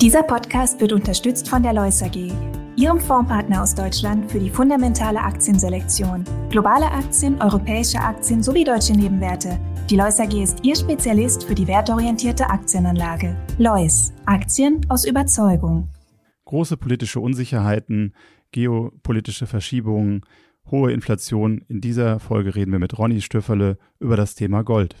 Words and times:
Dieser 0.00 0.22
Podcast 0.22 0.80
wird 0.80 0.92
unterstützt 0.92 1.48
von 1.48 1.60
der 1.60 1.72
Lois 1.72 2.00
AG, 2.04 2.30
Ihrem 2.76 3.00
Fondspartner 3.00 3.60
aus 3.60 3.74
Deutschland 3.74 4.30
für 4.30 4.38
die 4.38 4.48
fundamentale 4.48 5.18
Aktienselektion. 5.18 6.22
Globale 6.50 6.88
Aktien, 6.88 7.42
europäische 7.42 7.98
Aktien 7.98 8.40
sowie 8.40 8.62
deutsche 8.62 8.92
Nebenwerte. 8.92 9.58
Die 9.90 9.96
Lois 9.96 10.20
AG 10.20 10.40
ist 10.40 10.64
Ihr 10.64 10.76
Spezialist 10.76 11.42
für 11.42 11.56
die 11.56 11.66
wertorientierte 11.66 12.48
Aktienanlage. 12.48 13.36
Lois, 13.58 14.12
Aktien 14.24 14.86
aus 14.88 15.04
Überzeugung. 15.04 15.88
Große 16.44 16.76
politische 16.76 17.18
Unsicherheiten, 17.18 18.14
geopolitische 18.52 19.48
Verschiebungen, 19.48 20.20
hohe 20.70 20.92
Inflation. 20.92 21.64
In 21.66 21.80
dieser 21.80 22.20
Folge 22.20 22.54
reden 22.54 22.70
wir 22.70 22.78
mit 22.78 22.96
Ronny 22.96 23.20
Stöfferle 23.20 23.78
über 23.98 24.16
das 24.16 24.36
Thema 24.36 24.62
Gold. 24.62 24.94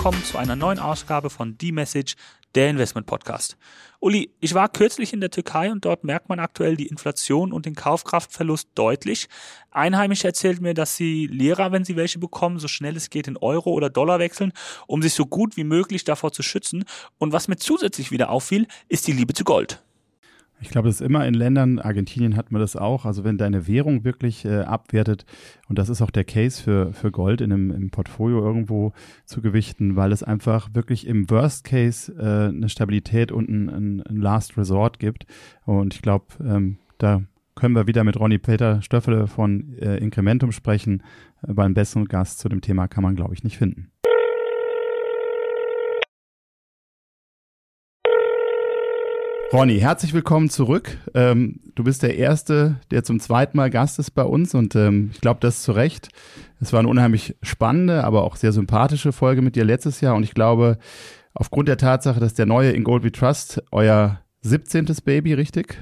Willkommen 0.00 0.24
zu 0.24 0.38
einer 0.38 0.56
neuen 0.56 0.78
Ausgabe 0.78 1.28
von 1.28 1.58
The 1.60 1.72
Message, 1.72 2.14
der 2.54 2.70
Investment 2.70 3.06
Podcast. 3.06 3.58
Uli, 3.98 4.30
ich 4.40 4.54
war 4.54 4.70
kürzlich 4.70 5.12
in 5.12 5.20
der 5.20 5.28
Türkei 5.28 5.70
und 5.70 5.84
dort 5.84 6.04
merkt 6.04 6.30
man 6.30 6.38
aktuell 6.38 6.74
die 6.74 6.86
Inflation 6.86 7.52
und 7.52 7.66
den 7.66 7.74
Kaufkraftverlust 7.74 8.70
deutlich. 8.74 9.28
Einheimische 9.70 10.26
erzählt 10.26 10.62
mir, 10.62 10.72
dass 10.72 10.96
sie 10.96 11.26
Lehrer, 11.26 11.70
wenn 11.70 11.84
sie 11.84 11.96
welche 11.96 12.18
bekommen, 12.18 12.58
so 12.58 12.66
schnell 12.66 12.96
es 12.96 13.10
geht 13.10 13.28
in 13.28 13.36
Euro 13.36 13.72
oder 13.72 13.90
Dollar 13.90 14.20
wechseln, 14.20 14.54
um 14.86 15.02
sich 15.02 15.12
so 15.12 15.26
gut 15.26 15.58
wie 15.58 15.64
möglich 15.64 16.02
davor 16.04 16.32
zu 16.32 16.42
schützen. 16.42 16.86
Und 17.18 17.34
was 17.34 17.48
mir 17.48 17.56
zusätzlich 17.56 18.10
wieder 18.10 18.30
auffiel, 18.30 18.68
ist 18.88 19.06
die 19.06 19.12
Liebe 19.12 19.34
zu 19.34 19.44
Gold. 19.44 19.82
Ich 20.62 20.68
glaube, 20.68 20.88
das 20.88 21.00
ist 21.00 21.06
immer 21.06 21.26
in 21.26 21.34
Ländern, 21.34 21.78
Argentinien 21.78 22.36
hat 22.36 22.52
man 22.52 22.60
das 22.60 22.76
auch, 22.76 23.06
also 23.06 23.24
wenn 23.24 23.38
deine 23.38 23.66
Währung 23.66 24.04
wirklich 24.04 24.44
äh, 24.44 24.60
abwertet, 24.60 25.24
und 25.68 25.78
das 25.78 25.88
ist 25.88 26.02
auch 26.02 26.10
der 26.10 26.24
Case 26.24 26.62
für, 26.62 26.92
für 26.92 27.10
Gold 27.10 27.40
in 27.40 27.52
einem 27.52 27.70
im 27.70 27.90
Portfolio 27.90 28.44
irgendwo 28.44 28.92
zu 29.24 29.40
gewichten, 29.40 29.96
weil 29.96 30.12
es 30.12 30.22
einfach 30.22 30.74
wirklich 30.74 31.06
im 31.06 31.30
Worst 31.30 31.64
Case 31.64 32.12
äh, 32.12 32.54
eine 32.54 32.68
Stabilität 32.68 33.32
und 33.32 33.48
ein, 33.48 33.68
ein, 33.70 34.02
ein 34.02 34.16
Last 34.16 34.58
Resort 34.58 34.98
gibt. 34.98 35.26
Und 35.64 35.94
ich 35.94 36.02
glaube, 36.02 36.26
ähm, 36.44 36.78
da 36.98 37.22
können 37.54 37.74
wir 37.74 37.86
wieder 37.86 38.04
mit 38.04 38.18
Ronny 38.18 38.38
Peter 38.38 38.82
Stöffele 38.82 39.26
von 39.26 39.74
äh, 39.78 39.96
Incrementum 39.96 40.52
sprechen, 40.52 41.02
äh, 41.46 41.58
einen 41.58 41.74
besseren 41.74 42.06
Gast 42.06 42.38
zu 42.38 42.48
dem 42.48 42.60
Thema 42.60 42.88
kann 42.88 43.02
man, 43.02 43.16
glaube 43.16 43.34
ich, 43.34 43.44
nicht 43.44 43.58
finden. 43.58 43.90
Ronny, 49.52 49.80
herzlich 49.80 50.14
willkommen 50.14 50.48
zurück. 50.48 50.96
Ähm, 51.12 51.58
du 51.74 51.82
bist 51.82 52.04
der 52.04 52.16
Erste, 52.16 52.76
der 52.92 53.02
zum 53.02 53.18
zweiten 53.18 53.56
Mal 53.56 53.68
Gast 53.68 53.98
ist 53.98 54.12
bei 54.12 54.22
uns 54.22 54.54
und 54.54 54.76
ähm, 54.76 55.10
ich 55.12 55.20
glaube, 55.20 55.40
das 55.40 55.62
zu 55.62 55.72
Recht. 55.72 56.08
Es 56.60 56.72
war 56.72 56.78
eine 56.78 56.88
unheimlich 56.88 57.34
spannende, 57.42 58.04
aber 58.04 58.22
auch 58.22 58.36
sehr 58.36 58.52
sympathische 58.52 59.10
Folge 59.10 59.42
mit 59.42 59.56
dir 59.56 59.64
letztes 59.64 60.00
Jahr 60.00 60.14
und 60.14 60.22
ich 60.22 60.34
glaube, 60.34 60.78
aufgrund 61.34 61.66
der 61.66 61.78
Tatsache, 61.78 62.20
dass 62.20 62.34
der 62.34 62.46
neue 62.46 62.70
In 62.70 62.84
Gold 62.84 63.02
We 63.02 63.10
Trust 63.10 63.60
euer 63.72 64.20
17. 64.42 64.86
Baby, 65.04 65.34
richtig? 65.34 65.76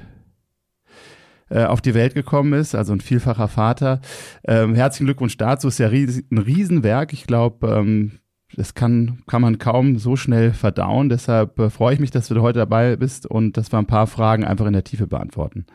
Äh, 1.49 1.65
auf 1.65 1.81
die 1.81 1.93
Welt 1.93 2.15
gekommen 2.15 2.53
ist, 2.53 2.73
also 2.73 2.93
ein 2.93 3.01
vielfacher 3.01 3.47
Vater. 3.47 4.01
Ähm, 4.47 4.73
herzlichen 4.73 5.05
Glückwunsch 5.05 5.37
dazu, 5.37 5.67
ist 5.67 5.77
ja 5.77 5.89
ein 5.89 6.37
Riesenwerk. 6.39 7.13
Ich 7.13 7.27
glaube, 7.27 7.67
ähm, 7.67 8.19
das 8.55 8.73
kann, 8.73 9.21
kann 9.27 9.41
man 9.41 9.59
kaum 9.59 9.97
so 9.97 10.15
schnell 10.15 10.53
verdauen. 10.53 11.09
Deshalb 11.09 11.59
äh, 11.59 11.69
freue 11.69 11.93
ich 11.93 11.99
mich, 11.99 12.11
dass 12.11 12.27
du 12.27 12.41
heute 12.41 12.59
dabei 12.59 12.95
bist 12.95 13.25
und 13.25 13.57
dass 13.57 13.71
wir 13.71 13.79
ein 13.79 13.85
paar 13.85 14.07
Fragen 14.07 14.43
einfach 14.43 14.65
in 14.65 14.73
der 14.73 14.83
Tiefe 14.83 15.07
beantworten. 15.07 15.65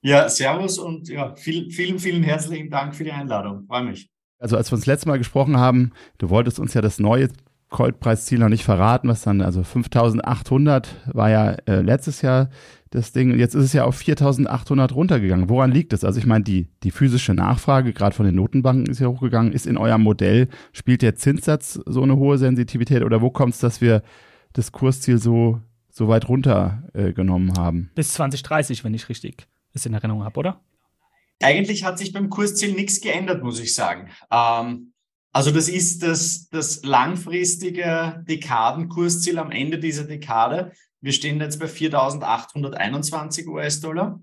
Ja, 0.00 0.28
Servus 0.28 0.78
und 0.78 1.08
ja, 1.08 1.34
viel, 1.34 1.70
vielen, 1.70 1.98
vielen 1.98 2.22
herzlichen 2.22 2.70
Dank 2.70 2.94
für 2.94 3.04
die 3.04 3.12
Einladung. 3.12 3.64
Freue 3.66 3.84
mich. 3.84 4.10
Also 4.38 4.56
als 4.56 4.70
wir 4.70 4.76
uns 4.76 4.82
das 4.82 4.92
letzte 4.92 5.08
Mal 5.08 5.18
gesprochen 5.18 5.56
haben, 5.56 5.92
du 6.18 6.28
wolltest 6.28 6.58
uns 6.58 6.74
ja 6.74 6.82
das 6.82 6.98
neue 6.98 7.28
Goldpreisziel 7.70 8.38
noch 8.38 8.50
nicht 8.50 8.64
verraten, 8.64 9.08
was 9.08 9.22
dann, 9.22 9.40
also 9.40 9.62
5800 9.62 10.88
war 11.06 11.30
ja 11.30 11.50
äh, 11.66 11.80
letztes 11.80 12.22
Jahr 12.22 12.50
das 12.94 13.12
Ding. 13.12 13.36
Jetzt 13.38 13.54
ist 13.54 13.64
es 13.64 13.72
ja 13.72 13.84
auf 13.84 13.96
4800 13.96 14.94
runtergegangen. 14.94 15.48
Woran 15.48 15.72
liegt 15.72 15.92
es? 15.92 16.04
Also 16.04 16.18
ich 16.18 16.26
meine, 16.26 16.44
die, 16.44 16.68
die 16.84 16.92
physische 16.92 17.34
Nachfrage, 17.34 17.92
gerade 17.92 18.14
von 18.14 18.24
den 18.24 18.36
Notenbanken, 18.36 18.86
ist 18.86 19.00
ja 19.00 19.08
hochgegangen. 19.08 19.52
Ist 19.52 19.66
in 19.66 19.76
eurem 19.76 20.02
Modell, 20.02 20.48
spielt 20.72 21.02
der 21.02 21.16
Zinssatz 21.16 21.80
so 21.86 22.02
eine 22.02 22.16
hohe 22.16 22.38
Sensitivität 22.38 23.02
oder 23.02 23.20
wo 23.20 23.30
kommt 23.30 23.54
es, 23.54 23.60
dass 23.60 23.80
wir 23.80 24.02
das 24.52 24.70
Kursziel 24.70 25.18
so, 25.18 25.60
so 25.90 26.06
weit 26.06 26.28
runtergenommen 26.28 27.50
äh, 27.50 27.58
haben? 27.58 27.90
Bis 27.96 28.12
2030, 28.14 28.84
wenn 28.84 28.94
ich 28.94 29.08
richtig 29.08 29.48
es 29.72 29.84
in 29.86 29.94
Erinnerung 29.94 30.22
habe, 30.22 30.38
oder? 30.38 30.60
Eigentlich 31.42 31.84
hat 31.84 31.98
sich 31.98 32.12
beim 32.12 32.30
Kursziel 32.30 32.74
nichts 32.74 33.00
geändert, 33.00 33.42
muss 33.42 33.58
ich 33.58 33.74
sagen. 33.74 34.08
Ähm, 34.30 34.92
also 35.32 35.50
das 35.50 35.68
ist 35.68 36.04
das, 36.04 36.48
das 36.48 36.84
langfristige 36.84 38.24
Dekadenkursziel 38.28 39.38
am 39.38 39.50
Ende 39.50 39.80
dieser 39.80 40.04
Dekade. 40.04 40.70
Wir 41.04 41.12
stehen 41.12 41.38
jetzt 41.38 41.60
bei 41.60 41.66
4.821 41.66 43.46
US-Dollar. 43.46 44.22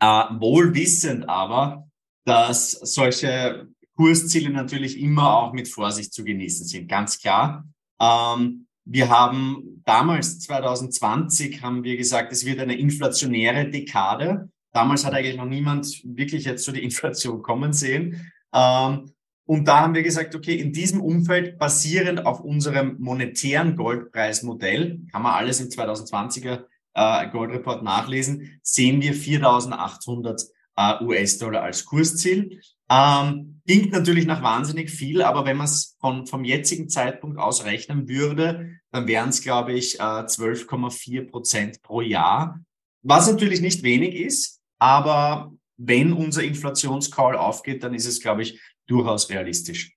Äh, 0.00 0.24
wohl 0.40 0.74
wissend 0.74 1.28
aber, 1.28 1.88
dass 2.24 2.72
solche 2.72 3.68
Kursziele 3.94 4.50
natürlich 4.50 4.98
immer 4.98 5.32
auch 5.36 5.52
mit 5.52 5.68
Vorsicht 5.68 6.12
zu 6.12 6.24
genießen 6.24 6.66
sind, 6.66 6.88
ganz 6.88 7.20
klar. 7.20 7.64
Ähm, 8.00 8.66
wir 8.84 9.08
haben 9.10 9.80
damals, 9.84 10.40
2020, 10.40 11.62
haben 11.62 11.84
wir 11.84 11.96
gesagt, 11.96 12.32
es 12.32 12.44
wird 12.44 12.58
eine 12.58 12.76
inflationäre 12.76 13.70
Dekade. 13.70 14.50
Damals 14.72 15.04
hat 15.04 15.14
eigentlich 15.14 15.36
noch 15.36 15.46
niemand 15.46 16.02
wirklich 16.04 16.46
jetzt 16.46 16.64
so 16.64 16.72
die 16.72 16.82
Inflation 16.82 17.42
kommen 17.42 17.72
sehen. 17.72 18.32
Ähm, 18.52 19.12
und 19.46 19.68
da 19.68 19.80
haben 19.80 19.94
wir 19.94 20.02
gesagt, 20.02 20.34
okay, 20.34 20.56
in 20.56 20.72
diesem 20.72 21.00
Umfeld 21.00 21.58
basierend 21.58 22.26
auf 22.26 22.40
unserem 22.40 22.96
monetären 22.98 23.76
Goldpreismodell, 23.76 25.00
kann 25.12 25.22
man 25.22 25.34
alles 25.34 25.60
im 25.60 25.68
2020er 25.68 26.64
äh, 26.94 27.30
Goldreport 27.30 27.84
nachlesen, 27.84 28.58
sehen 28.62 29.00
wir 29.00 29.14
4.800 29.14 30.48
äh, 30.76 31.04
US-Dollar 31.04 31.62
als 31.62 31.84
Kursziel. 31.84 32.60
Ähm, 32.90 33.60
klingt 33.66 33.92
natürlich 33.92 34.26
nach 34.26 34.42
wahnsinnig 34.42 34.90
viel, 34.90 35.22
aber 35.22 35.44
wenn 35.44 35.56
man 35.56 35.66
es 35.66 35.96
vom 36.00 36.44
jetzigen 36.44 36.88
Zeitpunkt 36.88 37.38
aus 37.38 37.64
rechnen 37.64 38.08
würde, 38.08 38.78
dann 38.90 39.06
wären 39.06 39.28
es, 39.28 39.42
glaube 39.42 39.72
ich, 39.74 40.00
äh, 40.00 40.02
12,4 40.02 41.30
Prozent 41.30 41.82
pro 41.82 42.00
Jahr, 42.00 42.60
was 43.02 43.30
natürlich 43.30 43.60
nicht 43.60 43.84
wenig 43.84 44.16
ist, 44.16 44.60
aber 44.78 45.52
wenn 45.76 46.12
unser 46.12 46.42
Inflationscall 46.42 47.36
aufgeht, 47.36 47.84
dann 47.84 47.94
ist 47.94 48.06
es, 48.06 48.20
glaube 48.20 48.42
ich, 48.42 48.60
durchaus 48.86 49.30
realistisch. 49.30 49.96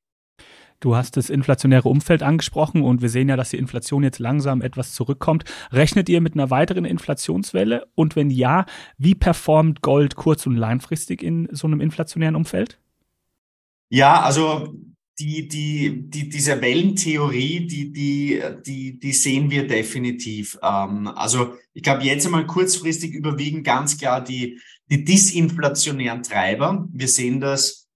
Du 0.80 0.96
hast 0.96 1.18
das 1.18 1.30
inflationäre 1.30 1.90
Umfeld 1.90 2.24
angesprochen 2.24 2.84
und 2.84 3.02
wir 3.02 3.10
sehen 3.10 3.28
ja, 3.28 3.36
dass 3.36 3.50
die 3.50 3.58
Inflation 3.58 4.02
jetzt 4.02 4.20
langsam 4.20 4.62
etwas 4.62 4.94
zurückkommt. 4.94 5.44
Rechnet 5.72 6.08
ihr 6.08 6.22
mit 6.22 6.36
einer 6.36 6.50
weiteren 6.52 6.86
Inflationswelle? 6.86 7.88
Und 7.96 8.16
wenn 8.16 8.30
ja, 8.30 8.66
wie 8.98 9.14
performt 9.14 9.82
Gold 9.82 10.16
kurz- 10.16 10.46
und 10.46 10.56
langfristig 10.56 11.22
in 11.22 11.50
so 11.52 11.68
einem 11.68 11.82
inflationären 11.82 12.38
Umfeld? 12.38 12.80
Ja, 13.90 14.22
also 14.22 14.74
die, 15.20 15.50
die, 15.50 16.10
die, 16.10 16.30
diese 16.30 16.62
Wellentheorie, 16.62 17.68
die, 17.68 17.92
die, 17.92 18.42
die, 18.66 19.00
die 19.00 19.12
sehen 19.12 19.52
wir 19.52 19.68
definitiv. 19.68 20.58
Ähm, 20.64 21.08
also 21.08 21.56
ich 21.74 21.84
glaube, 21.84 22.04
jetzt 22.04 22.26
einmal 22.26 22.48
kurzfristig 22.48 23.14
überwiegen 23.14 23.64
ganz 23.64 23.98
klar 23.98 24.24
die, 24.24 24.62
die 24.90 25.04
disinflationären 25.04 26.24
Treiber. 26.24 26.88
Wir 26.94 27.10
sehen 27.10 27.42
das 27.42 27.89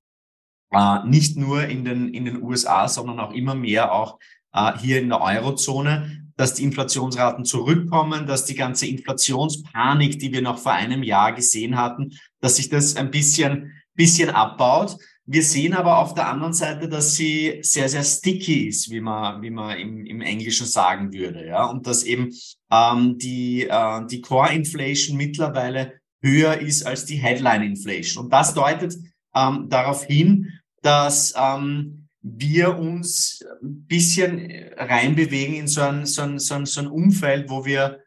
äh, 0.74 1.08
nicht 1.08 1.38
nur 1.38 1.66
in 1.66 1.86
den, 1.86 2.14
in 2.14 2.26
den 2.26 2.42
USA, 2.42 2.88
sondern 2.88 3.20
auch 3.20 3.34
immer 3.34 3.56
mehr 3.56 3.94
auch 3.94 4.20
äh, 4.54 4.78
hier 4.78 5.00
in 5.00 5.10
der 5.10 5.22
Eurozone, 5.22 6.24
dass 6.36 6.56
die 6.56 6.64
Inflationsraten 6.64 7.46
zurückkommen, 7.46 8.26
dass 8.26 8.46
die 8.46 8.56
ganze 8.56 8.88
Inflationspanik, 8.88 10.20
die 10.20 10.34
wir 10.34 10.42
noch 10.42 10.58
vor 10.58 10.74
einem 10.74 11.04
Jahr 11.04 11.34
gesehen 11.34 11.78
hatten, 11.78 12.12
dass 12.40 12.56
sich 12.56 12.70
das 12.70 12.96
ein 12.96 13.12
bisschen, 13.12 13.74
bisschen 13.94 14.30
abbaut. 14.30 14.98
Wir 15.26 15.44
sehen 15.44 15.74
aber 15.74 16.00
auf 16.00 16.16
der 16.16 16.28
anderen 16.28 16.54
Seite, 16.54 16.90
dass 16.90 17.16
sie 17.16 17.60
sehr, 17.62 17.88
sehr 17.88 18.04
sticky 18.04 18.68
ist, 18.68 18.90
wie 18.90 19.00
man, 19.00 19.42
wie 19.42 19.52
man 19.52 19.78
im, 19.78 20.06
im 20.06 20.22
Englischen 20.22 20.66
sagen 20.66 21.14
würde, 21.14 21.48
ja, 21.48 21.66
und 21.66 21.88
dass 21.88 22.04
eben 22.04 22.32
ähm, 22.72 23.18
die, 23.18 23.68
äh, 23.70 24.06
die 24.08 24.22
Core 24.22 24.54
Inflation 24.54 25.16
mittlerweile 25.16 25.94
höher 26.22 26.58
ist 26.60 26.86
als 26.86 27.06
die 27.06 27.18
Headline 27.18 27.64
Inflation. 27.64 28.26
Und 28.26 28.34
das 28.34 28.54
deutet 28.54 28.98
ähm, 29.36 29.68
darauf 29.70 30.04
hin, 30.04 30.60
dass 30.84 31.34
ähm, 31.36 32.08
wir 32.22 32.78
uns 32.78 33.44
ein 33.62 33.86
bisschen 33.86 34.50
reinbewegen 34.78 35.56
in 35.56 35.68
so 35.68 35.82
ein, 35.82 36.06
so, 36.06 36.22
ein, 36.22 36.40
so, 36.40 36.56
ein, 36.56 36.66
so 36.66 36.82
ein 36.82 36.88
Umfeld, 36.88 37.50
wo 37.50 37.66
wir 37.66 38.00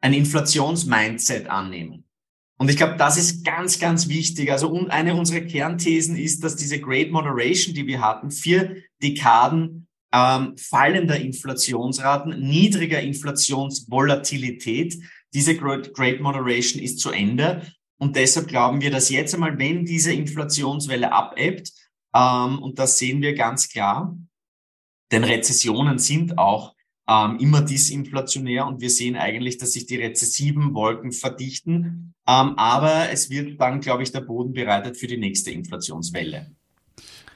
ein 0.00 0.12
Inflationsmindset 0.12 1.48
annehmen. 1.48 2.04
Und 2.56 2.70
ich 2.70 2.76
glaube, 2.76 2.96
das 2.96 3.16
ist 3.16 3.44
ganz, 3.44 3.80
ganz 3.80 4.08
wichtig. 4.08 4.52
Also 4.52 4.86
eine 4.88 5.14
unserer 5.14 5.40
Kernthesen 5.40 6.16
ist, 6.16 6.44
dass 6.44 6.54
diese 6.56 6.80
Great 6.80 7.10
Moderation, 7.10 7.74
die 7.74 7.86
wir 7.86 8.00
hatten, 8.00 8.30
vier 8.30 8.76
Dekaden 9.02 9.88
ähm, 10.14 10.56
fallender 10.56 11.18
Inflationsraten, 11.18 12.40
niedriger 12.40 13.00
Inflationsvolatilität, 13.00 14.96
Diese 15.32 15.56
Great 15.56 16.20
Moderation 16.20 16.80
ist 16.80 17.00
zu 17.00 17.10
Ende. 17.10 17.62
Und 17.98 18.14
deshalb 18.14 18.46
glauben 18.46 18.80
wir, 18.80 18.92
dass 18.92 19.10
jetzt 19.10 19.34
einmal, 19.34 19.58
wenn 19.58 19.84
diese 19.84 20.12
Inflationswelle 20.12 21.10
abebbt, 21.10 21.72
ähm, 22.14 22.62
und 22.62 22.78
das 22.78 22.98
sehen 22.98 23.22
wir 23.22 23.34
ganz 23.34 23.68
klar, 23.68 24.16
denn 25.12 25.24
Rezessionen 25.24 25.98
sind 25.98 26.38
auch 26.38 26.74
ähm, 27.08 27.38
immer 27.38 27.60
disinflationär 27.60 28.66
und 28.66 28.80
wir 28.80 28.90
sehen 28.90 29.16
eigentlich, 29.16 29.58
dass 29.58 29.72
sich 29.72 29.86
die 29.86 29.96
rezessiven 29.96 30.74
Wolken 30.74 31.12
verdichten. 31.12 32.14
Ähm, 32.26 32.54
aber 32.56 33.10
es 33.10 33.28
wird 33.28 33.60
dann, 33.60 33.80
glaube 33.80 34.02
ich, 34.02 34.12
der 34.12 34.22
Boden 34.22 34.52
bereitet 34.52 34.96
für 34.96 35.06
die 35.06 35.18
nächste 35.18 35.50
Inflationswelle. 35.50 36.50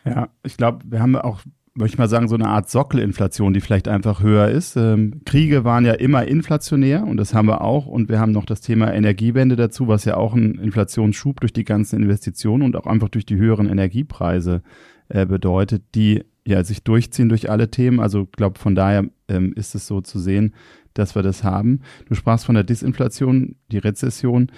Ja, 0.04 0.28
ich 0.42 0.56
glaube, 0.56 0.84
wir 0.90 1.00
haben 1.00 1.16
auch 1.16 1.42
möchte 1.78 1.94
ich 1.94 1.98
mal 1.98 2.08
sagen, 2.08 2.28
so 2.28 2.34
eine 2.34 2.48
Art 2.48 2.68
Sockelinflation, 2.68 3.54
die 3.54 3.60
vielleicht 3.60 3.88
einfach 3.88 4.22
höher 4.22 4.48
ist. 4.48 4.76
Ähm, 4.76 5.20
Kriege 5.24 5.64
waren 5.64 5.84
ja 5.86 5.92
immer 5.92 6.26
inflationär 6.26 7.06
und 7.06 7.16
das 7.16 7.34
haben 7.34 7.46
wir 7.46 7.62
auch. 7.62 7.86
Und 7.86 8.08
wir 8.08 8.18
haben 8.18 8.32
noch 8.32 8.44
das 8.44 8.60
Thema 8.60 8.92
Energiewende 8.92 9.56
dazu, 9.56 9.86
was 9.88 10.04
ja 10.04 10.16
auch 10.16 10.34
einen 10.34 10.58
Inflationsschub 10.58 11.40
durch 11.40 11.52
die 11.52 11.64
ganzen 11.64 12.02
Investitionen 12.02 12.64
und 12.64 12.76
auch 12.76 12.86
einfach 12.86 13.08
durch 13.08 13.26
die 13.26 13.36
höheren 13.36 13.68
Energiepreise 13.68 14.62
äh, 15.08 15.24
bedeutet, 15.24 15.84
die 15.94 16.24
ja 16.44 16.64
sich 16.64 16.82
durchziehen 16.82 17.28
durch 17.28 17.48
alle 17.48 17.70
Themen. 17.70 18.00
Also 18.00 18.26
glaube, 18.26 18.58
von 18.58 18.74
daher 18.74 19.04
ähm, 19.28 19.52
ist 19.54 19.74
es 19.74 19.86
so 19.86 20.00
zu 20.00 20.18
sehen, 20.18 20.54
dass 20.94 21.14
wir 21.14 21.22
das 21.22 21.44
haben. 21.44 21.80
Du 22.08 22.14
sprachst 22.14 22.46
von 22.46 22.56
der 22.56 22.64
Disinflation, 22.64 23.54
die 23.70 23.78
Rezession. 23.78 24.50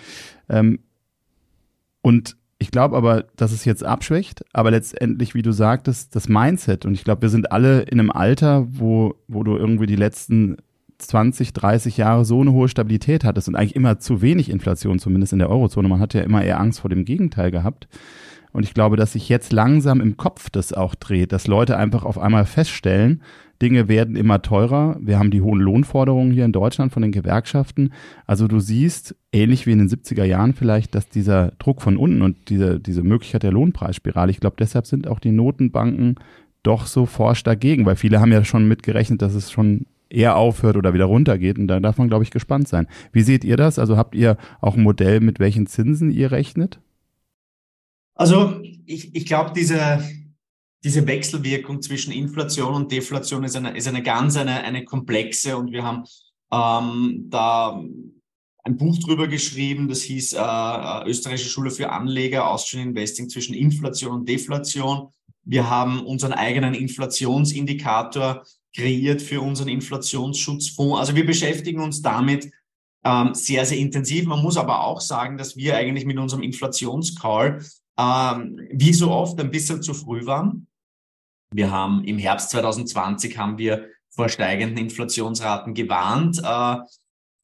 Ähm, 0.48 0.78
und 2.00 2.36
ich 2.60 2.70
glaube 2.70 2.96
aber, 2.96 3.24
dass 3.36 3.52
es 3.52 3.64
jetzt 3.64 3.82
abschwächt, 3.82 4.44
aber 4.52 4.70
letztendlich, 4.70 5.34
wie 5.34 5.40
du 5.40 5.50
sagtest, 5.50 6.14
das 6.14 6.28
Mindset. 6.28 6.84
Und 6.84 6.92
ich 6.92 7.04
glaube, 7.04 7.22
wir 7.22 7.30
sind 7.30 7.50
alle 7.50 7.80
in 7.80 7.98
einem 7.98 8.10
Alter, 8.10 8.66
wo, 8.70 9.14
wo 9.28 9.42
du 9.42 9.56
irgendwie 9.56 9.86
die 9.86 9.96
letzten 9.96 10.58
20, 10.98 11.54
30 11.54 11.96
Jahre 11.96 12.26
so 12.26 12.42
eine 12.42 12.52
hohe 12.52 12.68
Stabilität 12.68 13.24
hattest 13.24 13.48
und 13.48 13.56
eigentlich 13.56 13.76
immer 13.76 13.98
zu 13.98 14.20
wenig 14.20 14.50
Inflation, 14.50 14.98
zumindest 14.98 15.32
in 15.32 15.38
der 15.38 15.48
Eurozone. 15.48 15.88
Man 15.88 16.00
hat 16.00 16.12
ja 16.12 16.20
immer 16.20 16.44
eher 16.44 16.60
Angst 16.60 16.80
vor 16.80 16.90
dem 16.90 17.06
Gegenteil 17.06 17.50
gehabt. 17.50 17.88
Und 18.52 18.64
ich 18.64 18.74
glaube, 18.74 18.96
dass 18.96 19.12
sich 19.12 19.30
jetzt 19.30 19.52
langsam 19.52 20.02
im 20.02 20.18
Kopf 20.18 20.50
das 20.50 20.74
auch 20.74 20.94
dreht, 20.94 21.32
dass 21.32 21.46
Leute 21.46 21.78
einfach 21.78 22.04
auf 22.04 22.18
einmal 22.18 22.44
feststellen, 22.44 23.22
Dinge 23.60 23.88
werden 23.88 24.16
immer 24.16 24.42
teurer. 24.42 24.96
Wir 25.00 25.18
haben 25.18 25.30
die 25.30 25.42
hohen 25.42 25.60
Lohnforderungen 25.60 26.32
hier 26.32 26.44
in 26.44 26.52
Deutschland 26.52 26.92
von 26.92 27.02
den 27.02 27.12
Gewerkschaften. 27.12 27.92
Also 28.26 28.48
du 28.48 28.58
siehst, 28.58 29.14
ähnlich 29.32 29.66
wie 29.66 29.72
in 29.72 29.78
den 29.78 29.88
70er 29.88 30.24
Jahren 30.24 30.54
vielleicht, 30.54 30.94
dass 30.94 31.08
dieser 31.08 31.52
Druck 31.58 31.82
von 31.82 31.96
unten 31.96 32.22
und 32.22 32.48
diese, 32.48 32.80
diese 32.80 33.02
Möglichkeit 33.02 33.42
der 33.42 33.52
Lohnpreisspirale, 33.52 34.30
ich 34.30 34.40
glaube, 34.40 34.56
deshalb 34.58 34.86
sind 34.86 35.06
auch 35.06 35.20
die 35.20 35.32
Notenbanken 35.32 36.16
doch 36.62 36.86
so 36.86 37.06
forsch 37.06 37.42
dagegen, 37.42 37.86
weil 37.86 37.96
viele 37.96 38.20
haben 38.20 38.32
ja 38.32 38.44
schon 38.44 38.68
mitgerechnet, 38.68 39.22
dass 39.22 39.34
es 39.34 39.50
schon 39.50 39.86
eher 40.08 40.36
aufhört 40.36 40.76
oder 40.76 40.92
wieder 40.92 41.04
runtergeht. 41.04 41.58
Und 41.58 41.68
da 41.68 41.80
darf 41.80 41.98
man, 41.98 42.08
glaube 42.08 42.24
ich, 42.24 42.30
gespannt 42.30 42.68
sein. 42.68 42.86
Wie 43.12 43.22
seht 43.22 43.44
ihr 43.44 43.56
das? 43.56 43.78
Also 43.78 43.96
habt 43.96 44.14
ihr 44.14 44.36
auch 44.60 44.76
ein 44.76 44.82
Modell, 44.82 45.20
mit 45.20 45.38
welchen 45.38 45.66
Zinsen 45.66 46.10
ihr 46.10 46.32
rechnet? 46.32 46.80
Also 48.14 48.60
ich, 48.86 49.14
ich 49.14 49.24
glaube, 49.24 49.52
diese, 49.54 50.00
diese 50.82 51.06
Wechselwirkung 51.06 51.82
zwischen 51.82 52.12
Inflation 52.12 52.74
und 52.74 52.92
Deflation 52.92 53.44
ist 53.44 53.56
eine, 53.56 53.76
ist 53.76 53.88
eine 53.88 54.02
ganz 54.02 54.36
eine, 54.36 54.62
eine 54.62 54.84
komplexe 54.84 55.56
und 55.56 55.72
wir 55.72 55.82
haben 55.82 56.04
ähm, 56.52 57.26
da 57.28 57.82
ein 58.62 58.76
Buch 58.76 58.98
drüber 58.98 59.26
geschrieben, 59.26 59.88
das 59.88 60.02
hieß 60.02 60.34
äh, 60.34 60.38
äh, 60.38 61.08
Österreichische 61.08 61.48
Schule 61.48 61.70
für 61.70 61.90
Anleger, 61.90 62.50
Austrian 62.50 62.88
Investing 62.88 63.28
zwischen 63.28 63.54
Inflation 63.54 64.12
und 64.12 64.28
Deflation. 64.28 65.08
Wir 65.44 65.68
haben 65.68 66.04
unseren 66.04 66.32
eigenen 66.32 66.74
Inflationsindikator 66.74 68.44
kreiert 68.74 69.22
für 69.22 69.40
unseren 69.40 69.68
Inflationsschutzfonds. 69.68 70.98
Also 70.98 71.14
wir 71.16 71.26
beschäftigen 71.26 71.80
uns 71.80 72.02
damit 72.02 72.50
ähm, 73.04 73.34
sehr, 73.34 73.64
sehr 73.64 73.78
intensiv. 73.78 74.26
Man 74.26 74.42
muss 74.42 74.56
aber 74.56 74.84
auch 74.84 75.00
sagen, 75.00 75.38
dass 75.38 75.56
wir 75.56 75.76
eigentlich 75.76 76.04
mit 76.04 76.18
unserem 76.18 76.42
Inflationscall 76.42 77.64
ähm, 77.98 78.60
wie 78.72 78.92
so 78.92 79.10
oft 79.10 79.40
ein 79.40 79.50
bisschen 79.50 79.82
zu 79.82 79.94
früh 79.94 80.26
waren. 80.26 80.66
Wir 81.52 81.70
haben 81.70 82.04
im 82.04 82.18
Herbst 82.18 82.50
2020 82.50 83.36
haben 83.36 83.58
wir 83.58 83.88
vor 84.08 84.28
steigenden 84.28 84.78
Inflationsraten 84.78 85.74
gewarnt, 85.74 86.40
äh, 86.44 86.76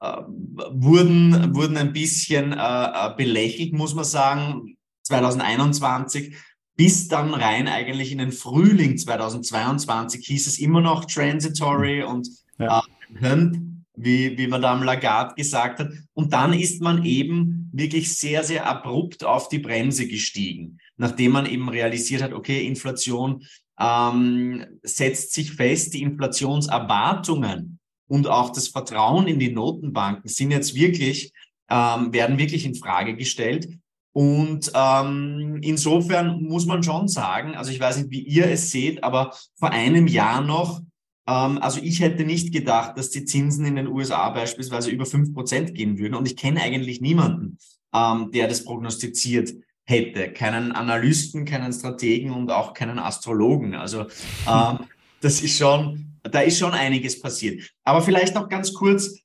äh, 0.00 0.22
wurden, 0.26 1.54
wurden 1.54 1.76
ein 1.76 1.92
bisschen 1.92 2.52
äh, 2.52 2.56
äh 2.56 3.14
belächelt, 3.16 3.72
muss 3.72 3.94
man 3.94 4.04
sagen, 4.04 4.76
2021 5.04 6.36
bis 6.76 7.08
dann 7.08 7.32
rein 7.32 7.68
eigentlich 7.68 8.12
in 8.12 8.18
den 8.18 8.32
Frühling 8.32 8.98
2022 8.98 10.26
hieß 10.26 10.46
es 10.46 10.58
immer 10.58 10.82
noch 10.82 11.06
transitory 11.06 12.02
und 12.02 12.28
ja. 12.58 12.82
äh, 13.20 13.50
wie, 13.96 14.36
wie 14.36 14.46
Madame 14.46 14.84
Lagarde 14.84 15.34
gesagt 15.34 15.80
hat. 15.80 15.90
Und 16.12 16.34
dann 16.34 16.52
ist 16.52 16.82
man 16.82 17.04
eben 17.04 17.70
wirklich 17.72 18.14
sehr, 18.14 18.44
sehr 18.44 18.66
abrupt 18.66 19.24
auf 19.24 19.48
die 19.48 19.58
Bremse 19.58 20.06
gestiegen, 20.06 20.78
nachdem 20.98 21.32
man 21.32 21.46
eben 21.46 21.68
realisiert 21.70 22.22
hat, 22.22 22.34
okay, 22.34 22.66
Inflation 22.66 23.42
ähm, 23.78 24.64
setzt 24.82 25.32
sich 25.32 25.52
fest, 25.52 25.94
die 25.94 26.02
Inflationserwartungen 26.02 27.78
und 28.08 28.28
auch 28.28 28.50
das 28.50 28.68
Vertrauen 28.68 29.26
in 29.26 29.38
die 29.38 29.52
Notenbanken 29.52 30.28
sind 30.28 30.50
jetzt 30.50 30.74
wirklich, 30.74 31.32
ähm, 31.68 32.12
werden 32.12 32.38
wirklich 32.38 32.64
in 32.64 32.74
Frage 32.74 33.16
gestellt. 33.16 33.68
Und 34.12 34.70
ähm, 34.74 35.58
insofern 35.60 36.42
muss 36.42 36.64
man 36.64 36.82
schon 36.82 37.06
sagen, 37.08 37.54
also 37.54 37.70
ich 37.70 37.80
weiß 37.80 37.98
nicht, 37.98 38.10
wie 38.10 38.22
ihr 38.22 38.46
es 38.46 38.70
seht, 38.70 39.04
aber 39.04 39.34
vor 39.58 39.70
einem 39.70 40.06
Jahr 40.06 40.40
noch, 40.40 40.80
ähm, 41.26 41.58
also 41.58 41.80
ich 41.82 42.00
hätte 42.00 42.24
nicht 42.24 42.52
gedacht, 42.52 42.96
dass 42.96 43.10
die 43.10 43.24
Zinsen 43.26 43.66
in 43.66 43.76
den 43.76 43.88
USA 43.88 44.30
beispielsweise 44.30 44.90
über 44.90 45.04
fünf 45.04 45.34
Prozent 45.34 45.74
gehen 45.74 45.98
würden. 45.98 46.14
Und 46.14 46.26
ich 46.26 46.36
kenne 46.36 46.62
eigentlich 46.62 47.02
niemanden, 47.02 47.58
ähm, 47.92 48.30
der 48.32 48.48
das 48.48 48.64
prognostiziert 48.64 49.52
hätte. 49.86 50.32
Keinen 50.32 50.72
Analysten, 50.72 51.44
keinen 51.44 51.72
Strategen 51.72 52.32
und 52.32 52.50
auch 52.50 52.74
keinen 52.74 52.98
Astrologen. 52.98 53.74
Also 53.74 54.06
ähm, 54.48 54.78
das 55.20 55.40
ist 55.40 55.56
schon, 55.56 56.18
da 56.22 56.40
ist 56.40 56.58
schon 56.58 56.72
einiges 56.72 57.20
passiert. 57.20 57.72
Aber 57.84 58.02
vielleicht 58.02 58.34
noch 58.34 58.48
ganz 58.48 58.72
kurz, 58.72 59.20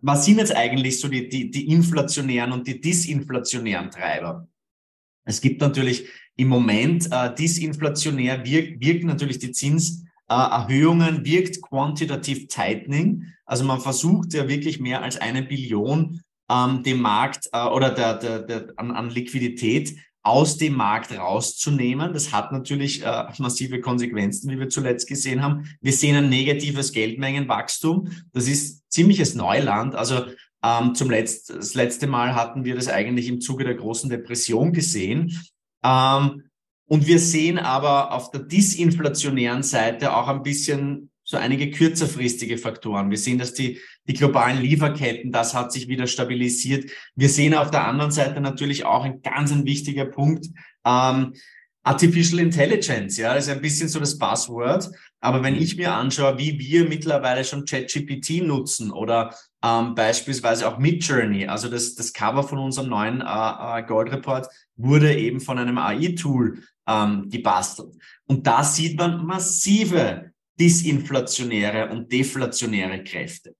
was 0.00 0.24
sind 0.24 0.38
jetzt 0.38 0.54
eigentlich 0.54 1.00
so 1.00 1.08
die, 1.08 1.28
die, 1.28 1.50
die 1.50 1.68
inflationären 1.68 2.52
und 2.52 2.66
die 2.66 2.80
disinflationären 2.80 3.90
Treiber? 3.90 4.46
Es 5.24 5.40
gibt 5.40 5.60
natürlich 5.60 6.06
im 6.36 6.48
Moment 6.48 7.08
äh, 7.10 7.34
disinflationär 7.34 8.44
wirkt, 8.44 8.80
wirken 8.80 9.06
natürlich 9.06 9.38
die 9.38 9.52
Zinserhöhungen, 9.52 11.24
wirkt 11.24 11.62
Quantitative 11.62 12.46
Tightening. 12.46 13.26
Also 13.44 13.64
man 13.64 13.80
versucht 13.80 14.34
ja 14.34 14.48
wirklich 14.48 14.80
mehr 14.80 15.02
als 15.02 15.16
eine 15.16 15.42
Billion 15.42 16.22
ähm, 16.50 16.82
dem 16.82 17.00
Markt 17.00 17.48
äh, 17.52 17.64
oder 17.64 17.90
der, 17.90 18.14
der, 18.14 18.38
der, 18.40 18.66
an, 18.76 18.90
an 18.90 19.10
Liquidität 19.10 19.96
aus 20.22 20.56
dem 20.56 20.74
Markt 20.74 21.16
rauszunehmen. 21.16 22.12
Das 22.12 22.32
hat 22.32 22.52
natürlich 22.52 23.04
äh, 23.04 23.24
massive 23.38 23.80
Konsequenzen, 23.80 24.50
wie 24.50 24.58
wir 24.58 24.68
zuletzt 24.68 25.08
gesehen 25.08 25.42
haben. 25.42 25.68
Wir 25.80 25.92
sehen 25.92 26.16
ein 26.16 26.28
negatives 26.28 26.92
Geldmengenwachstum. 26.92 28.08
Das 28.32 28.46
ist 28.46 28.88
ziemliches 28.90 29.34
Neuland. 29.34 29.94
Also 29.96 30.26
ähm, 30.62 30.94
zum 30.94 31.10
Letzt, 31.10 31.50
das 31.50 31.74
letzte 31.74 32.06
Mal 32.06 32.34
hatten 32.34 32.64
wir 32.64 32.76
das 32.76 32.88
eigentlich 32.88 33.28
im 33.28 33.40
Zuge 33.40 33.64
der 33.64 33.74
großen 33.74 34.08
Depression 34.08 34.72
gesehen. 34.72 35.36
Ähm, 35.82 36.44
und 36.86 37.06
wir 37.06 37.18
sehen 37.18 37.58
aber 37.58 38.12
auf 38.12 38.30
der 38.30 38.42
disinflationären 38.42 39.62
Seite 39.62 40.14
auch 40.14 40.28
ein 40.28 40.42
bisschen 40.42 41.10
so 41.32 41.38
einige 41.38 41.70
kürzerfristige 41.70 42.58
Faktoren. 42.58 43.10
Wir 43.10 43.16
sehen, 43.16 43.38
dass 43.38 43.54
die, 43.54 43.80
die 44.06 44.12
globalen 44.12 44.60
Lieferketten, 44.60 45.32
das 45.32 45.54
hat 45.54 45.72
sich 45.72 45.88
wieder 45.88 46.06
stabilisiert. 46.06 46.90
Wir 47.16 47.30
sehen 47.30 47.54
auf 47.54 47.70
der 47.70 47.88
anderen 47.88 48.12
Seite 48.12 48.40
natürlich 48.40 48.84
auch 48.84 49.04
ein 49.04 49.22
ganz 49.22 49.50
ein 49.50 49.64
wichtiger 49.64 50.04
Punkt, 50.04 50.46
ähm, 50.84 51.32
Artificial 51.84 52.38
Intelligence, 52.38 53.16
ja, 53.16 53.34
das 53.34 53.48
ist 53.48 53.52
ein 53.52 53.60
bisschen 53.60 53.88
so 53.88 53.98
das 53.98 54.16
Buzzword. 54.16 54.88
Aber 55.20 55.42
wenn 55.42 55.56
ich 55.56 55.76
mir 55.76 55.92
anschaue, 55.92 56.38
wie 56.38 56.56
wir 56.58 56.88
mittlerweile 56.88 57.44
schon 57.44 57.64
ChatGPT 57.64 58.44
nutzen 58.44 58.92
oder 58.92 59.34
ähm, 59.64 59.96
beispielsweise 59.96 60.68
auch 60.68 60.78
Midjourney, 60.78 61.48
also 61.48 61.68
das, 61.68 61.96
das 61.96 62.12
Cover 62.12 62.44
von 62.44 62.58
unserem 62.58 62.88
neuen 62.88 63.20
äh, 63.20 63.24
äh, 63.24 63.82
Gold 63.82 64.12
Report 64.12 64.46
wurde 64.76 65.16
eben 65.16 65.40
von 65.40 65.58
einem 65.58 65.76
AI-Tool 65.78 66.62
ähm, 66.86 67.28
gebastelt. 67.30 67.96
Und 68.26 68.46
da 68.46 68.62
sieht 68.62 68.96
man 68.96 69.26
massive 69.26 70.31
disinflationäre 70.62 71.90
und 71.90 72.12
deflationäre 72.12 73.02
Kräfte. 73.02 73.54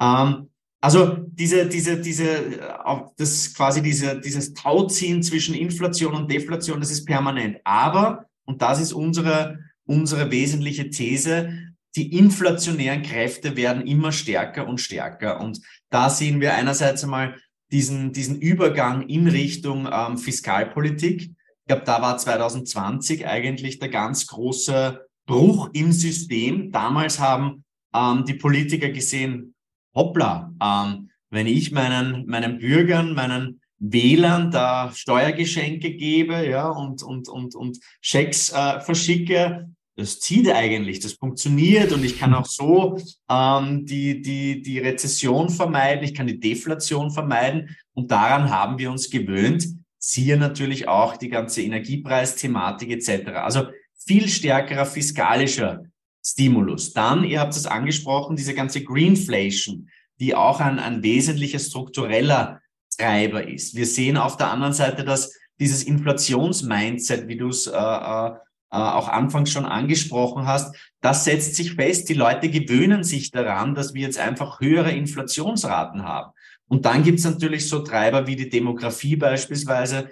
Ähm, 0.00 0.50
also 0.80 1.18
diese, 1.26 1.66
diese, 1.66 2.00
diese, 2.00 2.24
äh, 2.24 3.00
das 3.16 3.54
quasi 3.54 3.82
diese, 3.82 4.18
dieses 4.20 4.52
Tauziehen 4.54 5.22
zwischen 5.22 5.54
Inflation 5.54 6.14
und 6.14 6.30
Deflation, 6.30 6.80
das 6.80 6.90
ist 6.90 7.04
permanent. 7.04 7.58
Aber, 7.64 8.26
und 8.44 8.62
das 8.62 8.80
ist 8.80 8.92
unsere, 8.92 9.60
unsere 9.84 10.30
wesentliche 10.30 10.90
These, 10.90 11.52
die 11.94 12.16
inflationären 12.16 13.02
Kräfte 13.02 13.56
werden 13.56 13.86
immer 13.86 14.10
stärker 14.10 14.66
und 14.66 14.80
stärker. 14.80 15.40
Und 15.40 15.60
da 15.88 16.10
sehen 16.10 16.40
wir 16.40 16.54
einerseits 16.54 17.04
einmal 17.04 17.36
diesen, 17.70 18.12
diesen 18.12 18.40
Übergang 18.40 19.08
in 19.08 19.28
Richtung 19.28 19.88
ähm, 19.92 20.18
Fiskalpolitik. 20.18 21.22
Ich 21.22 21.66
glaube, 21.66 21.84
da 21.84 22.02
war 22.02 22.18
2020 22.18 23.26
eigentlich 23.26 23.78
der 23.78 23.90
ganz 23.90 24.26
große 24.26 25.06
Bruch 25.30 25.70
im 25.74 25.92
System. 25.92 26.72
Damals 26.72 27.20
haben 27.20 27.64
ähm, 27.94 28.24
die 28.26 28.34
Politiker 28.34 28.88
gesehen, 28.88 29.54
hoppla, 29.94 30.52
ähm, 30.60 31.10
wenn 31.30 31.46
ich 31.46 31.70
meinen, 31.70 32.26
meinen 32.26 32.58
Bürgern, 32.58 33.14
meinen 33.14 33.60
Wählern 33.78 34.50
da 34.50 34.90
Steuergeschenke 34.92 35.92
gebe, 35.94 36.48
ja, 36.48 36.68
und, 36.68 37.04
und, 37.04 37.28
und, 37.28 37.54
und 37.54 37.78
Schecks 38.00 38.50
äh, 38.50 38.80
verschicke, 38.80 39.70
das 39.96 40.18
zieht 40.18 40.50
eigentlich, 40.50 40.98
das 40.98 41.12
funktioniert 41.12 41.92
und 41.92 42.04
ich 42.04 42.18
kann 42.18 42.34
auch 42.34 42.46
so 42.46 42.98
ähm, 43.30 43.86
die, 43.86 44.22
die, 44.22 44.62
die 44.62 44.80
Rezession 44.80 45.48
vermeiden, 45.48 46.04
ich 46.04 46.14
kann 46.14 46.26
die 46.26 46.40
Deflation 46.40 47.12
vermeiden 47.12 47.76
und 47.94 48.10
daran 48.10 48.50
haben 48.50 48.78
wir 48.78 48.90
uns 48.90 49.10
gewöhnt. 49.10 49.66
Siehe 49.98 50.36
natürlich 50.36 50.88
auch 50.88 51.16
die 51.16 51.28
ganze 51.28 51.62
Energiepreisthematik 51.62 52.90
etc. 52.90 53.28
Also 53.34 53.68
viel 54.06 54.28
stärkerer 54.28 54.86
fiskalischer 54.86 55.84
Stimulus. 56.24 56.92
Dann, 56.92 57.24
ihr 57.24 57.40
habt 57.40 57.54
es 57.54 57.66
angesprochen, 57.66 58.36
diese 58.36 58.54
ganze 58.54 58.84
Greenflation, 58.84 59.88
die 60.20 60.34
auch 60.34 60.60
ein, 60.60 60.78
ein 60.78 61.02
wesentlicher 61.02 61.58
struktureller 61.58 62.60
Treiber 62.96 63.46
ist. 63.46 63.74
Wir 63.74 63.86
sehen 63.86 64.16
auf 64.16 64.36
der 64.36 64.50
anderen 64.50 64.74
Seite, 64.74 65.04
dass 65.04 65.34
dieses 65.58 65.82
Inflationsmindset, 65.84 67.28
wie 67.28 67.36
du 67.36 67.48
es 67.48 67.66
äh, 67.66 67.76
äh, 67.76 68.30
äh, 68.72 68.76
auch 68.76 69.08
anfangs 69.08 69.50
schon 69.50 69.66
angesprochen 69.66 70.46
hast, 70.46 70.74
das 71.00 71.24
setzt 71.24 71.56
sich 71.56 71.74
fest. 71.74 72.08
Die 72.08 72.14
Leute 72.14 72.50
gewöhnen 72.50 73.02
sich 73.02 73.30
daran, 73.30 73.74
dass 73.74 73.94
wir 73.94 74.02
jetzt 74.02 74.18
einfach 74.18 74.60
höhere 74.60 74.92
Inflationsraten 74.92 76.04
haben. 76.04 76.32
Und 76.68 76.84
dann 76.84 77.02
gibt 77.02 77.18
es 77.18 77.24
natürlich 77.24 77.68
so 77.68 77.80
Treiber 77.80 78.28
wie 78.28 78.36
die 78.36 78.48
Demografie 78.48 79.16
beispielsweise, 79.16 80.08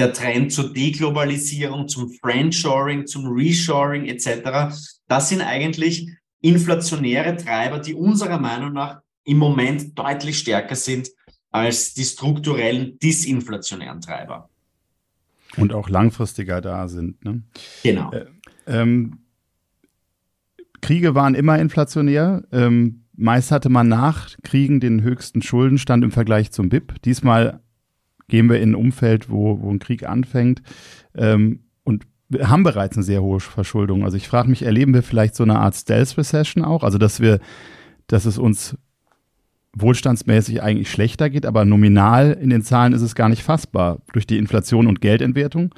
der 0.00 0.12
Trend 0.14 0.50
zur 0.50 0.72
Deglobalisierung, 0.72 1.86
zum 1.86 2.10
Friendshoring, 2.10 3.06
zum 3.06 3.26
Reshoring 3.26 4.06
etc. 4.06 4.74
Das 5.06 5.28
sind 5.28 5.42
eigentlich 5.42 6.08
inflationäre 6.40 7.36
Treiber, 7.36 7.78
die 7.78 7.94
unserer 7.94 8.38
Meinung 8.38 8.72
nach 8.72 9.00
im 9.24 9.36
Moment 9.36 9.98
deutlich 9.98 10.38
stärker 10.38 10.74
sind 10.74 11.10
als 11.50 11.94
die 11.94 12.04
strukturellen 12.04 12.98
disinflationären 12.98 14.00
Treiber. 14.00 14.48
Und 15.56 15.74
auch 15.74 15.88
langfristiger 15.88 16.60
da 16.60 16.88
sind. 16.88 17.22
Ne? 17.24 17.42
Genau. 17.82 18.10
Äh, 18.12 18.24
ähm, 18.66 19.18
Kriege 20.80 21.14
waren 21.14 21.34
immer 21.34 21.58
inflationär. 21.58 22.44
Ähm, 22.52 23.04
meist 23.16 23.50
hatte 23.50 23.68
man 23.68 23.88
nach 23.88 24.30
Kriegen 24.44 24.80
den 24.80 25.02
höchsten 25.02 25.42
Schuldenstand 25.42 26.04
im 26.04 26.12
Vergleich 26.12 26.52
zum 26.52 26.70
BIP. 26.70 27.02
Diesmal 27.02 27.60
gehen 28.30 28.48
wir 28.48 28.60
in 28.60 28.70
ein 28.70 28.74
Umfeld, 28.74 29.28
wo, 29.28 29.60
wo 29.60 29.70
ein 29.70 29.78
Krieg 29.78 30.08
anfängt. 30.08 30.62
Ähm, 31.14 31.60
und 31.84 32.06
haben 32.40 32.62
bereits 32.62 32.96
eine 32.96 33.04
sehr 33.04 33.22
hohe 33.22 33.40
Verschuldung. 33.40 34.04
Also 34.04 34.16
ich 34.16 34.28
frage 34.28 34.48
mich, 34.48 34.62
erleben 34.62 34.94
wir 34.94 35.02
vielleicht 35.02 35.34
so 35.34 35.42
eine 35.42 35.58
Art 35.58 35.74
Stealth 35.74 36.16
Recession 36.16 36.64
auch? 36.64 36.82
Also 36.82 36.96
dass 36.96 37.20
wir, 37.20 37.40
dass 38.06 38.24
es 38.24 38.38
uns 38.38 38.76
wohlstandsmäßig 39.76 40.62
eigentlich 40.62 40.90
schlechter 40.90 41.30
geht, 41.30 41.46
aber 41.46 41.64
nominal 41.64 42.32
in 42.32 42.50
den 42.50 42.62
Zahlen 42.62 42.92
ist 42.92 43.02
es 43.02 43.14
gar 43.14 43.28
nicht 43.28 43.42
fassbar 43.42 44.00
durch 44.12 44.26
die 44.26 44.38
Inflation 44.38 44.86
und 44.86 45.00
Geldentwertung. 45.00 45.74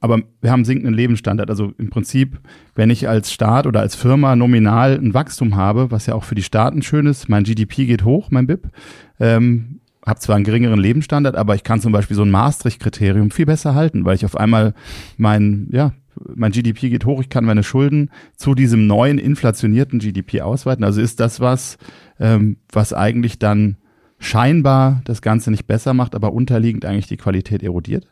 Aber 0.00 0.20
wir 0.40 0.50
haben 0.50 0.64
sinkenden 0.64 0.94
Lebensstandard. 0.94 1.48
Also 1.48 1.72
im 1.78 1.88
Prinzip, 1.88 2.40
wenn 2.74 2.90
ich 2.90 3.08
als 3.08 3.32
Staat 3.32 3.68
oder 3.68 3.80
als 3.80 3.94
Firma 3.94 4.34
nominal 4.34 4.98
ein 4.98 5.14
Wachstum 5.14 5.54
habe, 5.54 5.92
was 5.92 6.06
ja 6.06 6.14
auch 6.14 6.24
für 6.24 6.34
die 6.34 6.42
Staaten 6.42 6.82
schön 6.82 7.06
ist, 7.06 7.28
mein 7.28 7.44
GDP 7.44 7.86
geht 7.86 8.04
hoch, 8.04 8.30
mein 8.30 8.48
BIP, 8.48 8.68
ähm, 9.20 9.80
habe 10.04 10.20
zwar 10.20 10.36
einen 10.36 10.44
geringeren 10.44 10.80
Lebensstandard, 10.80 11.36
aber 11.36 11.54
ich 11.54 11.62
kann 11.62 11.80
zum 11.80 11.92
Beispiel 11.92 12.16
so 12.16 12.22
ein 12.22 12.30
Maastricht-Kriterium 12.30 13.30
viel 13.30 13.46
besser 13.46 13.74
halten, 13.74 14.04
weil 14.04 14.16
ich 14.16 14.24
auf 14.24 14.36
einmal 14.36 14.74
mein, 15.16 15.68
ja, 15.70 15.92
mein 16.34 16.52
GDP 16.52 16.90
geht 16.90 17.06
hoch, 17.06 17.20
ich 17.20 17.28
kann 17.28 17.44
meine 17.44 17.62
Schulden 17.62 18.10
zu 18.36 18.54
diesem 18.54 18.86
neuen 18.86 19.18
inflationierten 19.18 19.98
GDP 19.98 20.42
ausweiten. 20.42 20.84
Also 20.84 21.00
ist 21.00 21.20
das 21.20 21.40
was, 21.40 21.78
ähm, 22.18 22.58
was 22.70 22.92
eigentlich 22.92 23.38
dann 23.38 23.76
scheinbar 24.18 25.02
das 25.04 25.22
Ganze 25.22 25.50
nicht 25.50 25.66
besser 25.66 25.94
macht, 25.94 26.14
aber 26.14 26.32
unterliegend 26.32 26.84
eigentlich 26.84 27.06
die 27.06 27.16
Qualität 27.16 27.62
erodiert? 27.62 28.08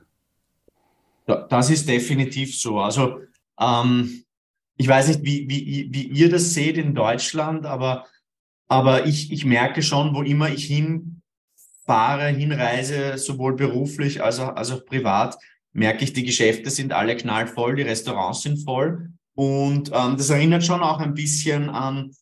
Das 1.27 1.71
ist 1.71 1.89
definitiv 1.89 2.59
so. 2.59 2.81
Also 2.81 3.21
ähm, 3.61 4.25
ich 4.77 4.89
weiß 4.89 5.09
nicht, 5.09 5.23
wie, 5.23 5.49
wie, 5.49 5.89
wie 5.93 6.09
ihr 6.09 6.31
das 6.31 6.55
seht 6.55 6.79
in 6.79 6.95
Deutschland, 6.95 7.67
aber, 7.67 8.07
aber 8.67 9.07
ich, 9.07 9.31
ich 9.31 9.45
merke 9.45 9.83
schon, 9.83 10.15
wo 10.15 10.23
immer 10.23 10.49
ich 10.49 10.67
hinfahre, 11.91 12.29
hinreise, 12.29 13.19
sowohl 13.19 13.57
beruflich 13.57 14.23
als 14.23 14.39
auch, 14.39 14.55
als 14.55 14.71
auch 14.71 14.85
privat, 14.85 15.37
merke 15.73 16.05
ich, 16.05 16.13
die 16.13 16.25
Geschäfte 16.25 16.71
sind 16.71 16.93
alle 16.93 17.17
knallvoll, 17.17 17.75
die 17.75 17.83
Restaurants 17.83 18.43
sind 18.43 18.59
voll. 18.65 19.11
Und 19.35 19.91
ähm, 19.93 20.17
das 20.17 20.31
erinnert 20.31 20.65
schon 20.65 20.83
auch 20.83 21.01
ein 21.01 21.15
bisschen 21.15 21.69
an 21.69 22.13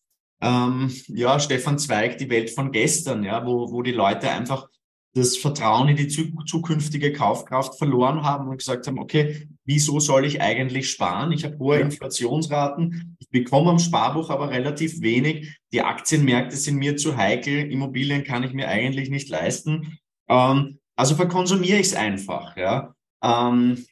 ähm, 0.41 0.91
ja, 1.09 1.39
Stefan 1.39 1.79
Zweig, 1.79 2.17
die 2.19 2.31
Welt 2.31 2.51
von 2.51 2.73
gestern, 2.73 3.25
ja, 3.25 3.45
wo, 3.45 3.71
wo 3.71 3.83
die 3.83 3.93
Leute 3.93 4.31
einfach 4.31 4.69
das 5.15 5.37
Vertrauen 5.37 5.89
in 5.89 5.97
die 5.97 6.09
zukünftige 6.09 7.13
Kaufkraft 7.13 7.77
verloren 7.77 8.23
haben 8.23 8.49
und 8.49 8.59
gesagt 8.59 8.87
haben, 8.87 8.99
okay, 8.99 9.49
wieso 9.69 10.01
soll 10.01 10.25
ich 10.25 10.41
eigentlich 10.41 10.91
sparen? 10.91 11.31
Ich 11.31 11.45
habe 11.45 11.59
hohe 11.59 11.79
Inflationsraten, 11.79 13.17
ich 13.19 13.29
bekomme 13.29 13.71
am 13.71 13.79
Sparbuch 13.79 14.31
aber 14.31 14.51
relativ 14.51 15.03
wenig, 15.03 15.59
die 15.73 15.83
Aktienmärkte 15.83 16.57
sind 16.57 16.79
mir 16.79 16.97
zu 16.97 17.19
heikel, 17.19 17.71
Immobilien 17.71 18.25
kann 18.25 18.43
ich 18.43 18.55
mir 18.55 18.69
eigentlich 18.69 19.11
nicht 19.11 19.29
leisten. 19.29 19.99
Ähm, 20.27 20.79
also 20.97 21.15
verkonsumiere 21.15 21.79
ich 21.79 21.89
es 21.89 21.95
einfach. 21.95 22.57
Ja. 22.57 22.95
Ähm, 23.23 23.85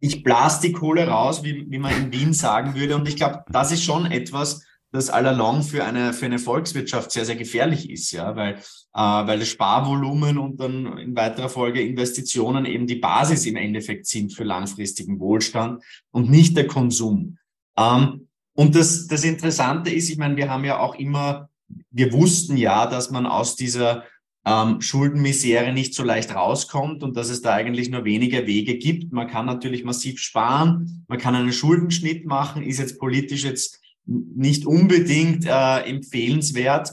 ich 0.00 0.24
blase 0.24 0.60
die 0.62 0.72
Kohle 0.72 1.06
raus, 1.06 1.44
wie, 1.44 1.64
wie 1.70 1.78
man 1.78 1.96
in 1.96 2.12
Wien 2.12 2.32
sagen 2.32 2.74
würde. 2.74 2.96
Und 2.96 3.08
ich 3.08 3.16
glaube, 3.16 3.44
das 3.48 3.70
ist 3.70 3.84
schon 3.84 4.06
etwas, 4.06 4.66
das 4.94 5.10
allalong 5.10 5.64
für 5.64 5.84
eine, 5.84 6.12
für 6.12 6.26
eine 6.26 6.38
Volkswirtschaft 6.38 7.10
sehr, 7.10 7.24
sehr 7.24 7.34
gefährlich 7.34 7.90
ist, 7.90 8.12
ja, 8.12 8.36
weil, 8.36 8.54
äh, 8.54 8.60
weil 8.94 9.40
das 9.40 9.48
Sparvolumen 9.48 10.38
und 10.38 10.60
dann 10.60 10.98
in 10.98 11.16
weiterer 11.16 11.48
Folge 11.48 11.82
Investitionen 11.82 12.64
eben 12.64 12.86
die 12.86 12.94
Basis 12.94 13.44
im 13.46 13.56
Endeffekt 13.56 14.06
sind 14.06 14.32
für 14.32 14.44
langfristigen 14.44 15.18
Wohlstand 15.18 15.82
und 16.12 16.30
nicht 16.30 16.56
der 16.56 16.68
Konsum. 16.68 17.38
Ähm, 17.76 18.28
und 18.54 18.76
das, 18.76 19.08
das 19.08 19.24
Interessante 19.24 19.90
ist, 19.90 20.10
ich 20.10 20.16
meine, 20.16 20.36
wir 20.36 20.48
haben 20.48 20.64
ja 20.64 20.78
auch 20.78 20.94
immer, 20.94 21.48
wir 21.90 22.12
wussten 22.12 22.56
ja, 22.56 22.86
dass 22.86 23.10
man 23.10 23.26
aus 23.26 23.56
dieser 23.56 24.04
ähm, 24.46 24.80
Schuldenmisere 24.80 25.72
nicht 25.72 25.94
so 25.94 26.04
leicht 26.04 26.32
rauskommt 26.32 27.02
und 27.02 27.16
dass 27.16 27.30
es 27.30 27.42
da 27.42 27.52
eigentlich 27.52 27.90
nur 27.90 28.04
weniger 28.04 28.46
Wege 28.46 28.76
gibt. 28.76 29.12
Man 29.12 29.26
kann 29.26 29.46
natürlich 29.46 29.82
massiv 29.82 30.20
sparen, 30.20 31.04
man 31.08 31.18
kann 31.18 31.34
einen 31.34 31.52
Schuldenschnitt 31.52 32.26
machen, 32.26 32.62
ist 32.62 32.78
jetzt 32.78 33.00
politisch 33.00 33.42
jetzt 33.42 33.80
nicht 34.06 34.66
unbedingt 34.66 35.46
äh, 35.46 35.80
empfehlenswert. 35.80 36.92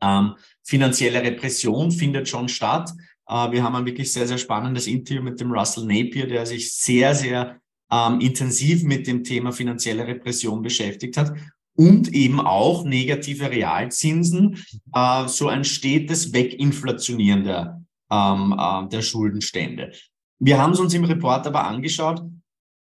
Ähm, 0.00 0.34
finanzielle 0.64 1.22
Repression 1.22 1.90
findet 1.90 2.28
schon 2.28 2.48
statt. 2.48 2.92
Äh, 3.28 3.50
wir 3.52 3.62
haben 3.62 3.76
ein 3.76 3.86
wirklich 3.86 4.12
sehr, 4.12 4.26
sehr 4.26 4.38
spannendes 4.38 4.86
Interview 4.86 5.22
mit 5.22 5.40
dem 5.40 5.52
Russell 5.52 5.84
Napier, 5.84 6.26
der 6.26 6.46
sich 6.46 6.74
sehr, 6.74 7.14
sehr 7.14 7.60
ähm, 7.90 8.20
intensiv 8.20 8.82
mit 8.82 9.06
dem 9.06 9.24
Thema 9.24 9.52
finanzielle 9.52 10.06
Repression 10.06 10.62
beschäftigt 10.62 11.16
hat 11.16 11.32
und 11.74 12.12
eben 12.12 12.40
auch 12.40 12.84
negative 12.84 13.50
Realzinsen, 13.50 14.62
äh, 14.94 15.28
so 15.28 15.48
ein 15.48 15.64
stetes 15.64 16.32
Weginflationieren 16.32 17.44
der, 17.44 17.82
ähm, 18.10 18.54
äh, 18.58 18.88
der 18.88 19.02
Schuldenstände. 19.02 19.92
Wir 20.40 20.58
haben 20.58 20.72
es 20.72 20.80
uns 20.80 20.94
im 20.94 21.04
Report 21.04 21.46
aber 21.46 21.64
angeschaut 21.64 22.22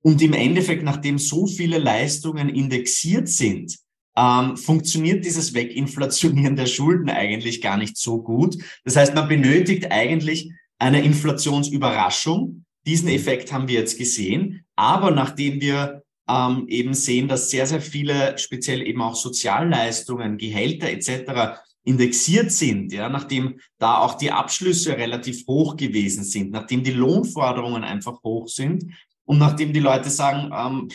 und 0.03 0.21
im 0.21 0.33
Endeffekt, 0.33 0.83
nachdem 0.83 1.19
so 1.19 1.47
viele 1.47 1.79
Leistungen 1.79 2.49
indexiert 2.49 3.29
sind, 3.29 3.79
ähm, 4.17 4.57
funktioniert 4.57 5.25
dieses 5.25 5.55
Weginflationieren 5.55 6.57
der 6.57 6.67
Schulden 6.67 7.09
eigentlich 7.09 7.63
gar 7.63 7.77
nicht 7.77 7.97
so 7.97 8.23
gut. 8.23 8.57
Das 8.85 8.97
heißt, 8.97 9.15
man 9.15 9.29
benötigt 9.29 9.91
eigentlich 9.91 10.51
eine 10.79 11.03
Inflationsüberraschung. 11.03 12.65
Diesen 12.85 13.09
Effekt 13.09 13.53
haben 13.53 13.69
wir 13.69 13.79
jetzt 13.79 13.97
gesehen. 13.97 14.67
Aber 14.77 15.13
nachdem 15.13 15.61
wir 15.61 16.03
ähm, 16.29 16.67
eben 16.69 16.95
sehen, 16.95 17.29
dass 17.29 17.51
sehr, 17.51 17.67
sehr 17.67 17.81
viele, 17.81 18.37
speziell 18.39 18.83
eben 18.83 19.01
auch 19.01 19.15
Sozialleistungen, 19.15 20.37
Gehälter 20.37 20.91
etc. 20.91 21.61
indexiert 21.85 22.53
sind, 22.53 22.93
ja, 22.93 23.09
nachdem 23.09 23.61
da 23.79 23.99
auch 23.99 24.15
die 24.15 24.31
Abschlüsse 24.31 24.97
relativ 24.97 25.47
hoch 25.47 25.77
gewesen 25.77 26.25
sind, 26.25 26.51
nachdem 26.51 26.85
die 26.85 26.93
Lohnforderungen 26.93 27.85
einfach 27.85 28.23
hoch 28.23 28.49
sind, 28.49 28.85
und 29.25 29.39
nachdem 29.39 29.73
die 29.73 29.81
Leute 29.81 30.11
sagen, 30.11 30.51
ähm, 30.55 30.89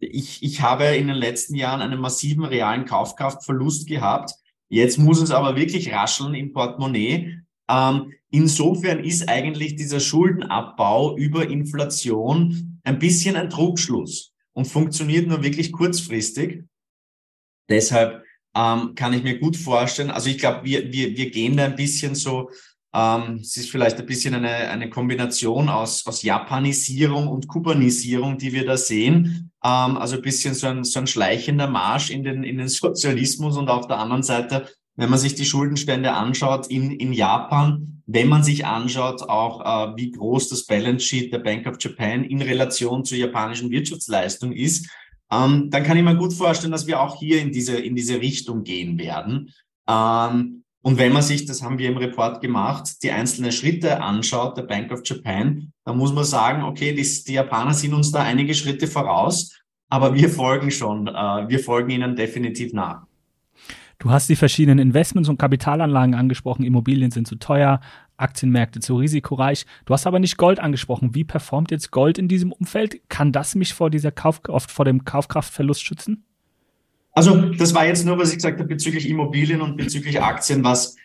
ich, 0.00 0.42
ich 0.42 0.60
habe 0.60 0.84
in 0.84 1.08
den 1.08 1.16
letzten 1.16 1.54
Jahren 1.54 1.80
einen 1.80 2.00
massiven 2.00 2.44
realen 2.44 2.84
Kaufkraftverlust 2.84 3.86
gehabt, 3.86 4.32
jetzt 4.68 4.98
muss 4.98 5.20
es 5.20 5.30
aber 5.30 5.56
wirklich 5.56 5.92
rascheln 5.92 6.34
im 6.34 6.52
Portemonnaie. 6.52 7.38
Ähm, 7.68 8.12
insofern 8.30 9.04
ist 9.04 9.28
eigentlich 9.28 9.76
dieser 9.76 10.00
Schuldenabbau 10.00 11.16
über 11.16 11.48
Inflation 11.48 12.80
ein 12.84 12.98
bisschen 12.98 13.36
ein 13.36 13.50
Trugschluss 13.50 14.32
und 14.52 14.66
funktioniert 14.66 15.28
nur 15.28 15.42
wirklich 15.42 15.72
kurzfristig. 15.72 16.64
Deshalb 17.68 18.24
ähm, 18.54 18.94
kann 18.94 19.12
ich 19.12 19.22
mir 19.22 19.38
gut 19.38 19.56
vorstellen, 19.56 20.10
also 20.10 20.28
ich 20.28 20.38
glaube, 20.38 20.64
wir, 20.64 20.92
wir, 20.92 21.16
wir 21.16 21.30
gehen 21.30 21.56
da 21.56 21.64
ein 21.64 21.76
bisschen 21.76 22.14
so 22.14 22.50
ähm, 22.94 23.38
es 23.40 23.56
ist 23.56 23.70
vielleicht 23.70 23.98
ein 23.98 24.06
bisschen 24.06 24.34
eine, 24.34 24.48
eine 24.48 24.90
Kombination 24.90 25.68
aus, 25.68 26.06
aus 26.06 26.22
Japanisierung 26.22 27.28
und 27.28 27.48
Kubanisierung, 27.48 28.38
die 28.38 28.52
wir 28.52 28.66
da 28.66 28.76
sehen. 28.76 29.52
Ähm, 29.64 29.96
also 29.96 30.16
ein 30.16 30.22
bisschen 30.22 30.54
so 30.54 30.66
ein, 30.66 30.84
so 30.84 31.00
ein 31.00 31.06
schleichender 31.06 31.68
Marsch 31.68 32.10
in 32.10 32.24
den, 32.24 32.44
in 32.44 32.58
den 32.58 32.68
Sozialismus 32.68 33.56
und 33.56 33.68
auf 33.68 33.86
der 33.86 33.98
anderen 33.98 34.22
Seite 34.22 34.66
wenn 34.96 35.10
man 35.10 35.18
sich 35.18 35.34
die 35.34 35.44
Schuldenstände 35.44 36.12
anschaut 36.12 36.66
in, 36.66 36.90
in 36.90 37.12
Japan, 37.12 38.02
wenn 38.06 38.28
man 38.28 38.42
sich 38.42 38.66
anschaut 38.66 39.22
auch, 39.22 39.60
äh, 39.60 39.96
wie 39.96 40.10
groß 40.10 40.48
das 40.50 40.66
Balance 40.66 41.06
Sheet 41.06 41.32
der 41.32 41.38
Bank 41.38 41.66
of 41.66 41.76
Japan 41.80 42.24
in 42.24 42.42
Relation 42.42 43.04
zur 43.04 43.16
japanischen 43.16 43.70
Wirtschaftsleistung 43.70 44.52
ist, 44.52 44.90
ähm, 45.30 45.70
dann 45.70 45.82
kann 45.82 45.96
ich 45.96 46.04
mir 46.04 46.16
gut 46.16 46.34
vorstellen, 46.34 46.72
dass 46.72 46.86
wir 46.86 47.00
auch 47.00 47.18
hier 47.18 47.40
in 47.40 47.52
diese, 47.52 47.76
in 47.78 47.96
diese 47.96 48.20
Richtung 48.20 48.64
gehen 48.64 48.98
werden. 48.98 49.50
Ähm, 49.88 50.61
und 50.82 50.98
wenn 50.98 51.12
man 51.12 51.22
sich, 51.22 51.46
das 51.46 51.62
haben 51.62 51.78
wir 51.78 51.88
im 51.88 51.96
Report 51.96 52.40
gemacht, 52.40 53.02
die 53.04 53.12
einzelnen 53.12 53.52
Schritte 53.52 54.02
anschaut, 54.02 54.56
der 54.56 54.64
Bank 54.64 54.90
of 54.90 55.02
Japan, 55.04 55.72
dann 55.84 55.96
muss 55.96 56.12
man 56.12 56.24
sagen, 56.24 56.64
okay, 56.64 56.92
die, 56.92 57.24
die 57.24 57.34
Japaner 57.34 57.72
sind 57.72 57.94
uns 57.94 58.10
da 58.10 58.22
einige 58.22 58.52
Schritte 58.52 58.88
voraus, 58.88 59.56
aber 59.88 60.14
wir 60.14 60.28
folgen 60.28 60.72
schon, 60.72 61.06
äh, 61.06 61.48
wir 61.48 61.60
folgen 61.60 61.90
ihnen 61.90 62.16
definitiv 62.16 62.72
nach. 62.72 63.06
Du 64.00 64.10
hast 64.10 64.28
die 64.28 64.34
verschiedenen 64.34 64.80
Investments 64.80 65.28
und 65.28 65.38
Kapitalanlagen 65.38 66.16
angesprochen. 66.16 66.64
Immobilien 66.64 67.12
sind 67.12 67.28
zu 67.28 67.36
teuer, 67.36 67.80
Aktienmärkte 68.16 68.80
zu 68.80 68.96
risikoreich. 68.96 69.64
Du 69.84 69.94
hast 69.94 70.08
aber 70.08 70.18
nicht 70.18 70.36
Gold 70.38 70.58
angesprochen. 70.58 71.14
Wie 71.14 71.22
performt 71.22 71.70
jetzt 71.70 71.92
Gold 71.92 72.18
in 72.18 72.26
diesem 72.26 72.50
Umfeld? 72.50 73.08
Kann 73.08 73.30
das 73.30 73.54
mich 73.54 73.74
vor 73.74 73.90
dieser 73.90 74.10
Kauf, 74.10 74.40
vor 74.42 74.84
dem 74.84 75.04
Kaufkraftverlust 75.04 75.84
schützen? 75.84 76.24
Also 77.12 77.36
das 77.52 77.74
war 77.74 77.86
jetzt 77.86 78.06
nur, 78.06 78.18
was 78.18 78.30
ich 78.30 78.36
gesagt 78.36 78.58
habe 78.58 78.68
bezüglich 78.68 79.08
Immobilien 79.08 79.60
und 79.60 79.76
bezüglich 79.76 80.20
Aktien, 80.20 80.64
was 80.64 80.96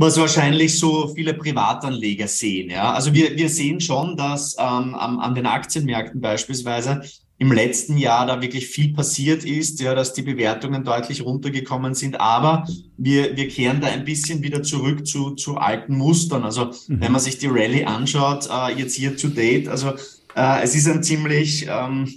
was 0.00 0.16
wahrscheinlich 0.16 0.78
so 0.78 1.08
viele 1.08 1.34
Privatanleger 1.34 2.28
sehen. 2.28 2.70
Ja, 2.70 2.92
also 2.92 3.12
wir, 3.14 3.36
wir 3.36 3.48
sehen 3.48 3.80
schon, 3.80 4.16
dass 4.16 4.54
ähm, 4.56 4.94
an, 4.94 5.18
an 5.18 5.34
den 5.34 5.44
Aktienmärkten 5.44 6.20
beispielsweise 6.20 7.02
im 7.38 7.50
letzten 7.50 7.98
Jahr 7.98 8.24
da 8.24 8.40
wirklich 8.40 8.68
viel 8.68 8.92
passiert 8.92 9.44
ist, 9.44 9.80
ja, 9.80 9.96
dass 9.96 10.12
die 10.12 10.22
Bewertungen 10.22 10.84
deutlich 10.84 11.24
runtergekommen 11.24 11.94
sind. 11.94 12.20
Aber 12.20 12.64
wir, 12.96 13.36
wir 13.36 13.48
kehren 13.48 13.80
da 13.80 13.88
ein 13.88 14.04
bisschen 14.04 14.40
wieder 14.42 14.62
zurück 14.62 15.04
zu, 15.04 15.32
zu 15.32 15.56
alten 15.56 15.96
Mustern. 15.96 16.44
Also 16.44 16.66
mhm. 16.66 17.00
wenn 17.00 17.10
man 17.10 17.20
sich 17.20 17.38
die 17.38 17.48
Rallye 17.48 17.84
anschaut, 17.84 18.48
äh, 18.48 18.78
jetzt 18.78 18.94
hier 18.94 19.16
to 19.16 19.26
date, 19.26 19.66
also 19.66 19.94
äh, 20.36 20.62
es 20.62 20.76
ist 20.76 20.86
ein 20.86 21.02
ziemlich 21.02 21.66
ähm, 21.68 22.14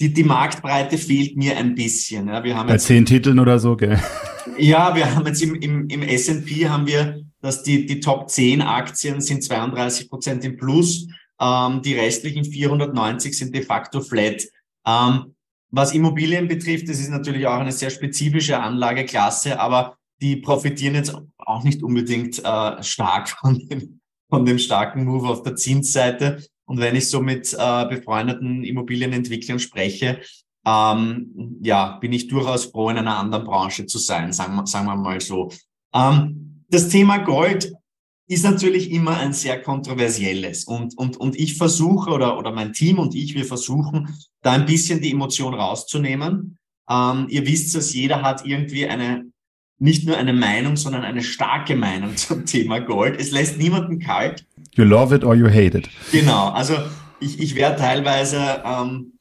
die, 0.00 0.12
die 0.12 0.24
Marktbreite 0.24 0.98
fehlt 0.98 1.36
mir 1.36 1.56
ein 1.56 1.74
bisschen. 1.74 2.28
Ja. 2.28 2.42
Wir 2.42 2.56
haben 2.56 2.66
Bei 2.66 2.74
jetzt, 2.74 2.86
zehn 2.86 3.06
Titeln 3.06 3.38
oder 3.38 3.58
so, 3.58 3.76
gell? 3.76 4.00
Ja, 4.58 4.94
wir 4.94 5.14
haben 5.14 5.26
jetzt 5.26 5.42
im, 5.42 5.54
im, 5.56 5.88
im 5.88 6.02
S&P 6.02 6.68
haben 6.68 6.86
wir, 6.86 7.22
dass 7.40 7.62
die, 7.62 7.86
die 7.86 8.00
Top 8.00 8.30
10 8.30 8.62
Aktien 8.62 9.20
sind 9.20 9.42
32 9.42 10.08
Prozent 10.08 10.44
im 10.44 10.56
Plus, 10.56 11.08
ähm, 11.40 11.82
die 11.82 11.94
restlichen 11.94 12.44
490 12.44 13.36
sind 13.36 13.54
de 13.54 13.62
facto 13.62 14.00
flat. 14.00 14.44
Ähm, 14.86 15.34
was 15.70 15.92
Immobilien 15.92 16.46
betrifft, 16.46 16.88
das 16.88 17.00
ist 17.00 17.10
natürlich 17.10 17.46
auch 17.46 17.58
eine 17.58 17.72
sehr 17.72 17.90
spezifische 17.90 18.60
Anlageklasse, 18.60 19.58
aber 19.58 19.96
die 20.20 20.36
profitieren 20.36 20.94
jetzt 20.94 21.14
auch 21.38 21.64
nicht 21.64 21.82
unbedingt 21.82 22.38
äh, 22.44 22.82
stark 22.82 23.28
von 23.30 23.58
dem, 23.58 24.00
von 24.30 24.44
dem 24.44 24.58
starken 24.58 25.04
Move 25.04 25.28
auf 25.28 25.42
der 25.42 25.56
Zinsseite. 25.56 26.44
Und 26.66 26.78
wenn 26.78 26.96
ich 26.96 27.10
so 27.10 27.20
mit 27.20 27.54
äh, 27.58 27.86
befreundeten 27.86 28.64
Immobilienentwicklern 28.64 29.58
spreche, 29.58 30.20
ähm, 30.66 31.58
ja, 31.62 31.98
bin 31.98 32.12
ich 32.12 32.28
durchaus 32.28 32.66
froh, 32.66 32.90
in 32.90 32.98
einer 32.98 33.18
anderen 33.18 33.44
Branche 33.44 33.86
zu 33.86 33.98
sein, 33.98 34.32
sagen 34.32 34.54
wir, 34.56 34.66
sagen 34.66 34.86
wir 34.86 34.96
mal 34.96 35.20
so. 35.20 35.50
Ähm, 35.94 36.64
das 36.68 36.88
Thema 36.88 37.18
Gold 37.18 37.72
ist 38.26 38.44
natürlich 38.44 38.90
immer 38.90 39.18
ein 39.18 39.34
sehr 39.34 39.60
kontroversielles 39.60 40.64
und, 40.64 40.96
und, 40.96 41.18
und 41.18 41.36
ich 41.36 41.56
versuche 41.58 42.10
oder, 42.10 42.38
oder 42.38 42.52
mein 42.52 42.72
Team 42.72 42.98
und 42.98 43.14
ich, 43.14 43.34
wir 43.34 43.44
versuchen, 43.44 44.18
da 44.40 44.52
ein 44.52 44.64
bisschen 44.64 45.02
die 45.02 45.12
Emotion 45.12 45.52
rauszunehmen. 45.52 46.58
Ähm, 46.88 47.26
ihr 47.28 47.46
wisst 47.46 47.74
es, 47.76 47.92
jeder 47.92 48.22
hat 48.22 48.46
irgendwie 48.46 48.86
eine, 48.86 49.26
nicht 49.84 50.06
nur 50.06 50.16
eine 50.16 50.32
Meinung, 50.32 50.76
sondern 50.76 51.04
eine 51.04 51.22
starke 51.22 51.76
Meinung 51.76 52.16
zum 52.16 52.46
Thema 52.46 52.80
Gold. 52.80 53.20
Es 53.20 53.30
lässt 53.30 53.58
niemanden 53.58 53.98
kalt. 54.00 54.46
You 54.72 54.84
love 54.84 55.14
it 55.14 55.24
or 55.24 55.34
you 55.34 55.46
hate 55.46 55.76
it. 55.76 55.88
Genau, 56.10 56.48
also 56.48 56.74
ich, 57.20 57.38
ich 57.38 57.54
werde 57.54 57.76
teilweise 57.76 58.62
ähm, 58.64 59.12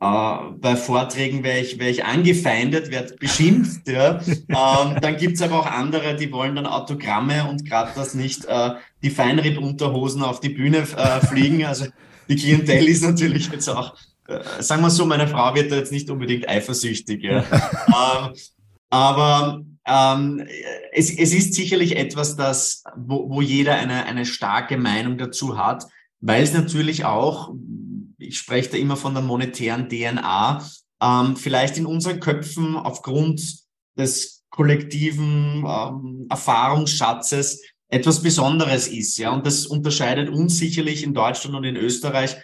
äh, 0.00 0.36
bei 0.60 0.74
Vorträgen 0.74 1.44
wäre 1.44 1.60
ich, 1.60 1.78
wär 1.78 1.88
ich 1.88 2.04
angefeindet, 2.04 2.90
werde 2.90 3.14
beschimpft. 3.16 3.82
Ja. 3.86 4.20
ähm, 4.48 4.96
dann 5.00 5.16
gibt's 5.16 5.42
aber 5.42 5.60
auch 5.60 5.66
andere, 5.66 6.16
die 6.16 6.32
wollen 6.32 6.56
dann 6.56 6.66
Autogramme 6.66 7.48
und 7.48 7.64
gerade 7.64 7.92
das 7.94 8.14
nicht 8.14 8.44
äh, 8.46 8.72
die 9.02 9.10
Feinripp-Unterhosen 9.10 10.22
auf 10.22 10.40
die 10.40 10.48
Bühne 10.48 10.78
äh, 10.78 11.26
fliegen. 11.26 11.64
Also 11.64 11.86
die 12.28 12.36
Klientel 12.36 12.88
ist 12.88 13.02
natürlich 13.02 13.48
jetzt 13.50 13.68
auch, 13.68 13.94
äh, 14.26 14.40
sagen 14.60 14.82
wir 14.82 14.90
so, 14.90 15.06
meine 15.06 15.28
Frau 15.28 15.54
wird 15.54 15.70
da 15.70 15.76
jetzt 15.76 15.92
nicht 15.92 16.10
unbedingt 16.10 16.48
eifersüchtig. 16.48 17.22
Ja. 17.22 17.44
ähm, 17.86 18.34
aber 18.90 19.64
ähm, 19.86 20.46
es, 20.92 21.10
es 21.10 21.32
ist 21.32 21.54
sicherlich 21.54 21.96
etwas, 21.96 22.36
das, 22.36 22.82
wo, 22.96 23.30
wo 23.30 23.42
jeder 23.42 23.74
eine, 23.74 24.04
eine 24.04 24.26
starke 24.26 24.76
Meinung 24.76 25.18
dazu 25.18 25.58
hat, 25.58 25.84
weil 26.20 26.42
es 26.42 26.52
natürlich 26.52 27.04
auch, 27.04 27.54
ich 28.18 28.38
spreche 28.38 28.70
da 28.70 28.76
immer 28.76 28.96
von 28.96 29.14
der 29.14 29.22
monetären 29.22 29.88
DNA, 29.88 30.64
ähm, 31.02 31.36
vielleicht 31.36 31.78
in 31.78 31.86
unseren 31.86 32.20
Köpfen 32.20 32.76
aufgrund 32.76 33.60
des 33.96 34.44
kollektiven 34.50 35.64
ähm, 35.66 36.26
Erfahrungsschatzes 36.28 37.62
etwas 37.88 38.22
Besonderes 38.22 38.88
ist. 38.88 39.18
Ja, 39.18 39.30
und 39.30 39.46
das 39.46 39.66
unterscheidet 39.66 40.28
uns 40.28 40.58
sicherlich 40.58 41.02
in 41.02 41.14
Deutschland 41.14 41.56
und 41.56 41.64
in 41.64 41.76
Österreich 41.76 42.36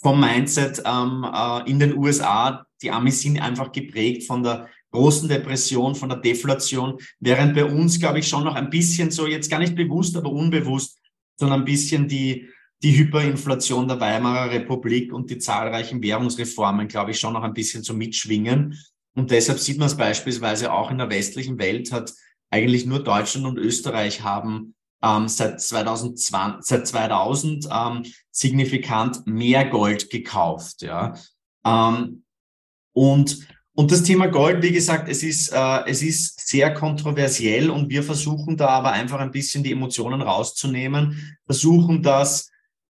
vom 0.00 0.20
Mindset 0.20 0.82
ähm, 0.84 1.24
äh, 1.32 1.70
in 1.70 1.78
den 1.78 1.96
USA. 1.96 2.66
Die 2.82 2.90
Amis 2.90 3.20
sind 3.20 3.40
einfach 3.40 3.72
geprägt 3.72 4.26
von 4.26 4.42
der 4.42 4.68
großen 4.92 5.28
Depression, 5.28 5.94
von 5.94 6.08
der 6.08 6.18
Deflation, 6.18 6.98
während 7.18 7.54
bei 7.54 7.64
uns, 7.64 7.98
glaube 7.98 8.20
ich, 8.20 8.28
schon 8.28 8.44
noch 8.44 8.54
ein 8.54 8.70
bisschen 8.70 9.10
so, 9.10 9.26
jetzt 9.26 9.50
gar 9.50 9.58
nicht 9.58 9.74
bewusst, 9.74 10.16
aber 10.16 10.30
unbewusst, 10.30 10.98
sondern 11.36 11.60
ein 11.60 11.64
bisschen 11.64 12.06
die, 12.06 12.48
die 12.82 12.96
Hyperinflation 12.96 13.88
der 13.88 14.00
Weimarer 14.00 14.50
Republik 14.50 15.12
und 15.12 15.30
die 15.30 15.38
zahlreichen 15.38 16.02
Währungsreformen, 16.02 16.88
glaube 16.88 17.12
ich, 17.12 17.18
schon 17.18 17.32
noch 17.32 17.42
ein 17.42 17.54
bisschen 17.54 17.82
so 17.82 17.94
mitschwingen. 17.94 18.78
Und 19.14 19.30
deshalb 19.30 19.58
sieht 19.58 19.78
man 19.78 19.86
es 19.86 19.96
beispielsweise 19.96 20.72
auch 20.72 20.90
in 20.90 20.98
der 20.98 21.10
westlichen 21.10 21.58
Welt, 21.58 21.92
hat 21.92 22.12
eigentlich 22.50 22.86
nur 22.86 23.02
Deutschland 23.02 23.46
und 23.46 23.58
Österreich 23.58 24.22
haben 24.22 24.74
ähm, 25.02 25.28
seit 25.28 25.60
2020, 25.60 26.66
seit 26.66 26.86
2000 26.86 27.68
ähm, 27.70 28.04
signifikant 28.30 29.26
mehr 29.26 29.68
Gold 29.68 30.10
gekauft. 30.10 30.82
Ja. 30.82 31.14
Ähm, 31.64 32.24
und 32.92 33.46
und 33.74 33.90
das 33.90 34.02
Thema 34.02 34.26
Gold, 34.26 34.62
wie 34.62 34.72
gesagt, 34.72 35.08
es 35.08 35.22
ist, 35.22 35.48
äh, 35.48 35.80
es 35.86 36.02
ist 36.02 36.46
sehr 36.46 36.74
kontroversiell 36.74 37.70
und 37.70 37.88
wir 37.88 38.02
versuchen 38.02 38.56
da 38.56 38.68
aber 38.68 38.92
einfach 38.92 39.18
ein 39.18 39.30
bisschen 39.30 39.64
die 39.64 39.72
Emotionen 39.72 40.20
rauszunehmen, 40.20 41.38
versuchen 41.46 42.02
das 42.02 42.50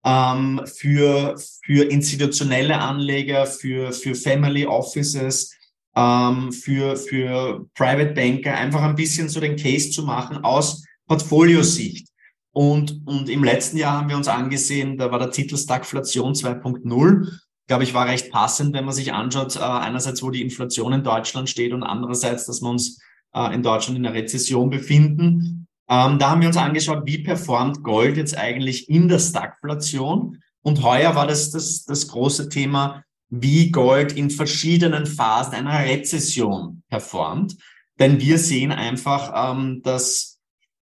ähm, 0.05 0.61
für, 0.65 1.35
für 1.65 1.83
institutionelle 1.89 2.77
Anleger, 2.77 3.47
für, 3.47 3.91
für 3.91 4.13
Family 4.13 4.67
Offices, 4.67 5.51
ähm, 5.95 6.51
für, 6.51 6.95
für 6.95 7.65
Private 7.73 8.13
Banker 8.13 8.53
einfach 8.53 8.83
ein 8.83 8.95
bisschen 8.95 9.29
so 9.29 9.39
den 9.39 9.55
Case 9.55 9.89
zu 9.89 10.03
machen 10.03 10.37
aus 10.43 10.85
Portfoliosicht. 11.07 12.07
Und, 12.51 13.01
und 13.05 13.29
im 13.29 13.43
letzten 13.43 13.77
Jahr 13.77 13.97
haben 13.97 14.09
wir 14.09 14.17
uns 14.17 14.27
angesehen, 14.27 14.97
da 14.97 15.11
war 15.11 15.19
der 15.19 15.31
Titel 15.31 15.57
Stagflation 15.57 16.33
2.0 16.33 17.46
glaube 17.67 17.83
ich, 17.83 17.93
war 17.93 18.07
recht 18.07 18.31
passend, 18.31 18.73
wenn 18.73 18.85
man 18.85 18.93
sich 18.93 19.13
anschaut, 19.13 19.55
äh, 19.57 19.59
einerseits, 19.59 20.23
wo 20.23 20.31
die 20.31 20.41
Inflation 20.41 20.93
in 20.93 21.03
Deutschland 21.03 21.49
steht 21.49 21.73
und 21.73 21.83
andererseits, 21.83 22.45
dass 22.45 22.61
wir 22.61 22.69
uns 22.69 22.99
äh, 23.33 23.53
in 23.53 23.61
Deutschland 23.61 23.99
in 23.99 24.05
einer 24.05 24.15
Rezession 24.15 24.69
befinden. 24.69 25.67
Ähm, 25.89 26.17
da 26.19 26.31
haben 26.31 26.41
wir 26.41 26.47
uns 26.47 26.57
angeschaut, 26.57 27.03
wie 27.05 27.19
performt 27.19 27.83
Gold 27.83 28.17
jetzt 28.17 28.37
eigentlich 28.37 28.89
in 28.89 29.07
der 29.07 29.19
Stagflation. 29.19 30.41
Und 30.61 30.83
heuer 30.83 31.15
war 31.15 31.27
das, 31.27 31.51
das 31.51 31.85
das 31.85 32.07
große 32.07 32.49
Thema, 32.49 33.03
wie 33.29 33.71
Gold 33.71 34.13
in 34.13 34.29
verschiedenen 34.29 35.05
Phasen 35.05 35.53
einer 35.53 35.85
Rezession 35.85 36.83
performt. 36.89 37.57
Denn 37.99 38.19
wir 38.19 38.37
sehen 38.37 38.71
einfach, 38.71 39.51
ähm, 39.51 39.81
dass 39.83 40.39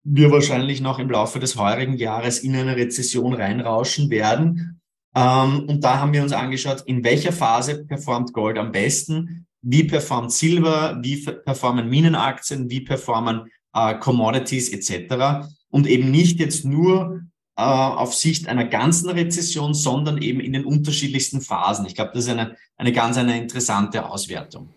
wir 0.03 0.31
wahrscheinlich 0.31 0.79
noch 0.79 0.97
im 0.99 1.09
Laufe 1.09 1.39
des 1.39 1.57
heurigen 1.57 1.97
Jahres 1.97 2.39
in 2.39 2.55
eine 2.55 2.77
Rezession 2.77 3.33
reinrauschen 3.33 4.09
werden 4.09 4.78
ähm, 5.15 5.65
und 5.67 5.83
da 5.83 5.99
haben 5.99 6.13
wir 6.13 6.21
uns 6.21 6.33
angeschaut, 6.33 6.83
in 6.85 7.03
welcher 7.03 7.31
Phase 7.31 7.85
performt 7.85 8.33
Gold 8.33 8.57
am 8.57 8.71
besten, 8.71 9.47
wie 9.61 9.83
performt 9.83 10.31
Silber, 10.31 10.97
wie 11.01 11.17
performen 11.17 11.89
Minenaktien, 11.89 12.69
wie 12.69 12.81
performen 12.81 13.51
äh, 13.73 13.95
Commodities 13.95 14.69
etc. 14.69 15.47
Und 15.69 15.87
eben 15.87 16.11
nicht 16.11 16.39
jetzt 16.39 16.63
nur 16.63 17.21
äh, 17.57 17.61
auf 17.61 18.13
Sicht 18.13 18.47
einer 18.47 18.65
ganzen 18.65 19.09
Rezession, 19.09 19.73
sondern 19.73 20.19
eben 20.21 20.39
in 20.39 20.53
den 20.53 20.65
unterschiedlichsten 20.65 21.41
Phasen. 21.41 21.85
Ich 21.85 21.95
glaube, 21.95 22.11
das 22.13 22.25
ist 22.25 22.29
eine, 22.29 22.55
eine 22.77 22.93
ganz 22.93 23.17
eine 23.17 23.37
interessante 23.37 24.09
Auswertung. 24.09 24.69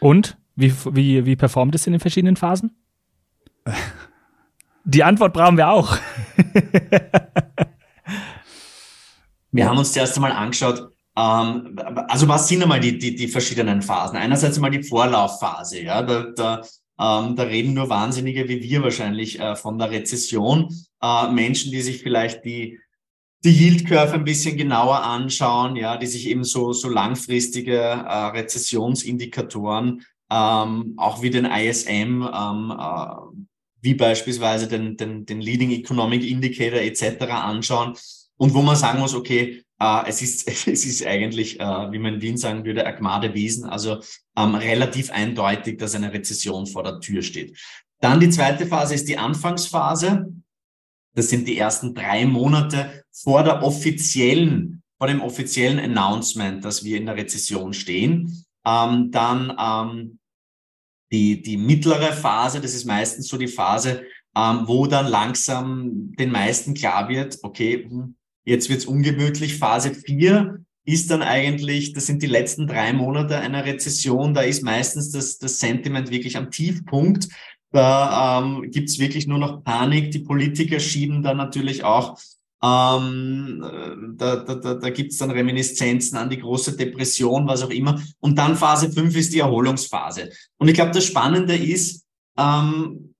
Und 0.00 0.36
wie, 0.56 0.72
wie, 0.92 1.24
wie 1.26 1.36
performt 1.36 1.74
es 1.74 1.86
in 1.86 1.92
den 1.92 2.00
verschiedenen 2.00 2.36
Phasen? 2.36 2.74
Die 4.84 5.02
Antwort 5.04 5.32
brauchen 5.32 5.56
wir 5.56 5.68
auch. 5.68 5.98
Wir 9.56 9.68
haben 9.68 9.78
uns 9.78 9.92
zuerst 9.92 10.16
einmal 10.16 10.32
angeschaut, 10.32 10.90
ähm, 11.16 11.76
also 12.08 12.28
was 12.28 12.46
sind 12.46 12.62
einmal 12.62 12.80
die, 12.80 12.98
die, 12.98 13.14
die 13.14 13.28
verschiedenen 13.28 13.82
Phasen? 13.82 14.16
Einerseits 14.16 14.56
einmal 14.56 14.70
die 14.70 14.82
Vorlaufphase, 14.82 15.82
ja, 15.82 16.02
da, 16.02 16.26
da 16.34 16.62
Ähm, 16.98 17.36
da 17.36 17.42
reden 17.42 17.74
nur 17.74 17.90
Wahnsinnige 17.90 18.48
wie 18.48 18.62
wir 18.62 18.82
wahrscheinlich 18.82 19.38
äh, 19.38 19.54
von 19.54 19.78
der 19.78 19.90
Rezession. 19.90 20.74
Äh, 21.02 21.30
Menschen, 21.30 21.70
die 21.70 21.82
sich 21.82 22.02
vielleicht 22.02 22.44
die 22.46 22.78
die 23.44 23.50
Yield 23.50 23.86
Curve 23.86 24.14
ein 24.14 24.24
bisschen 24.24 24.56
genauer 24.56 25.02
anschauen, 25.02 25.76
ja, 25.76 25.96
die 25.96 26.06
sich 26.06 26.28
eben 26.28 26.42
so, 26.42 26.72
so 26.72 26.88
langfristige 26.88 27.76
äh, 27.76 28.26
Rezessionsindikatoren, 28.28 30.02
ähm, 30.30 30.94
auch 30.96 31.22
wie 31.22 31.30
den 31.30 31.44
ISM, 31.44 32.22
ähm, 32.22 32.74
äh, 32.76 33.06
wie 33.82 33.94
beispielsweise 33.94 34.66
den, 34.66 34.96
den, 34.96 35.26
den 35.26 35.40
Leading 35.40 35.70
Economic 35.70 36.24
Indicator 36.28 36.80
etc. 36.80 37.30
anschauen 37.30 37.94
und 38.38 38.54
wo 38.54 38.62
man 38.62 38.76
sagen 38.76 39.00
muss, 39.00 39.14
okay, 39.14 39.64
äh, 39.80 40.02
es, 40.06 40.22
ist, 40.22 40.48
es 40.66 40.84
ist 40.84 41.06
eigentlich, 41.06 41.60
äh, 41.60 41.64
wie 41.64 41.98
man 41.98 42.14
in 42.14 42.20
Wien 42.20 42.36
sagen 42.36 42.64
würde, 42.64 42.86
Agmade 42.86 43.34
Wesen, 43.34 43.64
also 43.64 44.00
ähm, 44.36 44.54
relativ 44.54 45.10
eindeutig, 45.10 45.78
dass 45.78 45.94
eine 45.94 46.12
Rezession 46.12 46.66
vor 46.66 46.82
der 46.82 47.00
Tür 47.00 47.22
steht. 47.22 47.58
Dann 48.00 48.20
die 48.20 48.30
zweite 48.30 48.66
Phase 48.66 48.94
ist 48.94 49.08
die 49.08 49.18
Anfangsphase. 49.18 50.32
Das 51.14 51.30
sind 51.30 51.48
die 51.48 51.56
ersten 51.56 51.94
drei 51.94 52.26
Monate 52.26 53.04
vor 53.10 53.42
der 53.42 53.62
offiziellen, 53.62 54.82
vor 54.98 55.06
dem 55.06 55.22
offiziellen 55.22 55.78
Announcement, 55.78 56.62
dass 56.64 56.84
wir 56.84 56.98
in 56.98 57.06
der 57.06 57.16
Rezession 57.16 57.72
stehen. 57.72 58.44
Ähm, 58.66 59.10
dann 59.10 59.56
ähm, 59.58 60.18
die, 61.10 61.40
die 61.40 61.56
mittlere 61.56 62.12
Phase, 62.12 62.60
das 62.60 62.74
ist 62.74 62.84
meistens 62.84 63.28
so 63.28 63.38
die 63.38 63.48
Phase, 63.48 64.02
ähm, 64.36 64.64
wo 64.66 64.86
dann 64.86 65.06
langsam 65.06 66.12
den 66.16 66.30
meisten 66.30 66.74
klar 66.74 67.08
wird, 67.08 67.38
okay, 67.42 67.86
hm, 67.88 68.16
jetzt 68.46 68.70
wird's 68.70 68.86
ungemütlich. 68.86 69.58
Phase 69.58 69.92
vier 69.94 70.64
ist 70.86 71.10
dann 71.10 71.22
eigentlich, 71.22 71.92
das 71.92 72.06
sind 72.06 72.22
die 72.22 72.28
letzten 72.28 72.66
drei 72.66 72.92
Monate 72.92 73.36
einer 73.36 73.64
Rezession, 73.64 74.32
da 74.32 74.42
ist 74.42 74.62
meistens 74.62 75.10
das, 75.10 75.38
das 75.38 75.58
Sentiment 75.58 76.10
wirklich 76.10 76.36
am 76.36 76.50
Tiefpunkt. 76.50 77.28
Da 77.72 78.40
ähm, 78.40 78.70
gibt's 78.70 78.98
wirklich 78.98 79.26
nur 79.26 79.38
noch 79.38 79.62
Panik. 79.64 80.12
Die 80.12 80.20
Politiker 80.20 80.78
schieben 80.78 81.22
dann 81.22 81.36
natürlich 81.36 81.82
auch, 81.84 82.18
ähm, 82.62 84.14
da, 84.16 84.36
da, 84.36 84.54
da, 84.54 84.74
da 84.74 84.90
gibt 84.90 85.20
dann 85.20 85.30
Reminiszenzen 85.30 86.16
an 86.16 86.30
die 86.30 86.38
große 86.38 86.76
Depression, 86.76 87.46
was 87.46 87.62
auch 87.62 87.70
immer. 87.70 88.00
Und 88.20 88.38
dann 88.38 88.56
Phase 88.56 88.90
5 88.90 89.14
ist 89.16 89.34
die 89.34 89.40
Erholungsphase. 89.40 90.30
Und 90.56 90.68
ich 90.68 90.74
glaube, 90.74 90.92
das 90.92 91.04
Spannende 91.04 91.54
ist, 91.54 92.04
ähm, 92.38 93.14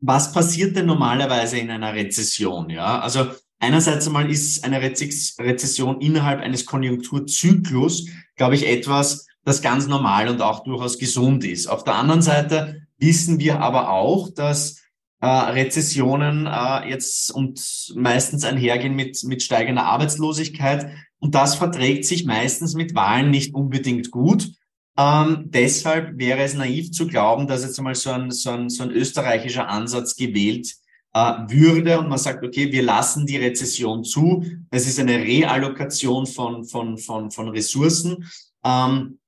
was 0.00 0.32
passiert 0.32 0.76
denn 0.76 0.86
normalerweise 0.86 1.58
in 1.58 1.70
einer 1.70 1.94
Rezession? 1.94 2.68
Ja, 2.68 3.00
also 3.00 3.30
einerseits 3.62 4.06
einmal 4.06 4.30
ist 4.30 4.64
eine 4.64 4.82
Rezession 4.82 6.00
innerhalb 6.00 6.40
eines 6.40 6.66
Konjunkturzyklus, 6.66 8.08
glaube 8.36 8.56
ich, 8.56 8.68
etwas, 8.68 9.26
das 9.44 9.62
ganz 9.62 9.86
normal 9.86 10.28
und 10.28 10.42
auch 10.42 10.64
durchaus 10.64 10.98
gesund 10.98 11.44
ist. 11.44 11.66
Auf 11.68 11.84
der 11.84 11.94
anderen 11.94 12.22
Seite 12.22 12.82
wissen 12.98 13.38
wir 13.40 13.60
aber 13.60 13.90
auch, 13.90 14.28
dass 14.30 14.82
äh, 15.20 15.26
Rezessionen 15.26 16.46
äh, 16.46 16.88
jetzt 16.90 17.32
und 17.32 17.92
meistens 17.94 18.44
einhergehen 18.44 18.94
mit, 18.94 19.22
mit 19.24 19.42
steigender 19.42 19.84
Arbeitslosigkeit. 19.84 20.90
Und 21.18 21.34
das 21.34 21.54
verträgt 21.54 22.04
sich 22.04 22.24
meistens 22.24 22.74
mit 22.74 22.94
Wahlen 22.94 23.30
nicht 23.30 23.54
unbedingt 23.54 24.10
gut. 24.10 24.52
Ähm, 24.98 25.44
deshalb 25.46 26.18
wäre 26.18 26.42
es 26.42 26.54
naiv 26.54 26.90
zu 26.90 27.06
glauben, 27.06 27.46
dass 27.46 27.62
jetzt 27.62 27.78
einmal 27.78 27.94
so 27.94 28.10
ein, 28.10 28.30
so 28.30 28.50
ein, 28.50 28.68
so 28.68 28.82
ein 28.82 28.90
österreichischer 28.90 29.68
Ansatz 29.68 30.16
gewählt 30.16 30.66
äh, 30.68 30.81
würde 31.14 31.98
und 31.98 32.08
man 32.08 32.18
sagt, 32.18 32.42
okay, 32.42 32.72
wir 32.72 32.82
lassen 32.82 33.26
die 33.26 33.36
Rezession 33.36 34.02
zu. 34.02 34.44
Es 34.70 34.86
ist 34.86 34.98
eine 34.98 35.18
Reallokation 35.18 36.26
von, 36.26 36.64
von, 36.64 36.96
von, 36.96 37.30
von 37.30 37.48
Ressourcen. 37.50 38.30
Ähm, 38.64 39.18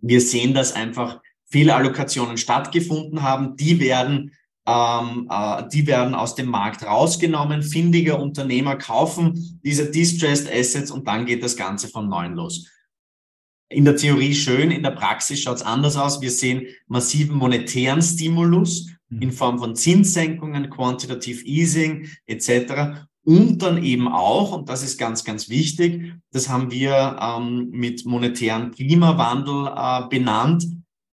wir 0.00 0.20
sehen, 0.20 0.52
dass 0.52 0.72
einfach 0.72 1.20
Fehlallokationen 1.46 2.38
stattgefunden 2.38 3.22
haben. 3.22 3.56
Die 3.56 3.78
werden, 3.78 4.32
ähm, 4.66 5.28
äh, 5.30 5.68
die 5.72 5.86
werden 5.86 6.14
aus 6.14 6.34
dem 6.34 6.46
Markt 6.46 6.84
rausgenommen. 6.84 7.62
Findige 7.62 8.16
Unternehmer 8.16 8.76
kaufen 8.76 9.60
diese 9.62 9.90
Distressed 9.90 10.50
Assets 10.52 10.90
und 10.90 11.06
dann 11.06 11.26
geht 11.26 11.42
das 11.42 11.56
Ganze 11.56 11.88
von 11.88 12.08
neuem 12.08 12.34
los. 12.34 12.68
In 13.68 13.84
der 13.84 13.96
Theorie 13.96 14.34
schön, 14.34 14.70
in 14.70 14.82
der 14.82 14.90
Praxis 14.90 15.40
schaut 15.40 15.56
es 15.56 15.62
anders 15.62 15.96
aus. 15.96 16.20
Wir 16.20 16.30
sehen 16.30 16.66
massiven 16.88 17.36
monetären 17.36 18.02
Stimulus 18.02 18.88
in. 19.20 19.32
Form 19.32 19.58
von 19.58 19.76
Zinssenkungen, 19.76 20.70
Quantitative 20.70 21.44
Easing 21.44 22.08
etc. 22.26 23.06
Und 23.24 23.62
dann 23.62 23.82
eben 23.82 24.08
auch, 24.08 24.52
und 24.52 24.68
das 24.68 24.82
ist 24.82 24.98
ganz, 24.98 25.24
ganz 25.24 25.48
wichtig, 25.48 26.12
das 26.32 26.48
haben 26.48 26.70
wir 26.70 27.18
ähm, 27.20 27.70
mit 27.70 28.04
monetären 28.04 28.72
Klimawandel 28.72 29.68
äh, 29.76 30.08
benannt, 30.08 30.66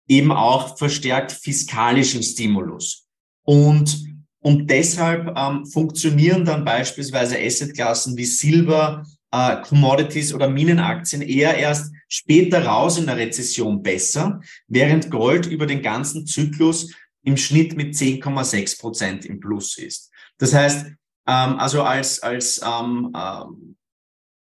eben 0.07 0.31
auch 0.31 0.77
verstärkt 0.77 1.31
fiskalischen 1.31 2.21
Stimulus. 2.21 3.07
Und, 3.43 4.05
und 4.39 4.69
deshalb 4.69 5.35
ähm, 5.35 5.65
funktionieren 5.65 6.45
dann 6.45 6.63
beispielsweise 6.63 7.39
Assetklassen 7.39 8.15
wie 8.17 8.25
Silber, 8.25 9.03
äh, 9.31 9.61
Commodities 9.61 10.33
oder 10.33 10.47
Minenaktien 10.47 11.23
eher 11.23 11.57
erst 11.57 11.91
später 12.07 12.65
raus 12.65 12.99
in 12.99 13.07
der 13.07 13.17
Rezession 13.17 13.81
besser, 13.81 14.41
während 14.67 15.09
Gold 15.09 15.47
über 15.47 15.65
den 15.65 15.81
ganzen 15.81 16.27
Zyklus 16.27 16.93
im 17.25 17.37
Schnitt 17.37 17.75
mit 17.75 17.95
10,6 17.95 18.79
Prozent 18.79 19.25
im 19.25 19.39
Plus 19.39 19.77
ist. 19.77 20.11
Das 20.37 20.53
heißt, 20.53 20.87
ähm, 21.27 21.59
also 21.59 21.83
als, 21.83 22.21
als, 22.21 22.61
ähm, 22.63 23.11
ähm, 23.15 23.75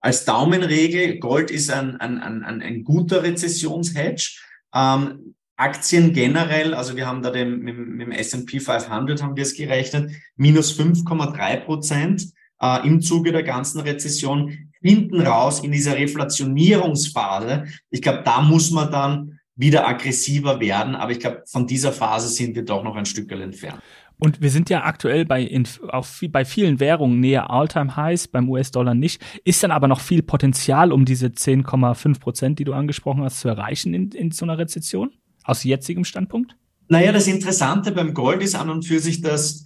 als 0.00 0.24
Daumenregel, 0.24 1.18
Gold 1.18 1.50
ist 1.50 1.70
ein, 1.70 1.96
ein, 1.96 2.20
ein, 2.20 2.62
ein 2.62 2.85
guter 2.85 3.22
Rezessionshedge. 3.22 4.40
Ähm, 4.74 5.35
Aktien 5.57 6.12
generell, 6.12 6.74
also 6.74 6.96
wir 6.96 7.07
haben 7.07 7.22
da 7.22 7.31
dem, 7.31 7.61
mit, 7.61 7.79
mit 7.79 8.07
dem 8.09 8.12
S&P 8.12 8.61
500 8.61 9.22
haben 9.22 9.37
wir 9.37 9.42
es 9.42 9.55
gerechnet, 9.55 10.11
minus 10.37 10.79
5,3 10.79 11.61
Prozent 11.61 12.26
äh, 12.61 12.87
im 12.87 13.00
Zuge 13.00 13.33
der 13.33 13.42
ganzen 13.42 13.81
Rezession 13.81 14.70
hinten 14.83 15.20
raus 15.20 15.61
in 15.61 15.72
dieser 15.72 15.96
Reflationierungsphase. 15.96 17.64
Ich 17.90 18.02
glaube, 18.02 18.22
da 18.24 18.42
muss 18.42 18.70
man 18.70 18.90
dann 18.90 19.36
wieder 19.57 19.88
aggressiver 19.88 20.61
werden, 20.61 20.95
aber 20.95 21.12
ich 21.12 21.21
glaube, 21.21 21.42
von 21.47 21.66
dieser 21.66 21.92
Phase 21.92 22.29
sind 22.29 22.55
wir 22.55 22.64
doch 22.64 22.85
noch 22.85 22.95
ein 22.95 23.07
Stück 23.07 23.33
entfernt. 23.33 23.83
Und 24.19 24.40
wir 24.40 24.51
sind 24.51 24.71
ja 24.71 24.85
aktuell 24.85 25.27
bei, 25.27 25.42
in, 25.42 25.69
auf, 25.88 26.23
bei 26.31 26.45
vielen 26.45 26.81
Währungen 26.81 27.21
näher 27.21 27.51
All-Time-Highs, 27.51 28.29
beim 28.29 28.49
US-Dollar 28.49 28.95
nicht. 28.95 29.23
Ist 29.45 29.62
dann 29.62 29.71
aber 29.71 29.88
noch 29.88 30.01
viel 30.01 30.23
Potenzial, 30.23 30.90
um 30.92 31.05
diese 31.05 31.27
10,5 31.27 32.21
Prozent, 32.21 32.59
die 32.59 32.64
du 32.64 32.73
angesprochen 32.73 33.23
hast, 33.23 33.40
zu 33.40 33.49
erreichen 33.49 33.92
in, 33.92 34.11
in 34.12 34.31
so 34.31 34.47
einer 34.47 34.57
Rezession? 34.57 35.11
Aus 35.45 35.64
jetzigem 35.64 36.05
Standpunkt? 36.05 36.57
Naja, 36.88 37.12
das 37.12 37.27
Interessante 37.27 37.92
beim 37.92 38.14
Gold 38.14 38.42
ist 38.42 38.55
an 38.55 38.71
und 38.71 38.85
für 38.85 39.01
sich, 39.01 39.21
dass 39.21 39.64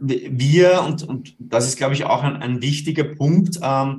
wir, 0.00 0.82
und, 0.86 1.02
und 1.02 1.34
das 1.38 1.66
ist, 1.66 1.76
glaube 1.76 1.94
ich, 1.94 2.04
auch 2.04 2.22
ein, 2.22 2.36
ein 2.36 2.62
wichtiger 2.62 3.04
Punkt, 3.04 3.58
ähm, 3.62 3.98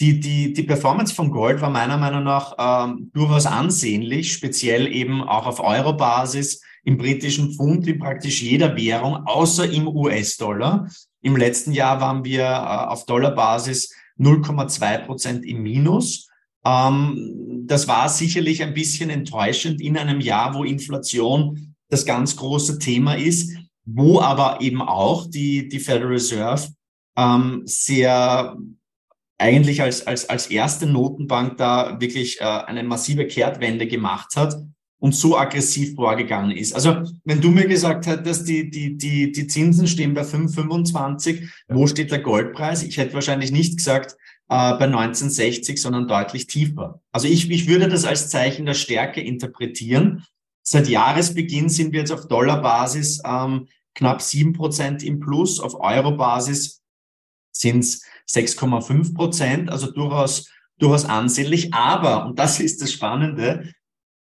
die, 0.00 0.20
die, 0.20 0.52
die 0.52 0.62
Performance 0.64 1.14
von 1.14 1.30
Gold 1.30 1.60
war 1.60 1.70
meiner 1.70 1.96
Meinung 1.96 2.24
nach 2.24 2.54
ähm, 2.58 3.10
durchaus 3.12 3.46
ansehnlich, 3.46 4.32
speziell 4.32 4.92
eben 4.92 5.22
auch 5.22 5.46
auf 5.46 5.60
Euro-Basis, 5.60 6.60
im 6.84 6.98
britischen 6.98 7.52
Pfund, 7.52 7.86
in 7.86 7.98
praktisch 7.98 8.42
jeder 8.42 8.76
Währung, 8.76 9.26
außer 9.26 9.70
im 9.70 9.88
US-Dollar. 9.88 10.88
Im 11.22 11.36
letzten 11.36 11.72
Jahr 11.72 12.00
waren 12.00 12.24
wir 12.24 12.42
äh, 12.42 12.86
auf 12.92 13.06
Dollar-Basis 13.06 13.94
0,2 14.18 15.06
Prozent 15.06 15.44
im 15.46 15.62
Minus. 15.62 16.28
Ähm, 16.64 17.64
das 17.66 17.88
war 17.88 18.08
sicherlich 18.08 18.62
ein 18.62 18.74
bisschen 18.74 19.10
enttäuschend 19.10 19.80
in 19.80 19.96
einem 19.96 20.20
Jahr, 20.20 20.54
wo 20.54 20.64
Inflation 20.64 21.74
das 21.88 22.04
ganz 22.04 22.36
große 22.36 22.78
Thema 22.78 23.14
ist, 23.14 23.56
wo 23.84 24.20
aber 24.20 24.60
eben 24.60 24.82
auch 24.82 25.26
die, 25.26 25.68
die 25.68 25.80
Federal 25.80 26.12
Reserve 26.12 26.68
ähm, 27.16 27.62
sehr 27.64 28.56
eigentlich 29.38 29.82
als, 29.82 30.06
als, 30.06 30.28
als 30.28 30.46
erste 30.46 30.86
Notenbank 30.86 31.56
da 31.56 32.00
wirklich 32.00 32.40
äh, 32.40 32.44
eine 32.44 32.82
massive 32.82 33.26
Kehrtwende 33.26 33.86
gemacht 33.86 34.36
hat 34.36 34.56
und 34.98 35.14
so 35.14 35.36
aggressiv 35.36 35.96
vorgegangen 35.96 36.52
ist. 36.56 36.74
Also 36.74 37.02
wenn 37.24 37.40
du 37.40 37.50
mir 37.50 37.66
gesagt 37.66 38.06
hättest, 38.06 38.48
die, 38.48 38.70
die, 38.70 38.96
die, 38.96 39.32
die 39.32 39.46
Zinsen 39.46 39.86
stehen 39.86 40.14
bei 40.14 40.22
5,25, 40.22 41.48
wo 41.68 41.86
steht 41.86 42.10
der 42.10 42.20
Goldpreis? 42.20 42.82
Ich 42.82 42.96
hätte 42.96 43.14
wahrscheinlich 43.14 43.50
nicht 43.50 43.76
gesagt 43.76 44.12
äh, 44.48 44.72
bei 44.78 44.86
1960, 44.86 45.80
sondern 45.80 46.08
deutlich 46.08 46.46
tiefer. 46.46 47.02
Also 47.12 47.28
ich, 47.28 47.50
ich 47.50 47.68
würde 47.68 47.88
das 47.88 48.04
als 48.04 48.30
Zeichen 48.30 48.66
der 48.66 48.74
Stärke 48.74 49.20
interpretieren. 49.20 50.24
Seit 50.62 50.88
Jahresbeginn 50.88 51.68
sind 51.68 51.92
wir 51.92 52.00
jetzt 52.00 52.12
auf 52.12 52.26
Dollarbasis 52.26 53.20
ähm, 53.26 53.68
knapp 53.94 54.22
sieben 54.22 54.54
Prozent 54.54 55.02
im 55.02 55.20
Plus, 55.20 55.60
auf 55.60 55.74
Eurobasis 55.78 56.82
sind 57.52 57.80
es 57.80 58.04
6,5 58.28 59.14
Prozent, 59.14 59.70
also 59.70 59.90
durchaus, 59.90 60.50
durchaus 60.78 61.04
ansehnlich. 61.04 61.72
Aber, 61.74 62.26
und 62.26 62.38
das 62.38 62.60
ist 62.60 62.82
das 62.82 62.92
Spannende, 62.92 63.72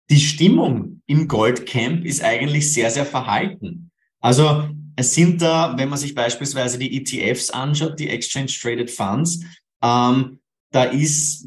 die 0.10 0.20
Stimmung 0.20 1.02
im 1.06 1.28
Goldcamp 1.28 2.06
ist 2.06 2.24
eigentlich 2.24 2.72
sehr, 2.72 2.90
sehr 2.92 3.06
verhalten. 3.06 3.92
Also 4.20 4.70
es 4.96 5.14
sind 5.14 5.42
da, 5.42 5.78
wenn 5.78 5.90
man 5.90 6.00
sich 6.00 6.16
beispielsweise 6.16 6.80
die 6.80 6.98
ETFs 6.98 7.50
anschaut, 7.50 8.00
die 8.00 8.10
Exchange 8.10 8.48
Traded 8.48 8.90
Funds, 8.90 9.42
ähm, 9.84 10.40
da 10.72 10.84
ist 10.84 11.46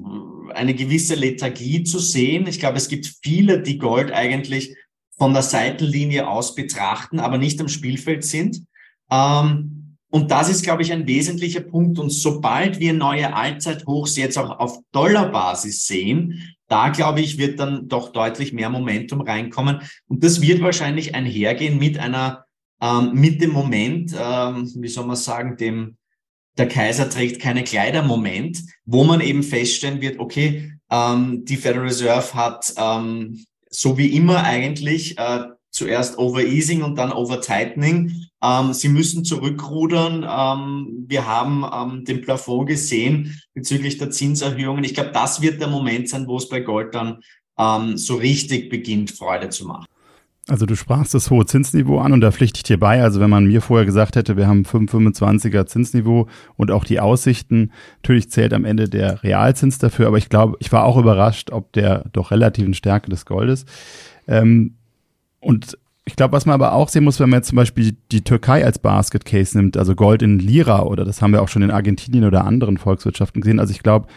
eine 0.54 0.74
gewisse 0.74 1.14
Lethargie 1.14 1.84
zu 1.84 1.98
sehen. 1.98 2.46
Ich 2.46 2.58
glaube, 2.58 2.78
es 2.78 2.88
gibt 2.88 3.12
viele, 3.22 3.62
die 3.62 3.78
Gold 3.78 4.12
eigentlich 4.12 4.74
von 5.18 5.34
der 5.34 5.42
Seitenlinie 5.42 6.28
aus 6.28 6.54
betrachten, 6.54 7.20
aber 7.20 7.38
nicht 7.38 7.60
am 7.60 7.68
Spielfeld 7.68 8.24
sind. 8.24 8.64
Ähm, 9.10 9.79
und 10.10 10.32
das 10.32 10.48
ist, 10.48 10.64
glaube 10.64 10.82
ich, 10.82 10.92
ein 10.92 11.06
wesentlicher 11.06 11.60
Punkt. 11.60 11.98
Und 11.98 12.10
sobald 12.10 12.80
wir 12.80 12.92
neue 12.92 13.34
Allzeithochs 13.34 14.16
jetzt 14.16 14.36
auch 14.38 14.58
auf 14.58 14.80
Dollarbasis 14.92 15.86
sehen, 15.86 16.54
da 16.68 16.88
glaube 16.88 17.20
ich, 17.20 17.38
wird 17.38 17.60
dann 17.60 17.88
doch 17.88 18.12
deutlich 18.12 18.52
mehr 18.52 18.70
Momentum 18.70 19.20
reinkommen. 19.20 19.82
Und 20.08 20.24
das 20.24 20.40
wird 20.40 20.62
wahrscheinlich 20.62 21.14
einhergehen 21.14 21.78
mit 21.78 21.98
einer, 21.98 22.44
ähm, 22.80 23.12
mit 23.14 23.40
dem 23.40 23.52
Moment, 23.52 24.14
ähm, 24.18 24.70
wie 24.76 24.88
soll 24.88 25.06
man 25.06 25.16
sagen, 25.16 25.56
dem, 25.56 25.96
der 26.58 26.68
Kaiser 26.68 27.08
trägt 27.08 27.40
keine 27.40 27.62
Kleider 27.62 28.02
Moment, 28.02 28.60
wo 28.84 29.04
man 29.04 29.20
eben 29.20 29.44
feststellen 29.44 30.00
wird, 30.00 30.18
okay, 30.18 30.72
ähm, 30.90 31.44
die 31.44 31.56
Federal 31.56 31.86
Reserve 31.86 32.34
hat 32.34 32.74
ähm, 32.76 33.44
so 33.68 33.96
wie 33.96 34.16
immer 34.16 34.42
eigentlich 34.42 35.16
äh, 35.18 35.44
zuerst 35.70 36.18
Overeasing 36.18 36.82
und 36.82 36.96
dann 36.96 37.12
Overtightening. 37.12 38.29
Ähm, 38.42 38.72
sie 38.72 38.88
müssen 38.88 39.24
zurückrudern. 39.24 40.24
Ähm, 40.28 41.04
wir 41.06 41.26
haben 41.26 41.64
ähm, 41.72 42.04
den 42.04 42.22
Plafond 42.22 42.68
gesehen 42.68 43.40
bezüglich 43.54 43.98
der 43.98 44.10
Zinserhöhungen. 44.10 44.84
Ich 44.84 44.94
glaube, 44.94 45.10
das 45.12 45.42
wird 45.42 45.60
der 45.60 45.68
Moment 45.68 46.08
sein, 46.08 46.26
wo 46.26 46.36
es 46.36 46.48
bei 46.48 46.60
Gold 46.60 46.94
dann 46.94 47.22
ähm, 47.58 47.96
so 47.96 48.16
richtig 48.16 48.70
beginnt, 48.70 49.10
Freude 49.10 49.50
zu 49.50 49.66
machen. 49.66 49.86
Also 50.48 50.66
du 50.66 50.74
sprachst 50.74 51.14
das 51.14 51.30
hohe 51.30 51.46
Zinsniveau 51.46 52.00
an 52.00 52.12
und 52.12 52.22
da 52.22 52.32
pflichte 52.32 52.58
ich 52.58 52.62
dir 52.64 52.80
bei. 52.80 53.02
Also 53.02 53.20
wenn 53.20 53.30
man 53.30 53.46
mir 53.46 53.60
vorher 53.60 53.86
gesagt 53.86 54.16
hätte, 54.16 54.36
wir 54.36 54.48
haben 54.48 54.64
5,25er 54.64 55.66
Zinsniveau 55.66 56.26
und 56.56 56.72
auch 56.72 56.84
die 56.84 56.98
Aussichten, 56.98 57.70
natürlich 58.02 58.30
zählt 58.30 58.52
am 58.52 58.64
Ende 58.64 58.88
der 58.88 59.22
Realzins 59.22 59.78
dafür, 59.78 60.08
aber 60.08 60.18
ich 60.18 60.28
glaube, 60.28 60.56
ich 60.58 60.72
war 60.72 60.86
auch 60.86 60.96
überrascht, 60.96 61.52
ob 61.52 61.72
der 61.72 62.04
doch 62.12 62.32
relativen 62.32 62.74
Stärke 62.74 63.10
des 63.10 63.26
Goldes. 63.26 63.64
Ähm, 64.26 64.74
und 65.38 65.78
ich 66.10 66.16
glaube, 66.16 66.32
was 66.32 66.44
man 66.44 66.54
aber 66.54 66.72
auch 66.72 66.88
sehen 66.88 67.04
muss, 67.04 67.20
wenn 67.20 67.30
man 67.30 67.38
jetzt 67.38 67.48
zum 67.48 67.56
Beispiel 67.56 67.96
die 68.10 68.22
Türkei 68.22 68.64
als 68.64 68.80
Basket 68.80 69.24
Case 69.24 69.56
nimmt, 69.56 69.76
also 69.76 69.94
Gold 69.94 70.22
in 70.22 70.40
Lira 70.40 70.82
oder 70.82 71.04
das 71.04 71.22
haben 71.22 71.32
wir 71.32 71.40
auch 71.40 71.46
schon 71.46 71.62
in 71.62 71.70
Argentinien 71.70 72.24
oder 72.24 72.44
anderen 72.44 72.78
Volkswirtschaften 72.78 73.40
gesehen. 73.42 73.60
Also 73.60 73.70
ich 73.70 73.84
glaube, 73.84 74.08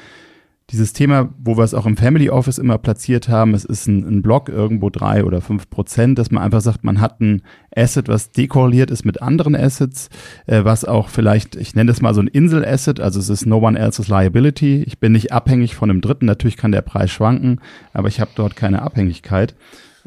dieses 0.72 0.94
Thema, 0.94 1.30
wo 1.38 1.56
wir 1.56 1.64
es 1.64 1.76
auch 1.76 1.86
im 1.86 1.96
Family 1.96 2.32
Office 2.32 2.58
immer 2.58 2.80
platziert 2.80 3.30
haben, 3.30 3.54
es 3.54 3.64
ist 3.64 3.86
ein, 3.86 4.08
ein 4.08 4.22
Block 4.24 4.50
irgendwo 4.50 4.90
drei 4.90 5.24
oder 5.24 5.40
fünf 5.40 5.70
Prozent, 5.70 6.18
dass 6.18 6.32
man 6.32 6.42
einfach 6.42 6.62
sagt, 6.62 6.84
man 6.84 7.00
hat 7.00 7.22
ein 7.22 7.44
Asset, 7.76 8.08
was 8.08 8.32
dekorreliert 8.32 8.90
ist 8.90 9.06
mit 9.06 9.22
anderen 9.22 9.56
Assets, 9.56 10.10
äh, 10.48 10.64
was 10.64 10.86
auch 10.86 11.10
vielleicht, 11.10 11.56
ich 11.56 11.76
nenne 11.76 11.92
das 11.92 12.02
mal 12.02 12.16
so 12.16 12.22
ein 12.22 12.28
Insel-Asset, 12.28 13.02
also 13.02 13.20
es 13.20 13.30
ist 13.30 13.46
no 13.46 13.58
one 13.58 13.78
else's 13.78 14.08
liability. 14.08 14.82
Ich 14.88 14.98
bin 14.98 15.12
nicht 15.12 15.32
abhängig 15.32 15.76
von 15.76 15.92
einem 15.92 16.02
Dritten, 16.02 16.26
natürlich 16.26 16.58
kann 16.58 16.72
der 16.72 16.82
Preis 16.82 17.12
schwanken, 17.12 17.60
aber 17.94 18.08
ich 18.08 18.20
habe 18.20 18.32
dort 18.34 18.56
keine 18.56 18.82
Abhängigkeit. 18.82 19.54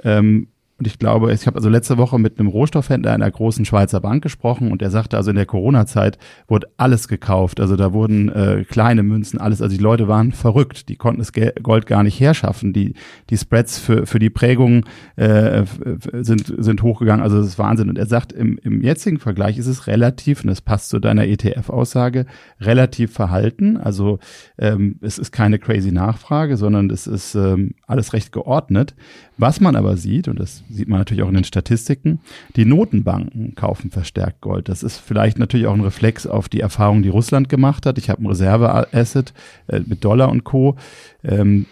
Ähm, 0.03 0.49
und 0.79 0.87
ich 0.87 0.99
glaube, 0.99 1.33
ich 1.33 1.47
habe 1.47 1.57
also 1.57 1.71
letzte 1.71 1.97
Woche 1.97 2.19
mit 2.19 2.39
einem 2.39 2.49
Rohstoffhändler 2.49 3.13
einer 3.13 3.31
großen 3.31 3.65
Schweizer 3.65 4.01
Bank 4.01 4.23
gesprochen 4.23 4.71
und 4.71 4.83
der 4.83 4.91
sagte 4.91 5.17
also 5.17 5.31
in 5.31 5.37
der 5.37 5.47
Corona-Zeit 5.47 6.19
wurde 6.49 6.69
alles 6.77 7.09
gekauft. 7.09 7.61
Also 7.61 7.77
da 7.77 7.95
wurden 7.95 8.29
äh, 8.29 8.65
kleine 8.69 9.03
Münzen, 9.03 9.41
alles. 9.41 9.63
Also 9.63 9.75
die 9.75 9.83
Leute 9.83 10.07
waren 10.07 10.33
verrückt. 10.33 10.91
Die 10.91 10.97
konnten 10.97 11.21
das 11.21 11.33
Gold 11.63 11.87
gar 11.87 12.03
nicht 12.03 12.21
herschaffen. 12.21 12.75
Die, 12.75 12.93
die 13.31 13.39
Spreads 13.39 13.79
für, 13.79 14.05
für 14.05 14.19
die 14.19 14.29
Prägung 14.29 14.85
äh, 15.17 15.65
sind, 16.13 16.53
sind 16.59 16.83
hochgegangen. 16.83 17.23
Also 17.23 17.39
das 17.39 17.47
ist 17.47 17.59
Wahnsinn. 17.59 17.89
Und 17.89 17.97
er 17.97 18.07
sagt, 18.07 18.35
im, 18.35 18.59
im 18.63 18.83
jetzigen 18.83 19.19
Vergleich 19.19 19.57
ist 19.57 19.69
es 19.69 19.87
relativ, 19.87 20.43
und 20.43 20.49
das 20.49 20.61
passt 20.61 20.91
zu 20.91 20.99
deiner 20.99 21.25
ETF-Aussage, 21.27 22.27
relativ 22.61 23.15
verhalten. 23.15 23.79
Also 23.79 24.19
ähm, 24.59 24.97
es 25.01 25.17
ist 25.17 25.33
keine 25.33 25.59
crazy 25.59 25.91
Nachfrage, 25.91 26.59
sondern 26.59 26.91
es 26.91 27.07
ist 27.07 27.35
ähm, 27.35 27.73
alles 27.87 28.13
recht 28.13 28.33
geordnet. 28.33 28.95
Was 29.39 29.61
man 29.61 29.77
aber 29.77 29.97
sieht, 29.97 30.29
und 30.29 30.39
das 30.39 30.65
sieht 30.69 30.89
man 30.89 30.99
natürlich 30.99 31.23
auch 31.23 31.29
in 31.29 31.35
den 31.35 31.45
Statistiken, 31.45 32.21
die 32.57 32.65
Notenbanken 32.65 33.55
kaufen 33.55 33.91
verstärkt 33.91 34.41
Gold. 34.41 34.69
Das 34.69 34.83
ist 34.83 34.99
vielleicht 34.99 35.39
natürlich 35.39 35.67
auch 35.67 35.75
ein 35.75 35.83
Reflex 35.83 36.27
auf 36.27 36.49
die 36.49 36.61
Erfahrung, 36.61 37.03
die 37.03 37.09
Russland 37.09 37.49
gemacht 37.49 37.87
hat. 37.87 37.99
Ich 37.99 38.11
habe 38.11 38.23
ein 38.23 38.27
Reserveasset 38.27 39.33
äh, 39.69 39.81
mit 39.87 40.05
Dollar 40.05 40.31
und 40.31 40.45
Co., 40.45 40.77
ähm, 41.23 41.67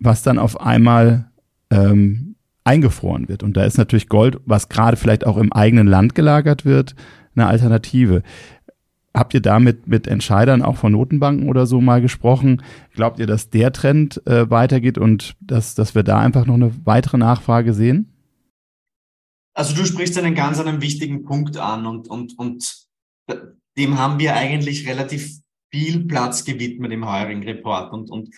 was 0.00 0.22
dann 0.22 0.38
auf 0.38 0.60
einmal 0.60 1.30
ähm, 1.70 2.36
eingefroren 2.64 3.28
wird. 3.28 3.42
Und 3.42 3.56
da 3.56 3.64
ist 3.64 3.78
natürlich 3.78 4.08
Gold, 4.08 4.38
was 4.44 4.68
gerade 4.68 4.96
vielleicht 4.96 5.26
auch 5.26 5.36
im 5.36 5.52
eigenen 5.52 5.86
Land 5.86 6.14
gelagert 6.14 6.64
wird, 6.64 6.94
eine 7.34 7.46
Alternative. 7.46 8.22
Habt 9.12 9.34
ihr 9.34 9.40
damit 9.40 9.88
mit 9.88 10.06
Entscheidern 10.06 10.62
auch 10.62 10.76
von 10.76 10.92
Notenbanken 10.92 11.48
oder 11.48 11.66
so 11.66 11.80
mal 11.80 12.00
gesprochen? 12.00 12.62
Glaubt 12.94 13.18
ihr, 13.18 13.26
dass 13.26 13.50
der 13.50 13.72
Trend 13.72 14.24
äh, 14.26 14.48
weitergeht 14.50 14.98
und 14.98 15.34
dass, 15.40 15.74
dass 15.74 15.96
wir 15.96 16.04
da 16.04 16.20
einfach 16.20 16.46
noch 16.46 16.54
eine 16.54 16.72
weitere 16.84 17.18
Nachfrage 17.18 17.74
sehen? 17.74 18.12
Also 19.52 19.74
du 19.74 19.84
sprichst 19.84 20.16
einen 20.16 20.36
ganz 20.36 20.60
einen 20.60 20.80
wichtigen 20.80 21.24
Punkt 21.24 21.56
an 21.56 21.86
und, 21.86 22.08
und, 22.08 22.38
und 22.38 22.86
dem 23.76 23.98
haben 23.98 24.20
wir 24.20 24.34
eigentlich 24.34 24.88
relativ 24.88 25.40
viel 25.72 26.06
Platz 26.06 26.44
gewidmet 26.44 26.92
im 26.92 27.08
heurigen 27.10 27.42
Report. 27.42 27.92
Und, 27.92 28.10
und 28.10 28.30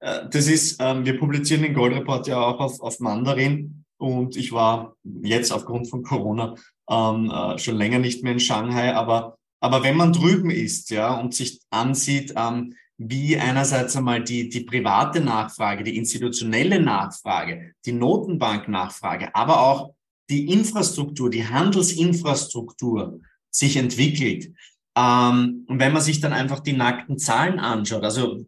äh, 0.00 0.28
das 0.30 0.46
ist, 0.46 0.76
ähm, 0.80 1.04
wir 1.04 1.18
publizieren 1.18 1.62
den 1.62 1.74
Gold 1.74 1.94
Report 1.94 2.26
ja 2.28 2.38
auch 2.38 2.60
auf, 2.60 2.80
auf 2.80 3.00
Mandarin 3.00 3.84
und 3.98 4.36
ich 4.36 4.52
war 4.52 4.96
jetzt 5.22 5.52
aufgrund 5.52 5.88
von 5.88 6.02
Corona 6.02 6.54
ähm, 6.88 7.30
äh, 7.30 7.58
schon 7.58 7.76
länger 7.76 7.98
nicht 7.98 8.22
mehr 8.22 8.32
in 8.32 8.40
Shanghai, 8.40 8.94
aber 8.94 9.36
aber 9.60 9.82
wenn 9.82 9.96
man 9.96 10.12
drüben 10.12 10.50
ist, 10.50 10.90
ja, 10.90 11.14
und 11.14 11.34
sich 11.34 11.60
ansieht, 11.70 12.32
ähm, 12.36 12.74
wie 12.96 13.38
einerseits 13.38 13.96
einmal 13.96 14.22
die, 14.22 14.48
die 14.48 14.60
private 14.60 15.20
Nachfrage, 15.20 15.84
die 15.84 15.96
institutionelle 15.96 16.80
Nachfrage, 16.80 17.74
die 17.86 17.92
Notenbanknachfrage, 17.92 19.34
aber 19.34 19.60
auch 19.62 19.94
die 20.28 20.48
Infrastruktur, 20.52 21.30
die 21.30 21.46
Handelsinfrastruktur 21.46 23.20
sich 23.50 23.76
entwickelt. 23.76 24.52
Ähm, 24.96 25.64
und 25.66 25.78
wenn 25.78 25.92
man 25.92 26.02
sich 26.02 26.20
dann 26.20 26.32
einfach 26.32 26.60
die 26.60 26.72
nackten 26.72 27.18
Zahlen 27.18 27.58
anschaut, 27.58 28.04
also 28.04 28.44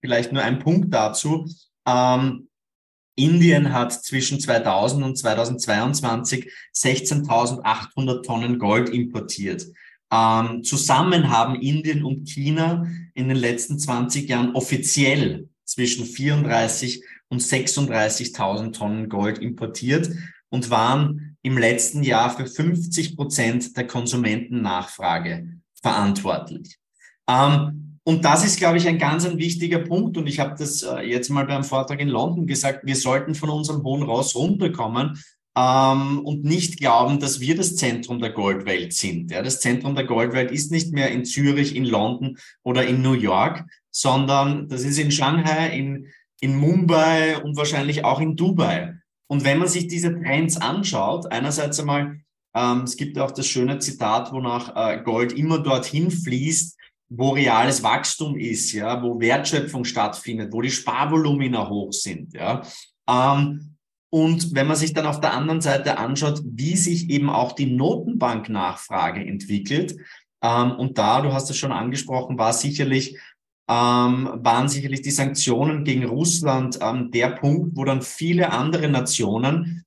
vielleicht 0.00 0.32
nur 0.32 0.42
ein 0.42 0.58
Punkt 0.58 0.92
dazu, 0.92 1.48
ähm, 1.86 2.48
Indien 3.16 3.72
hat 3.72 3.92
zwischen 3.92 4.38
2000 4.38 5.02
und 5.04 5.16
2022 5.16 6.52
16.800 6.74 8.22
Tonnen 8.22 8.58
Gold 8.58 8.90
importiert. 8.90 9.66
Ähm, 10.16 10.62
zusammen 10.62 11.30
haben 11.30 11.60
Indien 11.60 12.04
und 12.04 12.26
China 12.26 12.86
in 13.14 13.28
den 13.28 13.36
letzten 13.36 13.78
20 13.78 14.28
Jahren 14.28 14.54
offiziell 14.54 15.48
zwischen 15.64 16.06
34 16.06 17.02
und 17.28 17.42
36.000 17.42 18.72
Tonnen 18.72 19.08
Gold 19.08 19.38
importiert 19.38 20.08
und 20.48 20.70
waren 20.70 21.36
im 21.42 21.58
letzten 21.58 22.02
Jahr 22.02 22.34
für 22.34 22.46
50 22.46 23.16
Prozent 23.16 23.76
der 23.76 23.86
Konsumentennachfrage 23.86 25.48
verantwortlich. 25.82 26.78
Ähm, 27.28 27.98
und 28.04 28.24
das 28.24 28.44
ist, 28.44 28.58
glaube 28.58 28.78
ich, 28.78 28.86
ein 28.86 28.98
ganz 28.98 29.26
ein 29.26 29.38
wichtiger 29.38 29.80
Punkt. 29.80 30.16
Und 30.16 30.28
ich 30.28 30.38
habe 30.38 30.54
das 30.56 30.82
äh, 30.82 31.00
jetzt 31.00 31.28
mal 31.28 31.44
beim 31.44 31.64
Vortrag 31.64 32.00
in 32.00 32.08
London 32.08 32.46
gesagt, 32.46 32.86
wir 32.86 32.94
sollten 32.94 33.34
von 33.34 33.50
unserem 33.50 33.82
hohen 33.82 34.04
Ross 34.04 34.36
runterkommen 34.36 35.20
ähm, 35.56 36.20
und 36.20 36.44
nicht 36.44 36.78
glauben, 36.78 37.18
dass 37.18 37.40
wir 37.40 37.56
das 37.56 37.76
Zentrum 37.76 38.20
der 38.20 38.30
Goldwelt 38.30 38.92
sind. 38.92 39.30
Ja, 39.30 39.42
das 39.42 39.60
Zentrum 39.60 39.94
der 39.94 40.04
Goldwelt 40.04 40.50
ist 40.50 40.70
nicht 40.70 40.92
mehr 40.92 41.10
in 41.10 41.24
Zürich, 41.24 41.74
in 41.74 41.86
London 41.86 42.36
oder 42.62 42.86
in 42.86 43.00
New 43.00 43.14
York, 43.14 43.64
sondern 43.90 44.68
das 44.68 44.82
ist 44.82 44.98
in 44.98 45.10
Shanghai, 45.10 45.68
in, 45.70 46.08
in 46.40 46.56
Mumbai 46.56 47.38
und 47.38 47.56
wahrscheinlich 47.56 48.04
auch 48.04 48.20
in 48.20 48.36
Dubai. 48.36 48.94
Und 49.28 49.44
wenn 49.44 49.58
man 49.58 49.68
sich 49.68 49.88
diese 49.88 50.12
Trends 50.12 50.58
anschaut, 50.58 51.32
einerseits 51.32 51.80
einmal, 51.80 52.20
ähm, 52.54 52.82
es 52.82 52.96
gibt 52.96 53.18
auch 53.18 53.30
das 53.30 53.46
schöne 53.46 53.78
Zitat, 53.78 54.32
wonach 54.32 54.76
äh, 54.76 55.02
Gold 55.02 55.32
immer 55.32 55.58
dorthin 55.58 56.10
fließt, 56.10 56.76
wo 57.08 57.30
reales 57.30 57.82
Wachstum 57.82 58.36
ist, 58.36 58.72
ja, 58.72 59.02
wo 59.02 59.18
Wertschöpfung 59.18 59.84
stattfindet, 59.84 60.52
wo 60.52 60.60
die 60.60 60.70
Sparvolumina 60.70 61.68
hoch 61.68 61.92
sind, 61.92 62.34
ja. 62.34 62.62
Ähm, 63.08 63.75
und 64.10 64.54
wenn 64.54 64.66
man 64.66 64.76
sich 64.76 64.92
dann 64.92 65.06
auf 65.06 65.20
der 65.20 65.34
anderen 65.34 65.60
Seite 65.60 65.98
anschaut, 65.98 66.40
wie 66.44 66.76
sich 66.76 67.10
eben 67.10 67.28
auch 67.28 67.52
die 67.52 67.66
Notenbanknachfrage 67.66 69.20
entwickelt, 69.20 69.96
ähm, 70.42 70.72
und 70.72 70.98
da, 70.98 71.22
du 71.22 71.32
hast 71.32 71.50
es 71.50 71.56
schon 71.56 71.72
angesprochen, 71.72 72.38
war 72.38 72.52
sicherlich, 72.52 73.18
ähm, 73.68 74.30
waren 74.34 74.68
sicherlich 74.68 75.02
die 75.02 75.10
Sanktionen 75.10 75.84
gegen 75.84 76.04
Russland 76.04 76.78
ähm, 76.80 77.10
der 77.10 77.30
Punkt, 77.30 77.76
wo 77.76 77.84
dann 77.84 78.02
viele 78.02 78.52
andere 78.52 78.88
Nationen, 78.88 79.84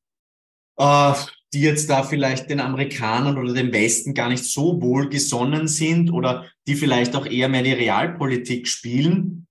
äh, 0.78 1.14
die 1.54 1.62
jetzt 1.62 1.90
da 1.90 2.04
vielleicht 2.04 2.50
den 2.50 2.60
Amerikanern 2.60 3.38
oder 3.38 3.54
dem 3.54 3.72
Westen 3.72 4.14
gar 4.14 4.30
nicht 4.30 4.44
so 4.44 4.82
wohl 4.82 5.10
gesonnen 5.10 5.68
sind 5.68 6.12
oder 6.12 6.46
die 6.68 6.76
vielleicht 6.76 7.16
auch 7.16 7.26
eher 7.26 7.50
mehr 7.50 7.64
die 7.64 7.74
Realpolitik 7.74 8.68
spielen, 8.68 9.48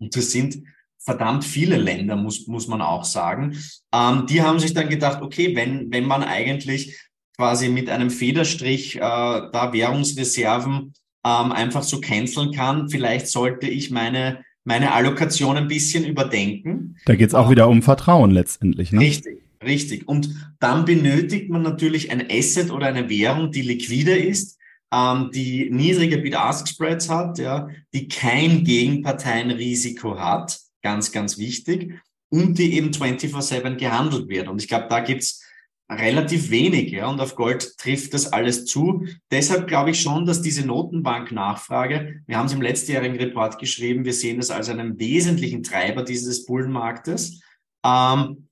und 0.00 0.16
das 0.16 0.32
sind 0.32 0.62
verdammt 1.04 1.44
viele 1.44 1.76
Länder, 1.76 2.16
muss, 2.16 2.46
muss 2.46 2.66
man 2.66 2.80
auch 2.80 3.04
sagen. 3.04 3.58
Ähm, 3.94 4.26
die 4.26 4.42
haben 4.42 4.58
sich 4.58 4.74
dann 4.74 4.88
gedacht, 4.88 5.22
okay, 5.22 5.54
wenn, 5.54 5.92
wenn 5.92 6.06
man 6.06 6.22
eigentlich 6.22 6.98
quasi 7.36 7.68
mit 7.68 7.90
einem 7.90 8.10
Federstrich 8.10 8.96
äh, 8.96 9.00
da 9.00 9.72
Währungsreserven 9.72 10.94
ähm, 11.26 11.52
einfach 11.52 11.82
so 11.82 12.00
canceln 12.00 12.52
kann, 12.52 12.88
vielleicht 12.88 13.28
sollte 13.28 13.68
ich 13.68 13.90
meine, 13.90 14.44
meine 14.64 14.92
Allokation 14.92 15.56
ein 15.56 15.68
bisschen 15.68 16.04
überdenken. 16.04 16.96
Da 17.06 17.14
geht 17.14 17.28
es 17.28 17.34
auch 17.34 17.46
ähm, 17.46 17.50
wieder 17.50 17.68
um 17.68 17.82
Vertrauen 17.82 18.30
letztendlich. 18.30 18.92
Ne? 18.92 19.00
Richtig. 19.00 19.42
richtig. 19.62 20.08
Und 20.08 20.54
dann 20.58 20.84
benötigt 20.84 21.50
man 21.50 21.62
natürlich 21.62 22.10
ein 22.10 22.26
Asset 22.30 22.70
oder 22.70 22.86
eine 22.86 23.10
Währung, 23.10 23.50
die 23.50 23.62
liquide 23.62 24.16
ist, 24.16 24.58
ähm, 24.92 25.30
die 25.34 25.68
niedrige 25.70 26.18
Bid-Ask-Spreads 26.18 27.10
hat, 27.10 27.38
ja, 27.38 27.68
die 27.92 28.08
kein 28.08 28.64
Gegenparteienrisiko 28.64 30.18
hat, 30.18 30.63
ganz, 30.84 31.10
ganz 31.10 31.38
wichtig, 31.38 31.94
und 32.28 32.58
die 32.58 32.74
eben 32.74 32.90
24-7 32.90 33.76
gehandelt 33.76 34.28
wird. 34.28 34.48
Und 34.48 34.60
ich 34.60 34.68
glaube, 34.68 34.86
da 34.88 35.00
gibt's 35.00 35.42
relativ 35.90 36.50
wenig, 36.50 36.92
ja, 36.92 37.08
und 37.08 37.20
auf 37.20 37.36
Gold 37.36 37.76
trifft 37.78 38.14
das 38.14 38.32
alles 38.32 38.64
zu. 38.64 39.06
Deshalb 39.30 39.66
glaube 39.66 39.90
ich 39.90 40.00
schon, 40.00 40.24
dass 40.26 40.42
diese 40.42 40.66
Notenbank-Nachfrage, 40.66 42.22
wir 42.26 42.36
haben 42.36 42.46
es 42.46 42.52
im 42.52 42.62
letztjährigen 42.62 43.18
Report 43.18 43.58
geschrieben, 43.58 44.04
wir 44.04 44.14
sehen 44.14 44.38
das 44.38 44.50
als 44.50 44.68
einen 44.68 44.98
wesentlichen 44.98 45.62
Treiber 45.62 46.02
dieses 46.02 46.46
Bullenmarktes. 46.46 47.40
Ähm, 47.84 48.48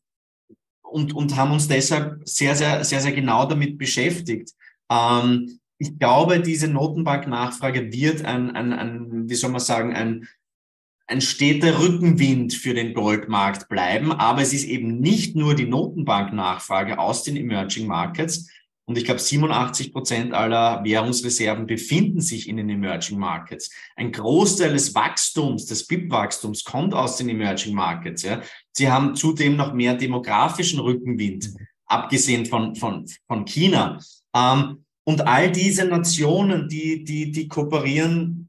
und, 0.82 1.14
und 1.14 1.36
haben 1.36 1.52
uns 1.52 1.68
deshalb 1.68 2.20
sehr, 2.28 2.54
sehr, 2.54 2.84
sehr, 2.84 3.00
sehr 3.00 3.12
genau 3.12 3.46
damit 3.46 3.78
beschäftigt. 3.78 4.50
Ähm, 4.90 5.58
ich 5.78 5.98
glaube, 5.98 6.40
diese 6.40 6.68
Notenbank-Nachfrage 6.68 7.92
wird 7.92 8.24
ein, 8.24 8.50
ein, 8.54 8.72
ein, 8.72 9.28
wie 9.28 9.34
soll 9.34 9.50
man 9.50 9.60
sagen, 9.60 9.94
ein, 9.94 10.28
ein 11.06 11.20
steter 11.20 11.80
Rückenwind 11.80 12.54
für 12.54 12.74
den 12.74 12.94
Goldmarkt 12.94 13.68
bleiben. 13.68 14.12
Aber 14.12 14.42
es 14.42 14.52
ist 14.52 14.64
eben 14.64 15.00
nicht 15.00 15.36
nur 15.36 15.54
die 15.54 15.66
Notenbank-Nachfrage 15.66 16.98
aus 16.98 17.24
den 17.24 17.36
Emerging 17.36 17.86
Markets. 17.86 18.48
Und 18.84 18.98
ich 18.98 19.04
glaube, 19.04 19.20
87 19.20 19.92
Prozent 19.92 20.34
aller 20.34 20.82
Währungsreserven 20.84 21.66
befinden 21.66 22.20
sich 22.20 22.48
in 22.48 22.56
den 22.56 22.68
Emerging 22.68 23.18
Markets. 23.18 23.70
Ein 23.96 24.10
Großteil 24.10 24.72
des 24.72 24.94
Wachstums, 24.94 25.66
des 25.66 25.86
BIP-Wachstums 25.86 26.64
kommt 26.64 26.92
aus 26.92 27.16
den 27.16 27.28
Emerging 27.28 27.74
Markets. 27.74 28.22
Ja. 28.22 28.42
Sie 28.72 28.90
haben 28.90 29.14
zudem 29.14 29.56
noch 29.56 29.72
mehr 29.72 29.94
demografischen 29.94 30.80
Rückenwind, 30.80 31.54
abgesehen 31.86 32.46
von, 32.46 32.74
von, 32.74 33.06
von 33.28 33.44
China. 33.44 33.98
Ähm, 34.34 34.84
und 35.04 35.26
all 35.26 35.50
diese 35.50 35.84
Nationen, 35.84 36.68
die, 36.68 37.04
die, 37.04 37.30
die 37.30 37.48
kooperieren 37.48 38.41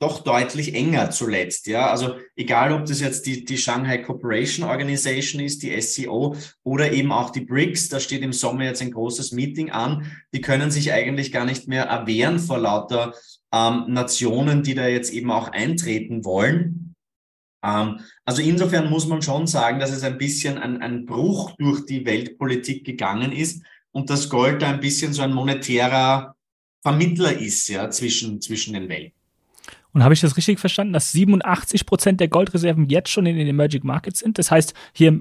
doch 0.00 0.24
deutlich 0.24 0.74
enger 0.74 1.10
zuletzt. 1.10 1.66
Ja, 1.66 1.90
also 1.90 2.16
egal, 2.34 2.72
ob 2.72 2.86
das 2.86 3.00
jetzt 3.00 3.26
die, 3.26 3.44
die 3.44 3.58
Shanghai 3.58 3.98
Cooperation 3.98 4.66
Organization 4.66 5.42
ist, 5.42 5.62
die 5.62 5.78
SCO 5.80 6.36
oder 6.62 6.90
eben 6.92 7.12
auch 7.12 7.30
die 7.30 7.42
BRICS, 7.42 7.90
da 7.90 8.00
steht 8.00 8.22
im 8.22 8.32
Sommer 8.32 8.64
jetzt 8.64 8.80
ein 8.80 8.92
großes 8.92 9.32
Meeting 9.32 9.70
an. 9.70 10.10
Die 10.32 10.40
können 10.40 10.70
sich 10.70 10.92
eigentlich 10.92 11.32
gar 11.32 11.44
nicht 11.44 11.68
mehr 11.68 11.84
erwehren 11.84 12.38
vor 12.38 12.58
lauter 12.58 13.14
ähm, 13.52 13.84
Nationen, 13.88 14.62
die 14.62 14.74
da 14.74 14.88
jetzt 14.88 15.12
eben 15.12 15.30
auch 15.30 15.48
eintreten 15.48 16.24
wollen. 16.24 16.94
Ähm, 17.62 18.00
also 18.24 18.40
insofern 18.40 18.88
muss 18.88 19.06
man 19.06 19.20
schon 19.20 19.46
sagen, 19.46 19.80
dass 19.80 19.90
es 19.90 20.02
ein 20.02 20.16
bisschen 20.16 20.56
ein, 20.56 20.80
ein 20.80 21.04
Bruch 21.04 21.54
durch 21.58 21.84
die 21.84 22.06
Weltpolitik 22.06 22.86
gegangen 22.86 23.32
ist 23.32 23.62
und 23.92 24.08
das 24.08 24.30
Gold 24.30 24.62
da 24.62 24.70
ein 24.70 24.80
bisschen 24.80 25.12
so 25.12 25.20
ein 25.20 25.34
monetärer 25.34 26.36
Vermittler 26.82 27.38
ist, 27.38 27.68
ja, 27.68 27.90
zwischen, 27.90 28.40
zwischen 28.40 28.72
den 28.72 28.88
Welten. 28.88 29.19
Und 29.92 30.04
habe 30.04 30.14
ich 30.14 30.20
das 30.20 30.36
richtig 30.36 30.60
verstanden, 30.60 30.92
dass 30.92 31.12
87 31.12 31.86
Prozent 31.86 32.20
der 32.20 32.28
Goldreserven 32.28 32.88
jetzt 32.88 33.10
schon 33.10 33.26
in 33.26 33.36
den 33.36 33.46
Emerging 33.46 33.84
Markets 33.84 34.20
sind? 34.20 34.38
Das 34.38 34.50
heißt, 34.50 34.74
hier 34.92 35.20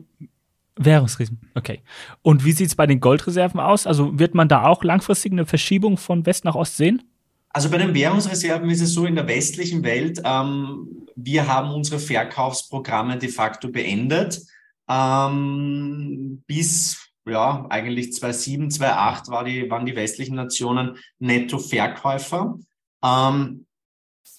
Währungsrisiken. 0.75 1.39
Okay. 1.55 1.82
Und 2.21 2.45
wie 2.45 2.51
sieht 2.53 2.67
es 2.67 2.75
bei 2.75 2.88
den 2.88 2.99
Goldreserven 2.99 3.60
aus? 3.60 3.86
Also 3.86 4.17
wird 4.17 4.34
man 4.34 4.47
da 4.47 4.65
auch 4.65 4.84
langfristig 4.84 5.32
eine 5.32 5.45
Verschiebung 5.45 5.97
von 5.97 6.25
West 6.25 6.45
nach 6.45 6.55
Ost 6.55 6.77
sehen? 6.77 7.03
Also 7.49 7.69
bei 7.69 7.77
den 7.79 7.93
Währungsreserven 7.93 8.69
ist 8.69 8.82
es 8.82 8.93
so 8.93 9.05
in 9.05 9.15
der 9.15 9.27
westlichen 9.27 9.84
Welt, 9.84 10.21
ähm, 10.23 11.08
wir 11.15 11.47
haben 11.47 11.71
unsere 11.71 11.99
Verkaufsprogramme 11.99 13.17
de 13.17 13.29
facto 13.29 13.69
beendet. 13.69 14.41
Ähm, 14.88 16.43
bis 16.47 17.10
ja, 17.27 17.65
eigentlich 17.69 18.13
2007, 18.13 18.71
2008 18.71 19.27
war 19.29 19.43
die, 19.43 19.69
waren 19.69 19.86
die 19.86 19.95
westlichen 19.95 20.36
Nationen 20.36 20.97
Netto-Verkäufer. 21.19 22.58
Ähm, 23.03 23.65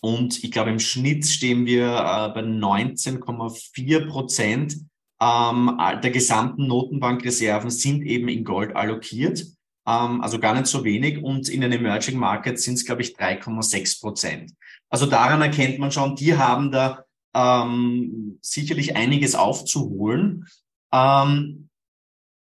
und 0.00 0.42
ich 0.42 0.50
glaube, 0.50 0.70
im 0.70 0.78
Schnitt 0.78 1.26
stehen 1.26 1.66
wir 1.66 1.86
äh, 1.86 2.28
bei 2.32 2.40
19,4 2.40 4.08
Prozent 4.08 4.76
ähm, 5.22 5.78
der 6.02 6.10
gesamten 6.10 6.66
Notenbankreserven 6.66 7.70
sind 7.70 8.02
eben 8.02 8.28
in 8.28 8.44
Gold 8.44 8.74
allokiert. 8.74 9.44
Ähm, 9.86 10.22
also 10.22 10.38
gar 10.38 10.54
nicht 10.54 10.66
so 10.66 10.84
wenig. 10.84 11.22
Und 11.22 11.48
in 11.50 11.60
den 11.60 11.72
Emerging 11.72 12.16
Markets 12.16 12.64
sind 12.64 12.74
es, 12.74 12.86
glaube 12.86 13.02
ich, 13.02 13.16
3,6 13.16 14.00
Prozent. 14.00 14.52
Also 14.88 15.06
daran 15.06 15.42
erkennt 15.42 15.78
man 15.78 15.92
schon, 15.92 16.16
die 16.16 16.36
haben 16.36 16.72
da 16.72 17.04
ähm, 17.34 18.38
sicherlich 18.40 18.96
einiges 18.96 19.34
aufzuholen. 19.34 20.46
Ähm, 20.92 21.68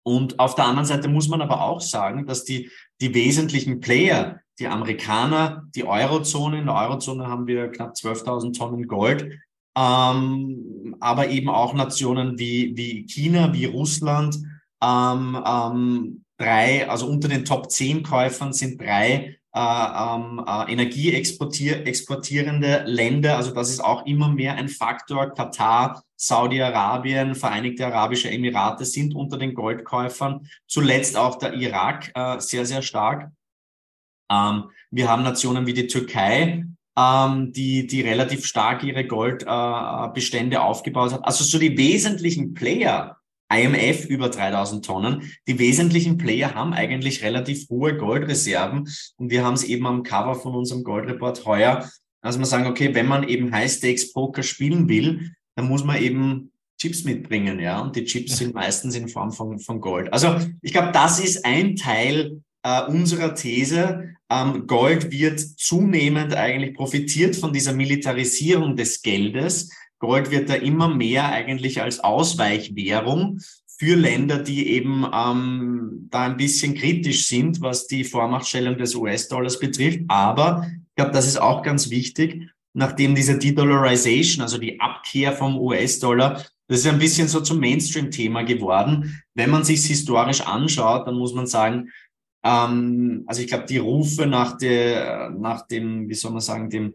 und 0.04 0.38
auf 0.38 0.54
der 0.54 0.66
anderen 0.66 0.86
Seite 0.86 1.08
muss 1.08 1.28
man 1.28 1.40
aber 1.40 1.62
auch 1.62 1.80
sagen, 1.80 2.26
dass 2.26 2.44
die, 2.44 2.70
die 3.00 3.14
wesentlichen 3.14 3.80
Player, 3.80 4.40
die 4.58 4.68
Amerikaner, 4.68 5.64
die 5.74 5.84
Eurozone, 5.84 6.58
in 6.58 6.66
der 6.66 6.74
Eurozone 6.74 7.26
haben 7.26 7.46
wir 7.46 7.70
knapp 7.70 7.94
12.000 7.94 8.56
Tonnen 8.56 8.86
Gold, 8.86 9.30
ähm, 9.76 10.96
aber 11.00 11.28
eben 11.28 11.48
auch 11.48 11.74
Nationen 11.74 12.38
wie, 12.38 12.76
wie 12.76 13.06
China, 13.06 13.52
wie 13.52 13.66
Russland, 13.66 14.38
ähm, 14.82 15.42
ähm, 15.46 16.24
drei, 16.38 16.88
also 16.88 17.06
unter 17.06 17.28
den 17.28 17.44
Top 17.44 17.70
10 17.70 18.02
Käufern 18.02 18.52
sind 18.52 18.80
drei 18.80 19.36
äh, 19.54 19.58
ähm, 19.58 20.44
äh, 20.46 20.72
energieexportierende 20.72 22.84
Länder. 22.86 23.38
Also 23.38 23.52
das 23.52 23.70
ist 23.70 23.82
auch 23.82 24.04
immer 24.04 24.28
mehr 24.28 24.56
ein 24.56 24.68
Faktor. 24.68 25.32
Katar, 25.32 26.02
Saudi-Arabien, 26.16 27.34
Vereinigte 27.34 27.86
Arabische 27.86 28.30
Emirate 28.30 28.84
sind 28.84 29.14
unter 29.14 29.38
den 29.38 29.54
Goldkäufern. 29.54 30.46
Zuletzt 30.66 31.16
auch 31.16 31.38
der 31.38 31.54
Irak 31.54 32.12
äh, 32.14 32.38
sehr, 32.38 32.66
sehr 32.66 32.82
stark. 32.82 33.30
Ähm, 34.30 34.64
wir 34.90 35.08
haben 35.08 35.22
Nationen 35.22 35.66
wie 35.66 35.74
die 35.74 35.86
Türkei, 35.86 36.64
ähm, 36.98 37.52
die, 37.52 37.86
die 37.86 38.00
relativ 38.00 38.46
stark 38.46 38.82
ihre 38.84 39.06
Goldbestände 39.06 40.56
äh, 40.56 40.60
aufgebaut 40.60 41.12
hat. 41.12 41.24
Also 41.24 41.44
so 41.44 41.58
die 41.58 41.76
wesentlichen 41.76 42.54
Player 42.54 43.16
IMF 43.52 44.06
über 44.06 44.28
3000 44.28 44.84
Tonnen. 44.84 45.32
Die 45.46 45.58
wesentlichen 45.58 46.18
Player 46.18 46.54
haben 46.54 46.72
eigentlich 46.72 47.22
relativ 47.22 47.68
hohe 47.68 47.96
Goldreserven 47.96 48.88
und 49.16 49.30
wir 49.30 49.44
haben 49.44 49.54
es 49.54 49.64
eben 49.64 49.86
am 49.86 50.02
Cover 50.02 50.34
von 50.34 50.54
unserem 50.54 50.82
Goldreport 50.82 51.44
heuer, 51.44 51.88
also 52.26 52.40
man 52.40 52.46
sagen, 52.46 52.66
okay, 52.66 52.92
wenn 52.92 53.06
man 53.06 53.28
eben 53.28 53.52
High-Stakes-Poker 53.52 54.42
spielen 54.42 54.88
will, 54.88 55.32
dann 55.54 55.68
muss 55.68 55.84
man 55.84 56.02
eben 56.02 56.50
Chips 56.78 57.04
mitbringen, 57.04 57.60
ja, 57.60 57.80
und 57.80 57.96
die 57.96 58.04
Chips 58.04 58.36
sind 58.36 58.54
meistens 58.54 58.96
in 58.96 59.08
Form 59.08 59.32
von, 59.32 59.58
von 59.58 59.80
Gold. 59.80 60.12
Also 60.12 60.36
ich 60.60 60.72
glaube, 60.72 60.90
das 60.92 61.20
ist 61.20 61.44
ein 61.44 61.76
Teil 61.76 62.42
äh, 62.66 62.82
unserer 62.90 63.34
These. 63.34 64.16
Ähm, 64.28 64.66
Gold 64.66 65.12
wird 65.12 65.38
zunehmend 65.38 66.34
eigentlich 66.34 66.74
profitiert 66.74 67.36
von 67.36 67.52
dieser 67.52 67.72
Militarisierung 67.72 68.74
des 68.74 69.02
Geldes. 69.02 69.70
Gold 70.00 70.32
wird 70.32 70.50
da 70.50 70.54
immer 70.54 70.92
mehr 70.92 71.28
eigentlich 71.28 71.80
als 71.80 72.00
Ausweichwährung 72.00 73.38
für 73.78 73.94
Länder, 73.94 74.38
die 74.38 74.70
eben 74.70 75.06
ähm, 75.14 76.08
da 76.10 76.24
ein 76.24 76.36
bisschen 76.36 76.74
kritisch 76.74 77.28
sind, 77.28 77.60
was 77.60 77.86
die 77.86 78.02
Vormachtstellung 78.02 78.76
des 78.76 78.96
US-Dollars 78.96 79.60
betrifft. 79.60 80.00
Aber 80.08 80.66
ich 80.68 80.96
glaube, 80.96 81.12
das 81.12 81.28
ist 81.28 81.40
auch 81.40 81.62
ganz 81.62 81.90
wichtig, 81.90 82.50
nachdem 82.72 83.14
diese 83.14 83.38
De-Dollarization, 83.38 84.42
also 84.42 84.58
die 84.58 84.80
Abkehr 84.80 85.32
vom 85.32 85.56
US-Dollar, 85.56 86.42
das 86.68 86.80
ist 86.80 86.86
ein 86.88 86.98
bisschen 86.98 87.28
so 87.28 87.40
zum 87.40 87.60
Mainstream-Thema 87.60 88.42
geworden. 88.42 89.22
Wenn 89.34 89.50
man 89.50 89.62
sich 89.62 89.84
historisch 89.84 90.40
anschaut, 90.40 91.06
dann 91.06 91.16
muss 91.16 91.32
man 91.32 91.46
sagen, 91.46 91.90
ähm, 92.46 93.24
also 93.26 93.42
ich 93.42 93.48
glaube, 93.48 93.66
die 93.66 93.78
Rufe 93.78 94.26
nach 94.26 94.56
der, 94.56 95.30
nach 95.30 95.66
dem, 95.66 96.08
wie 96.08 96.14
soll 96.14 96.30
man 96.30 96.40
sagen, 96.40 96.70
dem 96.70 96.94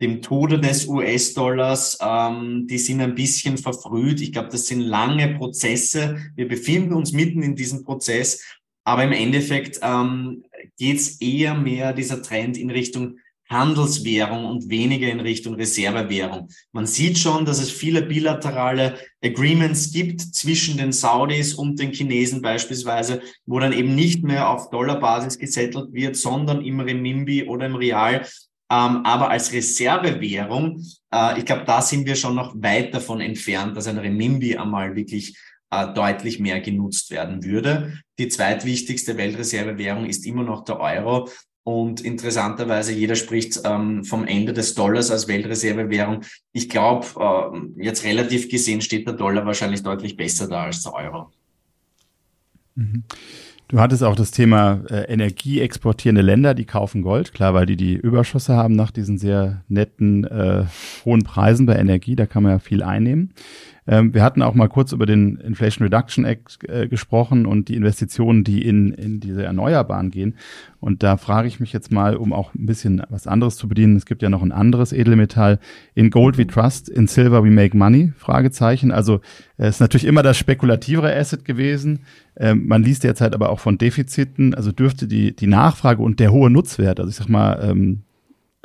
dem 0.00 0.22
Tode 0.22 0.60
des 0.60 0.86
US-Dollars, 0.86 1.98
ähm, 2.00 2.66
die 2.68 2.78
sind 2.78 3.00
ein 3.00 3.14
bisschen 3.14 3.58
verfrüht. 3.58 4.20
Ich 4.20 4.32
glaube, 4.32 4.48
das 4.50 4.66
sind 4.66 4.80
lange 4.80 5.34
Prozesse. 5.36 6.18
Wir 6.36 6.46
befinden 6.46 6.92
uns 6.92 7.12
mitten 7.12 7.42
in 7.42 7.56
diesem 7.56 7.84
Prozess, 7.84 8.44
aber 8.84 9.04
im 9.04 9.12
Endeffekt 9.12 9.80
ähm, 9.82 10.44
geht 10.76 10.98
es 10.98 11.20
eher 11.20 11.54
mehr 11.54 11.92
dieser 11.92 12.22
Trend 12.22 12.56
in 12.56 12.70
Richtung 12.70 13.18
Handelswährung 13.48 14.44
und 14.44 14.68
weniger 14.68 15.08
in 15.08 15.20
Richtung 15.20 15.54
Reservewährung. 15.54 16.48
Man 16.72 16.86
sieht 16.86 17.18
schon, 17.18 17.44
dass 17.44 17.58
es 17.60 17.70
viele 17.70 18.02
bilaterale 18.02 18.98
Agreements 19.24 19.90
gibt 19.92 20.20
zwischen 20.20 20.76
den 20.76 20.92
Saudis 20.92 21.54
und 21.54 21.78
den 21.78 21.92
Chinesen 21.92 22.42
beispielsweise, 22.42 23.22
wo 23.46 23.58
dann 23.58 23.72
eben 23.72 23.94
nicht 23.94 24.22
mehr 24.22 24.50
auf 24.50 24.70
Dollarbasis 24.70 25.38
gesettelt 25.38 25.92
wird, 25.92 26.16
sondern 26.16 26.62
im 26.62 26.80
Renminbi 26.80 27.44
oder 27.44 27.66
im 27.66 27.76
Real. 27.76 28.26
Ähm, 28.70 29.00
aber 29.04 29.30
als 29.30 29.52
Reservewährung, 29.52 30.84
äh, 31.10 31.38
ich 31.38 31.46
glaube, 31.46 31.64
da 31.64 31.80
sind 31.80 32.06
wir 32.06 32.16
schon 32.16 32.34
noch 32.34 32.54
weit 32.56 32.92
davon 32.92 33.22
entfernt, 33.22 33.76
dass 33.76 33.86
ein 33.86 33.96
Renminbi 33.96 34.56
einmal 34.56 34.94
wirklich 34.94 35.38
äh, 35.70 35.92
deutlich 35.94 36.38
mehr 36.38 36.60
genutzt 36.60 37.10
werden 37.10 37.44
würde. 37.44 37.98
Die 38.18 38.28
zweitwichtigste 38.28 39.16
Weltreservewährung 39.16 40.04
ist 40.04 40.26
immer 40.26 40.42
noch 40.42 40.64
der 40.64 40.80
Euro. 40.80 41.28
Und 41.68 42.00
interessanterweise, 42.00 42.94
jeder 42.94 43.14
spricht 43.14 43.60
ähm, 43.66 44.02
vom 44.02 44.26
Ende 44.26 44.54
des 44.54 44.74
Dollars 44.74 45.10
als 45.10 45.28
Weltreservewährung. 45.28 46.22
Ich 46.54 46.70
glaube, 46.70 47.06
äh, 47.20 47.84
jetzt 47.84 48.04
relativ 48.04 48.48
gesehen 48.48 48.80
steht 48.80 49.06
der 49.06 49.12
Dollar 49.12 49.44
wahrscheinlich 49.44 49.82
deutlich 49.82 50.16
besser 50.16 50.48
da 50.48 50.62
als 50.62 50.82
der 50.82 50.94
Euro. 50.94 51.30
Mhm. 52.74 53.02
Du 53.68 53.80
hattest 53.80 54.02
auch 54.02 54.16
das 54.16 54.30
Thema 54.30 54.80
äh, 54.88 55.12
energieexportierende 55.12 56.22
Länder, 56.22 56.54
die 56.54 56.64
kaufen 56.64 57.02
Gold, 57.02 57.34
klar, 57.34 57.52
weil 57.52 57.66
die 57.66 57.76
die 57.76 57.96
Überschüsse 57.96 58.56
haben 58.56 58.74
nach 58.74 58.90
diesen 58.90 59.18
sehr 59.18 59.62
netten 59.68 60.24
äh, 60.24 60.64
hohen 61.04 61.22
Preisen 61.22 61.66
bei 61.66 61.76
Energie, 61.76 62.16
da 62.16 62.24
kann 62.24 62.44
man 62.44 62.52
ja 62.52 62.58
viel 62.60 62.82
einnehmen. 62.82 63.34
Ähm, 63.88 64.12
wir 64.12 64.22
hatten 64.22 64.42
auch 64.42 64.54
mal 64.54 64.68
kurz 64.68 64.92
über 64.92 65.06
den 65.06 65.36
Inflation 65.36 65.84
Reduction 65.84 66.26
Act 66.26 66.58
äh, 66.68 66.86
gesprochen 66.88 67.46
und 67.46 67.68
die 67.68 67.74
Investitionen, 67.74 68.44
die 68.44 68.62
in, 68.62 68.92
in 68.92 69.18
diese 69.18 69.42
Erneuerbaren 69.44 70.10
gehen. 70.10 70.34
Und 70.78 71.02
da 71.02 71.16
frage 71.16 71.48
ich 71.48 71.58
mich 71.58 71.72
jetzt 71.72 71.90
mal, 71.90 72.14
um 72.14 72.34
auch 72.34 72.54
ein 72.54 72.66
bisschen 72.66 73.02
was 73.08 73.26
anderes 73.26 73.56
zu 73.56 73.66
bedienen. 73.66 73.96
Es 73.96 74.04
gibt 74.04 74.22
ja 74.22 74.28
noch 74.28 74.42
ein 74.42 74.52
anderes 74.52 74.92
Edelmetall. 74.92 75.58
In 75.94 76.10
Gold 76.10 76.36
we 76.36 76.46
trust, 76.46 76.90
in 76.90 77.06
Silver 77.06 77.42
we 77.42 77.50
make 77.50 77.76
money? 77.76 78.12
Fragezeichen. 78.18 78.92
Also 78.92 79.20
es 79.56 79.76
ist 79.76 79.80
natürlich 79.80 80.06
immer 80.06 80.22
das 80.22 80.36
spekulativere 80.36 81.16
Asset 81.16 81.46
gewesen. 81.46 82.00
Ähm, 82.36 82.66
man 82.66 82.82
liest 82.82 83.04
derzeit 83.04 83.34
aber 83.34 83.48
auch 83.48 83.58
von 83.58 83.78
Defiziten. 83.78 84.54
Also 84.54 84.70
dürfte 84.70 85.08
die, 85.08 85.34
die 85.34 85.46
Nachfrage 85.46 86.02
und 86.02 86.20
der 86.20 86.30
hohe 86.30 86.50
Nutzwert, 86.50 87.00
also 87.00 87.08
ich 87.08 87.16
sag 87.16 87.30
mal, 87.30 87.58
ähm, 87.62 88.02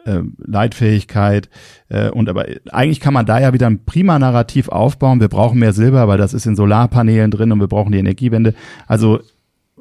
äh, 0.06 0.22
Leitfähigkeit. 0.38 1.50
Äh, 1.90 2.10
und 2.10 2.30
aber 2.30 2.46
eigentlich 2.72 3.00
kann 3.00 3.14
man 3.14 3.26
da 3.26 3.40
ja 3.40 3.54
wieder 3.54 3.68
ein 3.68 3.86
prima 3.86 4.20
Narrativ 4.20 4.70
aufbauen. 4.70 5.22
Wir 5.22 5.30
brauchen 5.30 5.60
mehr 5.60 5.74
Silber, 5.74 6.08
weil 6.08 6.18
das 6.18 6.34
ist 6.34 6.46
in 6.46 6.56
Solarpanelen 6.56 7.32
drin 7.32 7.52
und 7.52 7.60
wir 7.60 7.68
brauchen 7.68 7.92
die 7.92 8.00
Energiewende. 8.00 8.54
Also 8.88 9.20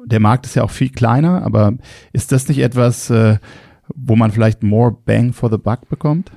der 0.05 0.19
Markt 0.19 0.45
ist 0.45 0.55
ja 0.55 0.63
auch 0.63 0.71
viel 0.71 0.89
kleiner, 0.89 1.43
aber 1.43 1.73
ist 2.11 2.31
das 2.31 2.47
nicht 2.47 2.59
etwas, 2.59 3.09
äh, 3.09 3.37
wo 3.95 4.15
man 4.15 4.31
vielleicht 4.31 4.63
more 4.63 4.95
bang 5.05 5.33
for 5.33 5.49
the 5.49 5.57
buck 5.57 5.89
bekommt? 5.89 6.31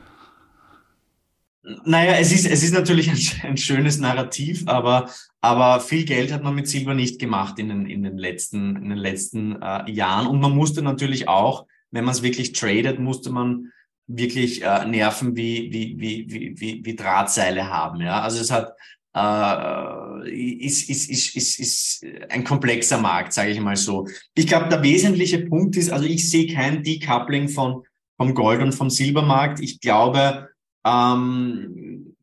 Naja, 1.85 2.13
es 2.21 2.33
ist, 2.33 2.47
es 2.47 2.63
ist 2.63 2.75
natürlich 2.75 3.11
ein, 3.11 3.51
ein, 3.51 3.57
schönes 3.57 3.99
Narrativ, 3.99 4.63
aber, 4.67 5.11
aber 5.41 5.81
viel 5.81 6.05
Geld 6.05 6.33
hat 6.33 6.45
man 6.45 6.55
mit 6.55 6.69
Silber 6.69 6.95
nicht 6.95 7.19
gemacht 7.19 7.59
in 7.59 7.69
den, 7.69 7.87
in 7.87 8.05
den 8.05 8.19
letzten, 8.19 8.77
in 8.77 8.89
den 8.89 8.99
letzten 8.99 9.61
äh, 9.61 9.91
Jahren. 9.91 10.29
Und 10.29 10.41
man 10.41 10.55
musste 10.55 10.83
natürlich 10.83 11.29
auch, 11.29 11.67
wenn 11.91 12.05
man 12.05 12.15
es 12.15 12.23
wirklich 12.23 12.53
tradet, 12.53 13.01
musste 13.01 13.31
man 13.31 13.73
wirklich 14.07 14.63
äh, 14.63 14.87
Nerven 14.87 15.37
wie, 15.37 15.73
wie, 15.73 15.99
wie, 15.99 16.27
wie, 16.29 16.61
wie, 16.61 16.85
wie 16.85 16.97
Drahtseile 16.97 17.69
haben. 17.69 18.01
Ja? 18.01 18.23
Also 18.23 18.41
es 18.41 18.51
hat 18.51 18.73
äh, 19.17 20.65
ist, 20.65 20.91
ist, 20.91 21.09
ist, 21.11 21.37
ist, 21.37 21.59
ist 21.59 22.07
ein 22.29 22.45
komplexer 22.45 22.99
Markt, 22.99 23.33
sage 23.33 23.51
ich 23.51 23.61
mal 23.61 23.77
so. 23.77 24.07
Ich 24.35 24.47
glaube, 24.47 24.69
der 24.69 24.83
wesentliche 24.83 25.47
Punkt 25.47 25.77
ist, 25.77 25.91
also 25.91 26.05
ich 26.05 26.31
sehe 26.31 26.53
kein 26.53 26.83
Decoupling 26.83 27.49
von, 27.49 27.83
vom 28.19 28.35
Gold- 28.35 28.63
und 28.63 28.73
vom 28.73 28.91
Silbermarkt. 28.91 29.61
Ich 29.61 29.81
glaube, 29.81 30.51
ähm, 30.87 32.15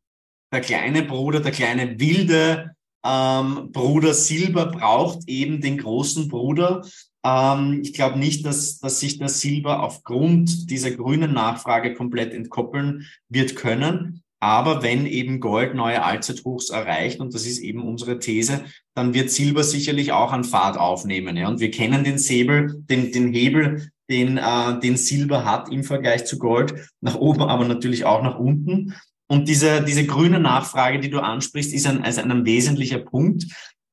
der 0.52 0.62
kleine 0.62 1.04
Bruder, 1.04 1.40
der 1.40 1.52
kleine 1.52 2.00
wilde 2.00 2.76
ähm, 3.06 3.72
Bruder 3.72 4.14
Silber 4.14 4.68
braucht 4.68 5.28
eben 5.28 5.62
den 5.62 5.78
großen 5.78 6.30
Bruder. 6.30 6.86
Ähm, 7.26 7.80
ich 7.82 7.94
glaube 7.94 8.20
nicht, 8.20 8.46
dass, 8.46 8.80
dass 8.80 9.00
sich 9.00 9.18
der 9.18 9.30
Silber 9.30 9.82
aufgrund 9.82 10.70
dieser 10.70 10.92
grünen 10.92 11.34
Nachfrage 11.34 11.94
komplett 11.94 12.34
entkoppeln 12.34 13.08
wird 13.30 13.56
können. 13.56 14.24
Aber 14.40 14.84
wenn 14.84 15.06
eben 15.06 15.40
Gold 15.40 15.74
neue 15.74 16.04
Allzeithochs 16.04 16.70
erreicht, 16.70 17.22
und 17.22 17.34
das 17.34 17.46
ist 17.46 17.60
eben 17.60 17.82
unsere 17.82 18.20
These, 18.20 18.66
dann 18.94 19.14
wird 19.14 19.32
Silber 19.32 19.64
sicherlich 19.64 20.12
auch 20.12 20.34
an 20.34 20.44
Fahrt 20.44 20.78
aufnehmen. 20.78 21.38
Ja? 21.38 21.48
Und 21.48 21.62
wir 21.62 21.72
kennen 21.72 22.04
den 22.04 22.18
Säbel, 22.18 22.84
den, 22.90 23.14
den 23.14 23.32
Hebel, 23.32 23.90
den, 24.10 24.38
äh, 24.38 24.80
den 24.82 24.98
Silber 24.98 25.46
hat 25.46 25.72
im 25.72 25.86
Vergleich 25.86 26.26
zu 26.26 26.38
Gold, 26.40 26.74
nach 27.00 27.16
oben, 27.16 27.42
aber 27.42 27.66
natürlich 27.66 28.04
auch 28.04 28.22
nach 28.22 28.38
unten. 28.38 28.94
Und 29.28 29.48
diese, 29.48 29.82
diese 29.82 30.06
grüne 30.06 30.42
Nachfrage, 30.42 31.00
die 31.00 31.10
du 31.10 31.20
ansprichst, 31.20 31.74
ist 31.74 31.88
ein, 31.88 32.04
also 32.04 32.22
ein 32.22 32.46
wesentlicher 32.46 33.00
Punkt. 33.00 33.46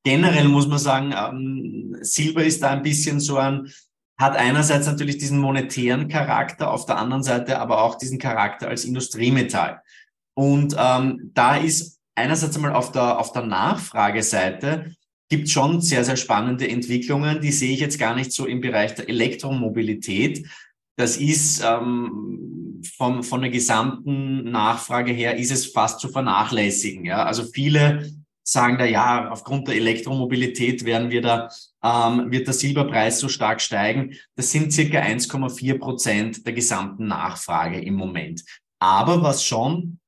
Generell 0.03 0.47
muss 0.47 0.67
man 0.67 0.79
sagen, 0.79 1.13
ähm, 1.15 1.97
Silber 2.01 2.43
ist 2.43 2.63
da 2.63 2.71
ein 2.71 2.81
bisschen 2.81 3.19
so 3.19 3.37
ein, 3.37 3.71
hat 4.17 4.35
einerseits 4.35 4.87
natürlich 4.87 5.17
diesen 5.17 5.39
monetären 5.39 6.07
Charakter, 6.07 6.71
auf 6.71 6.85
der 6.85 6.97
anderen 6.97 7.23
Seite 7.23 7.59
aber 7.59 7.81
auch 7.83 7.95
diesen 7.95 8.19
Charakter 8.19 8.67
als 8.67 8.85
Industriemetall. 8.85 9.81
Und 10.33 10.75
ähm, 10.77 11.31
da 11.33 11.57
ist 11.57 11.99
einerseits 12.15 12.55
einmal 12.55 12.73
auf 12.73 12.91
der, 12.91 13.19
auf 13.19 13.31
der 13.31 13.43
Nachfrageseite 13.43 14.95
gibt 15.29 15.49
schon 15.49 15.79
sehr, 15.79 16.03
sehr 16.03 16.17
spannende 16.17 16.67
Entwicklungen. 16.67 17.39
Die 17.39 17.53
sehe 17.53 17.73
ich 17.73 17.79
jetzt 17.79 17.97
gar 17.97 18.15
nicht 18.15 18.33
so 18.33 18.45
im 18.45 18.59
Bereich 18.59 18.95
der 18.95 19.07
Elektromobilität. 19.07 20.45
Das 20.97 21.15
ist 21.15 21.63
ähm, 21.65 22.81
vom, 22.97 23.23
von 23.23 23.41
der 23.41 23.49
gesamten 23.49 24.51
Nachfrage 24.51 25.13
her 25.13 25.37
ist 25.37 25.51
es 25.51 25.67
fast 25.67 26.01
zu 26.01 26.09
vernachlässigen. 26.09 27.05
Ja? 27.05 27.23
Also 27.23 27.45
viele 27.45 28.11
sagen 28.51 28.77
da, 28.77 28.85
ja, 28.85 29.29
aufgrund 29.29 29.67
der 29.67 29.75
Elektromobilität 29.75 30.83
werden 30.83 31.09
wir 31.09 31.21
da, 31.21 31.47
ähm, 31.83 32.31
wird 32.31 32.47
der 32.47 32.53
Silberpreis 32.53 33.19
so 33.19 33.29
stark 33.29 33.61
steigen. 33.61 34.13
Das 34.35 34.51
sind 34.51 34.73
circa 34.73 34.99
1,4 34.99 35.79
Prozent 35.79 36.45
der 36.45 36.51
gesamten 36.53 37.07
Nachfrage 37.07 37.81
im 37.81 37.95
Moment. 37.95 38.43
Aber 38.79 39.23
was 39.23 39.45
schon 39.45 39.99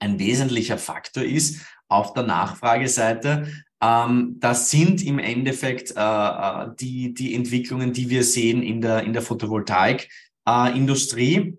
ein 0.00 0.18
wesentlicher 0.18 0.78
Faktor 0.78 1.22
ist 1.22 1.64
auf 1.88 2.12
der 2.12 2.24
Nachfrageseite. 2.24 3.52
Ähm, 3.80 4.34
das 4.40 4.68
sind 4.70 5.04
im 5.04 5.20
Endeffekt 5.20 5.92
äh, 5.96 6.00
äh, 6.00 6.70
die, 6.80 7.14
die 7.14 7.34
Entwicklungen, 7.34 7.92
die 7.92 8.10
wir 8.10 8.24
sehen 8.24 8.62
in 8.62 8.80
der, 8.80 9.04
in 9.04 9.12
der 9.12 9.22
Photovoltaik-Industrie. 9.22 11.36
Äh, 11.36 11.56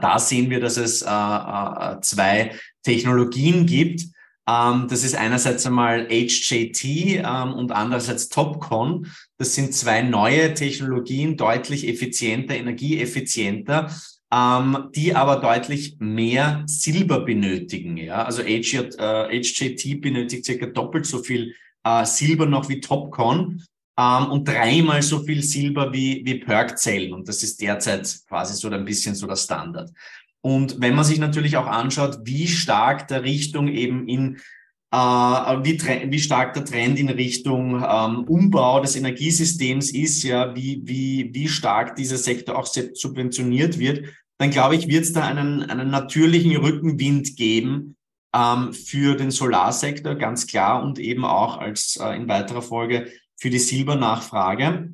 da 0.00 0.18
sehen 0.18 0.50
wir, 0.50 0.60
dass 0.60 0.76
es 0.76 1.02
äh, 1.02 1.08
äh, 1.08 2.00
zwei 2.00 2.54
Technologien 2.84 3.66
gibt. 3.66 4.04
Ähm, 4.50 4.86
das 4.88 5.04
ist 5.04 5.14
einerseits 5.14 5.66
einmal 5.66 6.08
HJT 6.08 6.84
ähm, 6.84 7.52
und 7.54 7.72
andererseits 7.72 8.28
Topcon. 8.28 9.06
Das 9.38 9.54
sind 9.54 9.74
zwei 9.74 10.02
neue 10.02 10.54
Technologien, 10.54 11.36
deutlich 11.36 11.86
effizienter, 11.86 12.56
energieeffizienter, 12.56 13.90
ähm, 14.32 14.88
die 14.94 15.14
aber 15.14 15.36
deutlich 15.36 15.96
mehr 16.00 16.64
Silber 16.66 17.20
benötigen. 17.20 17.96
Ja? 17.96 18.24
Also 18.24 18.42
HJ, 18.42 18.96
äh, 18.98 19.40
HJT 19.40 20.00
benötigt 20.00 20.44
circa 20.44 20.66
doppelt 20.66 21.06
so 21.06 21.22
viel 21.22 21.54
äh, 21.84 22.04
Silber 22.04 22.46
noch 22.46 22.68
wie 22.68 22.80
Topcon 22.80 23.62
und 24.30 24.48
dreimal 24.48 25.02
so 25.02 25.22
viel 25.24 25.42
Silber 25.42 25.92
wie, 25.92 26.22
wie 26.24 26.38
Perk-Zellen. 26.38 27.12
Und 27.12 27.28
das 27.28 27.42
ist 27.42 27.60
derzeit 27.60 28.20
quasi 28.26 28.54
so 28.54 28.70
ein 28.70 28.82
bisschen 28.82 29.14
so 29.14 29.26
der 29.26 29.36
Standard. 29.36 29.90
Und 30.42 30.80
wenn 30.80 30.94
man 30.94 31.04
sich 31.04 31.18
natürlich 31.18 31.56
auch 31.56 31.66
anschaut, 31.66 32.20
wie 32.24 32.48
stark 32.48 33.08
der 33.08 33.22
Richtung 33.24 33.68
eben 33.68 34.08
in 34.08 34.38
äh, 34.92 34.96
wie, 34.96 36.10
wie 36.10 36.18
stark 36.18 36.54
der 36.54 36.64
Trend 36.64 36.98
in 36.98 37.08
Richtung 37.08 37.76
ähm, 37.76 38.24
Umbau 38.24 38.80
des 38.80 38.96
Energiesystems 38.96 39.92
ist, 39.92 40.22
ja, 40.24 40.54
wie, 40.56 40.82
wie, 40.84 41.30
wie 41.32 41.48
stark 41.48 41.94
dieser 41.94 42.16
Sektor 42.16 42.58
auch 42.58 42.66
subventioniert 42.66 43.78
wird, 43.78 44.06
dann 44.38 44.50
glaube 44.50 44.74
ich, 44.74 44.88
wird 44.88 45.04
es 45.04 45.12
da 45.12 45.26
einen, 45.26 45.62
einen 45.62 45.90
natürlichen 45.90 46.56
Rückenwind 46.56 47.36
geben 47.36 47.96
ähm, 48.34 48.72
für 48.72 49.16
den 49.16 49.30
Solarsektor, 49.30 50.14
ganz 50.14 50.46
klar, 50.46 50.82
und 50.82 50.98
eben 50.98 51.24
auch 51.24 51.58
als 51.58 51.96
äh, 51.96 52.16
in 52.16 52.26
weiterer 52.28 52.62
Folge 52.62 53.12
für 53.36 53.50
die 53.50 53.58
Silbernachfrage. 53.58 54.92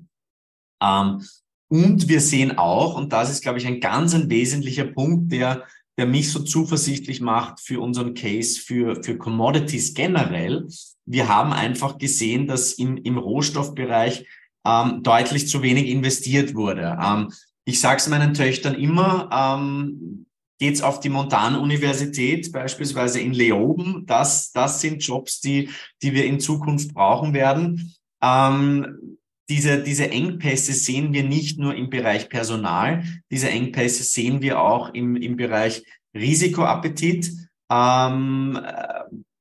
Ähm, 0.83 1.23
und 1.69 2.09
wir 2.09 2.21
sehen 2.21 2.59
auch, 2.59 2.97
und 2.97 3.13
das 3.13 3.31
ist, 3.31 3.43
glaube 3.43 3.59
ich, 3.59 3.67
ein 3.67 3.81
ganz 3.81 4.15
ein 4.15 4.31
wesentlicher 4.31 4.85
Punkt, 4.85 5.33
der, 5.33 5.65
der 5.99 6.07
mich 6.07 6.31
so 6.31 6.41
zuversichtlich 6.41 7.21
macht 7.21 7.61
für 7.61 7.81
unseren 7.81 8.15
Case 8.15 8.61
für, 8.61 9.03
für 9.03 9.17
Commodities 9.17 9.95
generell. 9.95 10.69
Wir 11.07 11.29
haben 11.29 11.53
einfach 11.53 11.99
gesehen, 11.99 12.47
dass 12.47 12.75
im, 12.75 12.97
im 12.99 13.19
Rohstoffbereich 13.19 14.27
ähm, 14.65 15.03
deutlich 15.03 15.49
zu 15.49 15.63
wenig 15.63 15.89
investiert 15.89 16.55
wurde. 16.55 16.99
Ähm, 17.03 17.33
ich 17.65 17.81
sage 17.81 17.97
es 17.97 18.09
meinen 18.09 18.35
Töchtern 18.35 18.75
immer, 18.75 19.29
ähm, 19.33 20.27
geht's 20.59 20.83
auf 20.83 21.01
die 21.01 21.09
Montanuniversität, 21.09 22.53
beispielsweise 22.53 23.21
in 23.21 23.33
Leoben. 23.33 24.05
Das, 24.07 24.53
das 24.53 24.81
sind 24.81 25.03
Jobs, 25.03 25.41
die, 25.41 25.71
die 26.03 26.15
wir 26.15 26.25
in 26.25 26.41
Zukunft 26.41 26.95
brauchen 26.95 27.35
werden. 27.35 27.95
Ähm, 28.23 29.19
diese, 29.49 29.83
diese 29.83 30.11
Engpässe 30.11 30.73
sehen 30.73 31.13
wir 31.13 31.23
nicht 31.23 31.59
nur 31.59 31.75
im 31.75 31.91
Bereich 31.91 32.29
Personal, 32.29 33.05
diese 33.31 33.49
Engpässe 33.49 34.03
sehen 34.03 34.43
wir 34.43 34.61
auch 34.61 34.93
im, 34.93 35.17
im 35.17 35.37
Bereich 35.37 35.85
Risikoappetit, 36.15 37.33
ähm, 37.71 38.59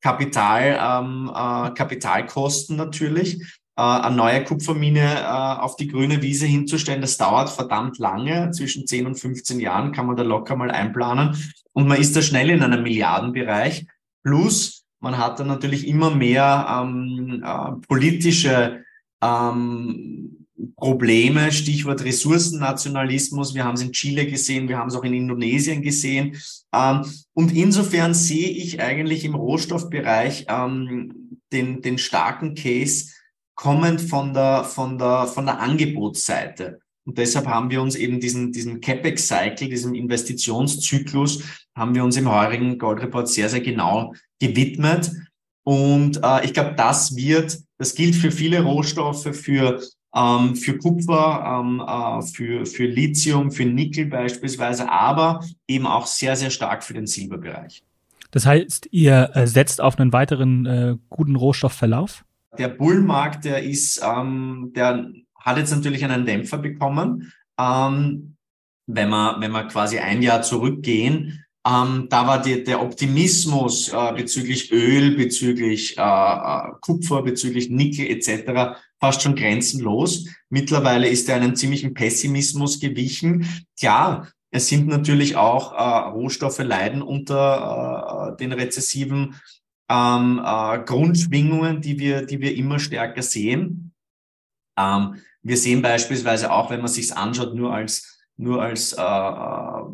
Kapital, 0.02 0.78
ähm, 0.80 1.32
äh, 1.34 1.72
Kapitalkosten 1.72 2.76
natürlich 2.76 3.42
äh, 3.78 3.82
eine 3.82 4.16
neue 4.16 4.44
Kupfermine 4.44 5.22
äh, 5.22 5.26
auf 5.26 5.76
die 5.76 5.88
grüne 5.88 6.22
Wiese 6.22 6.46
hinzustellen, 6.46 7.02
das 7.02 7.18
dauert 7.18 7.50
verdammt 7.50 7.98
lange. 7.98 8.52
Zwischen 8.52 8.86
10 8.86 9.08
und 9.08 9.16
15 9.16 9.60
Jahren 9.60 9.92
kann 9.92 10.06
man 10.06 10.16
da 10.16 10.24
locker 10.24 10.56
mal 10.56 10.72
einplanen. 10.72 11.36
Und 11.74 11.88
man 11.88 12.00
ist 12.00 12.16
da 12.16 12.22
schnell 12.22 12.52
in 12.52 12.64
einem 12.64 12.84
Milliardenbereich. 12.84 13.88
Plus, 14.24 14.86
man 15.00 15.18
hat 15.18 15.40
dann 15.40 15.48
natürlich 15.48 15.88
immer 15.88 16.10
mehr 16.10 16.68
ähm, 16.70 17.44
äh, 17.44 17.88
politische 17.88 18.85
ähm, 19.22 20.48
Probleme, 20.78 21.52
Stichwort 21.52 22.04
Ressourcennationalismus. 22.04 23.56
Wir 23.56 23.66
haben 23.66 23.76
es 23.76 23.82
in 23.82 23.92
Chile 23.92 24.26
gesehen, 24.26 24.68
wir 24.68 24.78
haben 24.78 24.90
es 24.90 24.96
auch 24.96 25.04
in 25.04 25.14
Indonesien 25.14 25.82
gesehen. 25.82 26.38
Ähm, 26.74 27.06
und 27.34 27.56
insofern 27.56 28.14
sehe 28.14 28.50
ich 28.50 28.82
eigentlich 28.82 29.26
im 29.26 29.36
Rohstoffbereich 29.36 30.46
ähm, 30.50 31.40
den, 31.52 31.82
den 31.82 31.98
starken 31.98 32.56
Case, 32.56 33.12
kommend 33.56 34.02
von 34.02 34.34
der, 34.34 34.64
von 34.64 34.98
der, 34.98 35.28
von 35.28 35.46
der 35.46 35.60
Angebotsseite. 35.60 36.80
Und 37.06 37.18
deshalb 37.18 37.48
haben 37.48 37.70
wir 37.70 37.82
uns 37.82 37.96
eben 37.96 38.20
diesen, 38.20 38.52
diesen 38.52 38.82
CapEx-Cycle, 38.82 39.70
diesem 39.70 39.94
Investitionszyklus, 39.94 41.44
haben 41.76 41.94
wir 41.94 42.04
uns 42.04 42.18
im 42.18 42.30
heurigen 42.30 42.78
Goldreport 42.78 43.30
sehr, 43.30 43.48
sehr 43.48 43.62
genau 43.62 44.14
gewidmet. 44.40 45.12
Und 45.66 46.24
äh, 46.24 46.46
ich 46.46 46.54
glaube, 46.54 46.76
das 46.78 47.16
wird, 47.16 47.58
das 47.80 47.96
gilt 47.96 48.16
für 48.16 48.32
viele 48.32 48.62
Rohstoffe, 48.62 49.36
für, 49.36 49.82
ähm, 50.16 50.56
für 50.56 50.78
Kupfer, 50.78 51.60
ähm, 51.60 51.84
äh, 51.86 52.22
für, 52.22 52.68
für 52.68 52.86
Lithium, 52.86 53.52
für 53.52 53.66
Nickel 53.66 54.06
beispielsweise, 54.06 54.90
aber 54.90 55.44
eben 55.68 55.88
auch 55.88 56.06
sehr, 56.06 56.36
sehr 56.36 56.52
stark 56.52 56.84
für 56.84 56.94
den 56.94 57.08
Silberbereich. 57.08 57.84
Das 58.30 58.46
heißt, 58.46 58.90
ihr 58.92 59.32
äh, 59.34 59.48
setzt 59.48 59.82
auf 59.82 59.98
einen 59.98 60.14
weiteren 60.14 60.66
äh, 60.68 60.96
guten 61.10 61.36
Rohstoffverlauf? 61.36 62.24
Der 62.60 62.68
Bullmarkt, 62.68 63.46
der 63.46 63.64
ist, 63.64 64.04
ähm, 64.06 64.72
der 64.76 65.10
hat 65.40 65.58
jetzt 65.58 65.74
natürlich 65.74 66.06
einen 66.06 66.28
Dämpfer 66.28 66.60
bekommen. 66.60 67.34
Ähm, 67.60 68.36
wenn 68.86 69.10
wir, 69.10 69.38
wenn 69.40 69.52
wir 69.52 69.64
quasi 69.64 69.98
ein 69.98 70.22
Jahr 70.22 70.44
zurückgehen, 70.44 71.45
ähm, 71.68 72.08
da 72.10 72.28
war 72.28 72.42
die, 72.42 72.64
der 72.64 72.82
Optimismus 72.82 73.90
äh, 73.90 74.14
bezüglich 74.14 74.72
Öl, 74.72 75.16
bezüglich 75.16 75.98
äh, 75.98 76.02
äh 76.02 76.72
Kupfer, 76.82 77.24
bezüglich 77.24 77.70
Nickel 77.70 78.08
etc. 78.08 78.78
fast 79.00 79.24
schon 79.24 79.36
grenzenlos. 79.36 80.28
Mittlerweile 80.50 81.08
ist 81.08 81.28
er 81.28 81.38
einen 81.38 81.56
ziemlichen 81.56 81.96
Pessimismus 81.96 82.80
gewichen. 82.80 83.48
Klar, 83.80 84.28
es 84.52 84.68
sind 84.68 84.88
natürlich 84.88 85.38
auch 85.38 85.74
äh, 85.74 86.10
Rohstoffe 86.10 86.60
leiden 86.60 87.02
unter 87.02 88.34
äh, 88.34 88.38
den 88.38 88.52
rezessiven 88.52 89.36
ähm, 89.90 90.40
äh, 90.46 90.80
Grundschwingungen, 90.86 91.82
die 91.82 91.98
wir, 91.98 92.28
die 92.28 92.42
wir 92.42 92.56
immer 92.56 92.78
stärker 92.78 93.24
sehen. 93.24 93.92
Ähm, 94.78 95.16
wir 95.42 95.58
sehen 95.58 95.82
beispielsweise 95.82 96.52
auch, 96.52 96.70
wenn 96.70 96.82
man 96.82 96.90
sich 96.90 97.16
anschaut, 97.16 97.56
nur 97.56 97.74
als 97.74 98.16
nur 98.38 98.62
als 98.62 98.94
äh, 98.94 99.85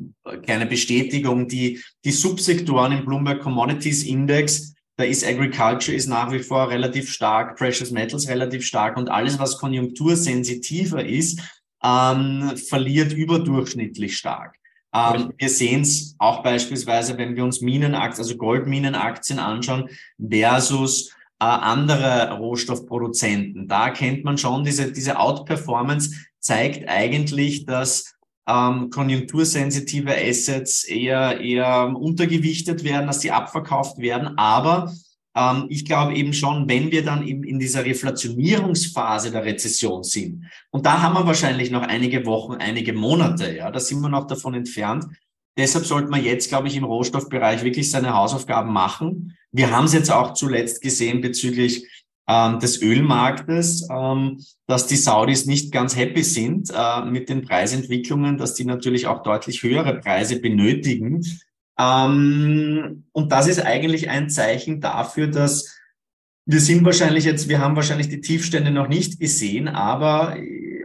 kleine 0.43 0.65
Bestätigung, 0.65 1.47
die, 1.47 1.81
die 2.05 2.11
Subsektoren 2.11 2.91
im 2.91 3.05
Bloomberg 3.05 3.41
Commodities 3.41 4.03
Index, 4.03 4.73
da 4.97 5.03
ist 5.03 5.25
Agriculture 5.25 5.95
ist 5.95 6.07
nach 6.07 6.31
wie 6.31 6.39
vor 6.39 6.69
relativ 6.69 7.11
stark, 7.11 7.57
Precious 7.57 7.91
Metals 7.91 8.27
relativ 8.27 8.65
stark 8.65 8.97
und 8.97 9.09
alles, 9.09 9.39
was 9.39 9.57
konjunktursensitiver 9.57 11.03
ist, 11.03 11.41
ähm, 11.83 12.53
verliert 12.55 13.13
überdurchschnittlich 13.13 14.17
stark. 14.17 14.55
Ähm, 14.93 15.31
wir 15.37 15.49
sehen 15.49 15.81
es 15.81 16.15
auch 16.19 16.43
beispielsweise, 16.43 17.17
wenn 17.17 17.35
wir 17.35 17.43
uns 17.43 17.61
Minenaktien, 17.61 18.23
also 18.23 18.37
Goldminenaktien 18.37 19.39
anschauen 19.39 19.89
versus 20.19 21.09
äh, 21.39 21.45
andere 21.45 22.33
Rohstoffproduzenten. 22.37 23.67
Da 23.67 23.89
kennt 23.89 24.23
man 24.23 24.37
schon 24.37 24.63
diese, 24.63 24.91
diese 24.91 25.17
Outperformance 25.17 26.15
zeigt 26.39 26.87
eigentlich, 26.89 27.65
dass 27.65 28.15
ähm, 28.47 28.89
konjunktursensitive 28.89 30.15
Assets 30.15 30.83
eher, 30.83 31.39
eher 31.39 31.95
untergewichtet 31.95 32.83
werden, 32.83 33.07
dass 33.07 33.21
sie 33.21 33.31
abverkauft 33.31 33.99
werden. 33.99 34.37
Aber 34.37 34.93
ähm, 35.35 35.65
ich 35.69 35.85
glaube 35.85 36.15
eben 36.15 36.33
schon, 36.33 36.67
wenn 36.67 36.91
wir 36.91 37.03
dann 37.03 37.25
eben 37.25 37.43
in 37.43 37.59
dieser 37.59 37.85
Reflationierungsphase 37.85 39.31
der 39.31 39.45
Rezession 39.45 40.03
sind, 40.03 40.45
und 40.71 40.85
da 40.85 41.01
haben 41.01 41.13
wir 41.13 41.25
wahrscheinlich 41.25 41.71
noch 41.71 41.83
einige 41.83 42.25
Wochen, 42.25 42.55
einige 42.55 42.93
Monate, 42.93 43.55
ja, 43.55 43.71
da 43.71 43.79
sind 43.79 44.01
wir 44.01 44.09
noch 44.09 44.27
davon 44.27 44.53
entfernt. 44.53 45.05
Deshalb 45.57 45.85
sollte 45.85 46.09
man 46.09 46.23
jetzt, 46.23 46.47
glaube 46.49 46.69
ich, 46.69 46.77
im 46.77 46.85
Rohstoffbereich 46.85 47.63
wirklich 47.63 47.91
seine 47.91 48.13
Hausaufgaben 48.13 48.71
machen. 48.71 49.37
Wir 49.51 49.69
haben 49.69 49.85
es 49.85 49.93
jetzt 49.93 50.09
auch 50.09 50.33
zuletzt 50.33 50.81
gesehen 50.81 51.19
bezüglich 51.19 51.85
ähm, 52.27 52.59
des 52.59 52.81
Ölmarktes, 52.81 53.87
ähm, 53.91 54.39
dass 54.67 54.87
die 54.87 54.95
Saudis 54.95 55.45
nicht 55.45 55.71
ganz 55.71 55.95
happy 55.95 56.23
sind 56.23 56.71
äh, 56.73 57.05
mit 57.05 57.29
den 57.29 57.41
Preisentwicklungen, 57.41 58.37
dass 58.37 58.53
die 58.53 58.65
natürlich 58.65 59.07
auch 59.07 59.23
deutlich 59.23 59.63
höhere 59.63 59.99
Preise 59.99 60.39
benötigen. 60.39 61.25
Ähm, 61.79 63.05
und 63.11 63.31
das 63.31 63.47
ist 63.47 63.59
eigentlich 63.65 64.09
ein 64.09 64.29
Zeichen 64.29 64.81
dafür, 64.81 65.27
dass 65.27 65.77
wir 66.45 66.59
sind 66.59 66.83
wahrscheinlich 66.83 67.25
jetzt, 67.25 67.49
wir 67.49 67.59
haben 67.59 67.75
wahrscheinlich 67.75 68.09
die 68.09 68.21
Tiefstände 68.21 68.71
noch 68.71 68.87
nicht 68.87 69.19
gesehen, 69.19 69.67
aber 69.67 70.35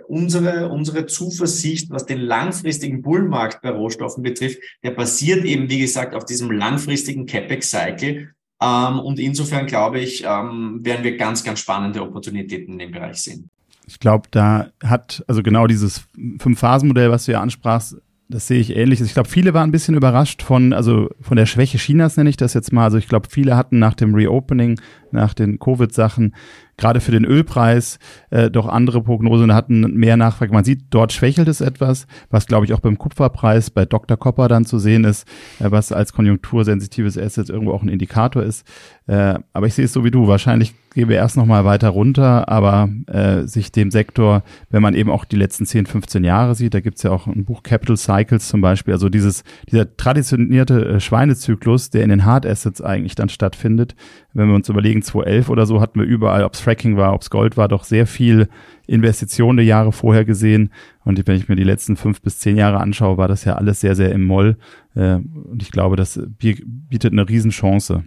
unsere, 0.07 0.69
unsere 0.69 1.07
Zuversicht, 1.07 1.91
was 1.91 2.07
den 2.07 2.21
langfristigen 2.21 3.03
Bullmarkt 3.03 3.63
bei 3.63 3.71
Rohstoffen 3.71 4.23
betrifft, 4.23 4.59
der 4.83 4.93
basiert 4.93 5.45
eben, 5.45 5.69
wie 5.69 5.81
gesagt, 5.81 6.15
auf 6.15 6.25
diesem 6.25 6.51
langfristigen 6.51 7.27
CapEx-Cycle. 7.27 8.31
Ähm, 8.61 8.99
und 9.01 9.19
insofern 9.19 9.67
glaube 9.67 10.01
ich, 10.01 10.25
ähm, 10.25 10.81
werden 10.83 11.05
wir 11.05 11.17
ganz, 11.17 11.45
ganz 11.45 11.61
spannende 11.61 12.03
Opportunitäten 12.03 12.75
in 12.75 12.79
dem 12.79 12.91
Bereich 12.93 13.19
sehen. 13.19 13.51
Ich 13.87 14.01
glaube, 14.01 14.29
da 14.31 14.69
hat, 14.83 15.25
also 15.29 15.43
genau 15.43 15.67
dieses 15.67 16.07
Fünf-Phasen-Modell, 16.41 17.11
was 17.11 17.27
du 17.27 17.33
ja 17.33 17.41
ansprachst, 17.41 17.97
das 18.29 18.49
sehe 18.49 18.59
ich 18.61 18.75
ähnlich. 18.75 19.01
Ich 19.01 19.13
glaube, 19.13 19.29
viele 19.29 19.55
waren 19.55 19.69
ein 19.69 19.73
bisschen 19.73 19.95
überrascht 19.95 20.43
von, 20.43 20.73
also 20.73 21.09
von 21.21 21.37
der 21.37 21.47
Schwäche 21.47 21.79
Chinas 21.79 22.17
nenne 22.17 22.31
ich 22.31 22.37
das 22.37 22.55
jetzt 22.55 22.73
mal. 22.73 22.85
Also 22.85 22.99
ich 22.99 23.09
glaube, 23.09 23.29
viele 23.31 23.57
hatten 23.57 23.79
nach 23.79 23.95
dem 23.95 24.15
Reopening, 24.15 24.81
nach 25.13 25.33
den 25.33 25.61
Covid-Sachen 25.61 26.35
gerade 26.77 27.01
für 27.01 27.13
den 27.13 27.25
Ölpreis 27.25 27.99
äh, 28.31 28.51
doch 28.51 28.67
andere 28.67 29.03
Prognosen 29.03 29.55
hatten 29.55 29.81
mehr 29.95 30.17
Nachfrage. 30.17 30.53
Man 30.53 30.65
sieht, 30.65 30.87
dort 30.91 31.13
schwächelt 31.13 31.49
es 31.49 31.61
etwas, 31.61 32.07
was 32.31 32.47
glaube 32.47 32.67
ich 32.67 32.75
auch 32.75 32.81
beim 32.81 32.99
Kupferpreis 32.99 33.71
bei 33.71 33.85
Dr. 33.85 34.17
Copper 34.17 34.49
dann 34.49 34.65
zu 34.65 34.79
sehen 34.79 35.05
ist, 35.05 35.27
äh, 35.59 35.71
was 35.71 35.93
als 35.93 36.13
konjunktursensitives 36.13 37.19
Asset 37.19 37.49
irgendwo 37.49 37.73
auch 37.73 37.83
ein 37.83 37.89
Indikator 37.89 38.43
ist. 38.43 38.67
Äh, 39.07 39.39
aber 39.53 39.67
ich 39.67 39.75
sehe 39.75 39.85
es 39.85 39.93
so 39.93 40.05
wie 40.05 40.11
du. 40.11 40.27
Wahrscheinlich 40.27 40.75
gehen 40.95 41.09
wir 41.09 41.17
erst 41.17 41.37
noch 41.37 41.47
mal 41.47 41.65
weiter 41.65 41.91
runter, 41.91 42.49
aber 42.49 42.89
äh, 43.07 43.43
sich 43.43 43.71
dem 43.71 43.91
Sektor, 43.91 44.43
wenn 44.71 44.83
man 44.83 44.95
eben 44.95 45.11
auch 45.11 45.25
die 45.25 45.37
letzten 45.37 45.65
10, 45.65 45.87
15 45.87 46.25
Jahre 46.25 46.55
sieht, 46.55 46.75
da 46.75 46.81
gibt's 46.81 47.03
ja 47.05 47.13
auch 47.13 47.27
ein 47.27 47.45
Buch 47.45 47.63
Capital 47.63 47.97
Cycles 47.97 48.49
zum 48.49 48.63
Beispiel, 48.63 48.95
also 48.95 49.09
dieses, 49.09 49.45
dieser 49.71 49.97
traditionierte 49.97 50.87
äh, 50.87 51.01
Schweinezyklus, 51.01 51.91
der 51.91 52.03
in 52.03 52.09
den 52.09 52.25
Hard 52.25 52.47
Assets 52.47 52.81
eigentlich 52.81 53.15
dann 53.15 53.29
stattfindet. 53.29 53.95
Wenn 54.33 54.49
wir 54.49 54.55
uns 54.55 54.69
überlegen, 54.69 55.03
2011 55.03 55.51
oder 55.51 55.67
so 55.67 55.81
hatten 55.81 56.01
wir 56.01 56.07
überall, 56.07 56.43
ob's 56.45 56.61
Fracking 56.61 56.97
war, 56.97 57.13
ob's 57.13 57.31
Gold 57.31 57.57
war, 57.57 57.69
doch 57.69 57.85
sehr 57.85 58.07
viel 58.07 58.49
Investitionen 58.87 59.59
der 59.59 59.67
Jahre 59.67 59.93
vorher 59.93 60.25
gesehen. 60.25 60.71
Und 61.05 61.25
wenn 61.27 61.37
ich 61.37 61.49
mir 61.49 61.57
die 61.57 61.65
letzten 61.65 61.97
fünf 61.97 62.23
bis 62.23 62.41
zehn 62.41 62.57
Jahre 62.57 62.81
anschaue, 62.81 63.19
war 63.19 63.29
das 63.29 63.45
ja 63.45 63.55
alles 63.55 63.81
sehr, 63.81 63.95
sehr 63.95 64.11
im 64.13 64.25
Moll. 64.25 64.57
Äh, 64.95 65.17
und 65.17 65.63
ich 65.63 65.71
glaube, 65.71 65.95
das 65.95 66.21
bietet 66.39 67.13
eine 67.13 67.29
Riesenchance. 67.29 68.05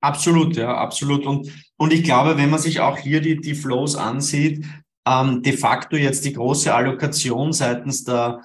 Absolut, 0.00 0.56
ja, 0.56 0.74
absolut. 0.74 1.26
Und, 1.26 1.52
und 1.76 1.92
ich 1.92 2.02
glaube, 2.02 2.38
wenn 2.38 2.50
man 2.50 2.58
sich 2.58 2.80
auch 2.80 2.96
hier 2.96 3.20
die, 3.20 3.36
die 3.36 3.54
Flows 3.54 3.96
ansieht, 3.96 4.64
ähm, 5.06 5.42
de 5.42 5.56
facto 5.56 5.96
jetzt 5.96 6.24
die 6.24 6.32
große 6.32 6.72
Allokation 6.72 7.52
seitens 7.52 8.04
der, 8.04 8.42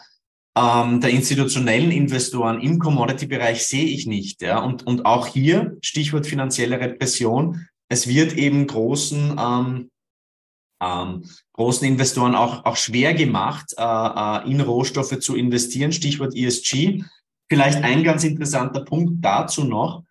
ähm, 0.58 0.99
der 0.99 1.12
institutionellen 1.12 1.91
Investoren 1.91 2.62
im 2.62 2.80
Commodity-Bereich 2.80 3.66
sehe 3.66 3.86
ich 3.86 4.06
nicht. 4.06 4.41
Ja. 4.41 4.60
Und, 4.60 4.86
und 4.86 5.06
auch 5.06 5.28
hier, 5.28 5.78
Stichwort 5.82 6.28
finanzielle 6.28 6.80
Repression, 6.80 7.68
es 7.89 8.08
wird 8.08 8.34
eben 8.34 8.68
großen, 8.68 9.38
ähm, 9.39 9.91
ähm, 10.82 11.24
großen 11.53 11.88
Investoren 11.88 12.36
auch, 12.36 12.66
auch 12.66 12.76
schwer 12.76 13.14
gemacht, 13.14 13.74
äh, 13.78 13.84
äh 13.84 14.49
in 14.49 14.60
Rohstoffe 14.60 15.20
zu 15.20 15.36
investieren, 15.36 15.93
Stichwort 15.93 16.36
ESG. 16.36 17.03
Vielleicht 17.47 17.84
ein 17.84 18.03
ganz 18.03 18.24
interessanter 18.24 18.84
Punkt 18.84 19.24
dazu 19.24 19.64
noch. 19.64 20.03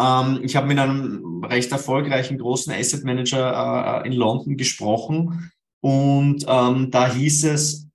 Ähm, 0.00 0.40
ich 0.42 0.56
habe 0.56 0.68
mit 0.68 0.78
einem 0.78 1.44
recht 1.44 1.70
erfolgreichen 1.72 2.38
großen 2.38 2.72
Asset 2.72 3.04
Manager 3.04 4.02
äh, 4.02 4.06
in 4.06 4.14
London 4.14 4.56
gesprochen 4.56 5.52
und 5.80 6.44
ähm, 6.48 6.90
da 6.90 7.12
hieß 7.12 7.44
es, 7.44 7.86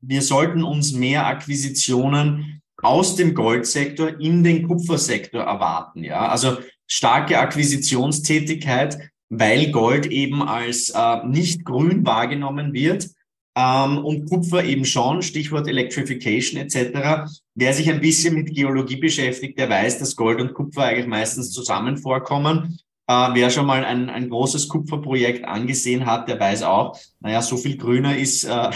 wir 0.00 0.22
sollten 0.22 0.62
uns 0.62 0.92
mehr 0.92 1.26
Akquisitionen 1.26 2.62
aus 2.82 3.16
dem 3.16 3.34
Goldsektor 3.34 4.20
in 4.20 4.44
den 4.44 4.68
Kupfersektor 4.68 5.42
erwarten. 5.42 6.04
Ja, 6.04 6.28
also 6.28 6.58
starke 6.86 7.38
Akquisitionstätigkeit, 7.38 9.10
weil 9.28 9.72
Gold 9.72 10.06
eben 10.06 10.42
als 10.42 10.90
äh, 10.90 11.26
nicht 11.26 11.64
grün 11.64 12.04
wahrgenommen 12.06 12.72
wird 12.72 13.08
ähm, 13.56 14.04
und 14.04 14.28
Kupfer 14.28 14.62
eben 14.64 14.84
schon, 14.84 15.22
Stichwort 15.22 15.66
Electrification 15.66 16.60
etc. 16.60 17.30
Wer 17.54 17.72
sich 17.72 17.90
ein 17.90 18.00
bisschen 18.00 18.34
mit 18.34 18.54
Geologie 18.54 18.96
beschäftigt, 18.96 19.58
der 19.58 19.70
weiß, 19.70 19.98
dass 19.98 20.14
Gold 20.14 20.40
und 20.40 20.52
Kupfer 20.52 20.84
eigentlich 20.84 21.06
meistens 21.06 21.52
zusammen 21.52 21.96
vorkommen. 21.96 22.78
Äh, 23.08 23.28
wer 23.32 23.50
schon 23.50 23.66
mal 23.66 23.84
ein, 23.84 24.10
ein 24.10 24.28
großes 24.28 24.68
Kupferprojekt 24.68 25.46
angesehen 25.46 26.04
hat, 26.04 26.28
der 26.28 26.38
weiß 26.38 26.64
auch, 26.64 26.98
naja, 27.20 27.40
so 27.40 27.56
viel 27.56 27.78
grüner 27.78 28.16
ist, 28.16 28.44
äh, 28.44 28.70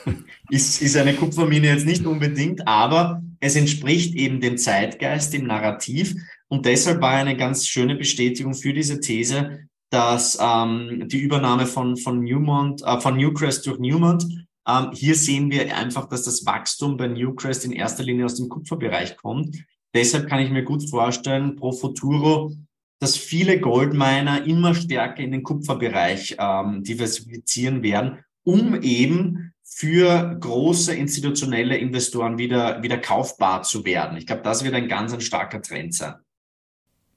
ist, 0.50 0.80
ist 0.80 0.96
eine 0.96 1.14
Kupfermine 1.14 1.66
jetzt 1.66 1.86
nicht 1.86 2.06
unbedingt, 2.06 2.66
aber 2.66 3.22
es 3.40 3.56
entspricht 3.56 4.14
eben 4.14 4.40
dem 4.40 4.56
Zeitgeist, 4.56 5.34
dem 5.34 5.46
Narrativ. 5.46 6.14
Und 6.48 6.64
deshalb 6.64 7.00
war 7.00 7.12
eine 7.12 7.36
ganz 7.36 7.66
schöne 7.66 7.96
Bestätigung 7.96 8.54
für 8.54 8.72
diese 8.72 9.00
These, 9.00 9.68
dass 9.92 10.38
ähm, 10.40 11.06
die 11.06 11.18
Übernahme 11.18 11.66
von, 11.66 11.98
von 11.98 12.20
Newmont, 12.20 12.82
äh, 12.82 12.98
von 12.98 13.16
Newcrest 13.16 13.66
durch 13.66 13.78
Newmont, 13.78 14.24
ähm, 14.66 14.90
hier 14.92 15.14
sehen 15.14 15.50
wir 15.50 15.76
einfach, 15.76 16.08
dass 16.08 16.22
das 16.22 16.46
Wachstum 16.46 16.96
bei 16.96 17.08
Newcrest 17.08 17.66
in 17.66 17.72
erster 17.72 18.02
Linie 18.02 18.24
aus 18.24 18.36
dem 18.36 18.48
Kupferbereich 18.48 19.18
kommt. 19.18 19.62
Deshalb 19.94 20.28
kann 20.28 20.40
ich 20.40 20.50
mir 20.50 20.64
gut 20.64 20.88
vorstellen, 20.88 21.56
pro 21.56 21.72
futuro, 21.72 22.54
dass 23.00 23.18
viele 23.18 23.60
Goldminer 23.60 24.46
immer 24.46 24.74
stärker 24.74 25.22
in 25.22 25.32
den 25.32 25.42
Kupferbereich 25.42 26.36
ähm, 26.38 26.82
diversifizieren 26.82 27.82
werden, 27.82 28.24
um 28.44 28.80
eben 28.80 29.52
für 29.62 30.38
große 30.40 30.94
institutionelle 30.94 31.76
Investoren 31.76 32.38
wieder, 32.38 32.82
wieder 32.82 32.96
kaufbar 32.96 33.62
zu 33.62 33.84
werden. 33.84 34.16
Ich 34.16 34.26
glaube, 34.26 34.42
das 34.42 34.64
wird 34.64 34.74
ein 34.74 34.88
ganz 34.88 35.12
ein 35.12 35.20
starker 35.20 35.60
Trend 35.60 35.94
sein. 35.94 36.14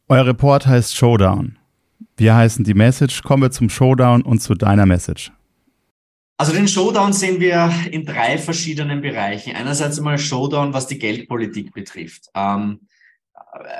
Euer 0.10 0.26
Report 0.26 0.68
heißt 0.68 0.94
Showdown. 0.94 1.58
Wir 2.18 2.36
heißen 2.36 2.64
die 2.64 2.74
Message. 2.74 3.24
Kommen 3.24 3.44
wir 3.44 3.52
zum 3.52 3.70
Showdown 3.70 4.22
und 4.22 4.40
zu 4.42 4.56
deiner 4.56 4.86
Message. 4.86 5.32
Also 6.38 6.52
den 6.52 6.68
Showdown 6.68 7.14
sehen 7.14 7.40
wir 7.40 7.72
in 7.92 8.06
drei 8.06 8.38
verschiedenen 8.38 9.02
Bereichen. 9.02 9.56
Einerseits 9.56 9.98
einmal 9.98 10.18
Showdown, 10.18 10.74
was 10.74 10.88
die 10.88 11.00
Geldpolitik 11.00 11.74
betrifft. 11.74 12.30
Ähm, 12.36 12.82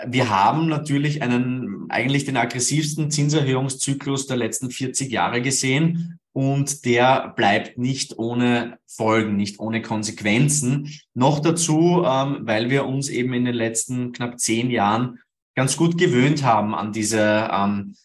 wir 0.08 0.30
haben 0.30 0.68
natürlich 0.68 1.22
einen, 1.22 1.86
eigentlich 1.90 2.24
den 2.24 2.38
aggressivsten 2.38 3.12
Zinserhöhungszyklus 3.12 4.28
der 4.28 4.38
letzten 4.38 4.72
40 4.72 5.12
Jahre 5.12 5.42
gesehen 5.42 6.20
und 6.32 6.86
der 6.86 7.34
bleibt 7.36 7.78
nicht 7.78 8.18
ohne 8.18 8.78
Folgen, 8.86 9.36
nicht 9.36 9.60
ohne 9.60 9.82
Konsequenzen. 9.82 10.94
Noch 11.14 11.40
dazu, 11.40 12.04
ähm, 12.06 12.40
weil 12.42 12.70
wir 12.70 12.86
uns 12.86 13.10
eben 13.10 13.34
in 13.34 13.46
den 13.46 13.56
letzten 13.56 14.14
knapp 14.14 14.40
zehn 14.40 14.70
Jahren 14.70 15.20
ganz 15.56 15.78
gut 15.78 15.98
gewöhnt 15.98 16.44
haben 16.44 16.76
an 16.76 16.92
diese 16.92 17.50
ähm, 17.52 17.96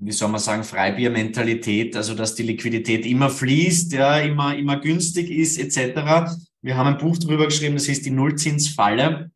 wie 0.00 0.12
soll 0.12 0.28
man 0.28 0.40
sagen, 0.40 0.64
Freibiermentalität, 0.64 1.94
also 1.94 2.14
dass 2.14 2.34
die 2.34 2.42
Liquidität 2.42 3.04
immer 3.04 3.28
fließt, 3.28 3.92
ja, 3.92 4.18
immer, 4.18 4.56
immer 4.56 4.80
günstig 4.80 5.30
ist, 5.30 5.58
etc. 5.58 6.32
Wir 6.62 6.76
haben 6.76 6.88
ein 6.88 6.98
Buch 6.98 7.18
darüber 7.18 7.44
geschrieben, 7.44 7.74
das 7.74 7.88
heißt 7.88 8.06
die 8.06 8.10
Nullzinsfalle. 8.10 9.30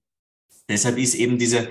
Deshalb 0.69 0.97
ist 0.97 1.15
eben 1.15 1.39
diese, 1.39 1.69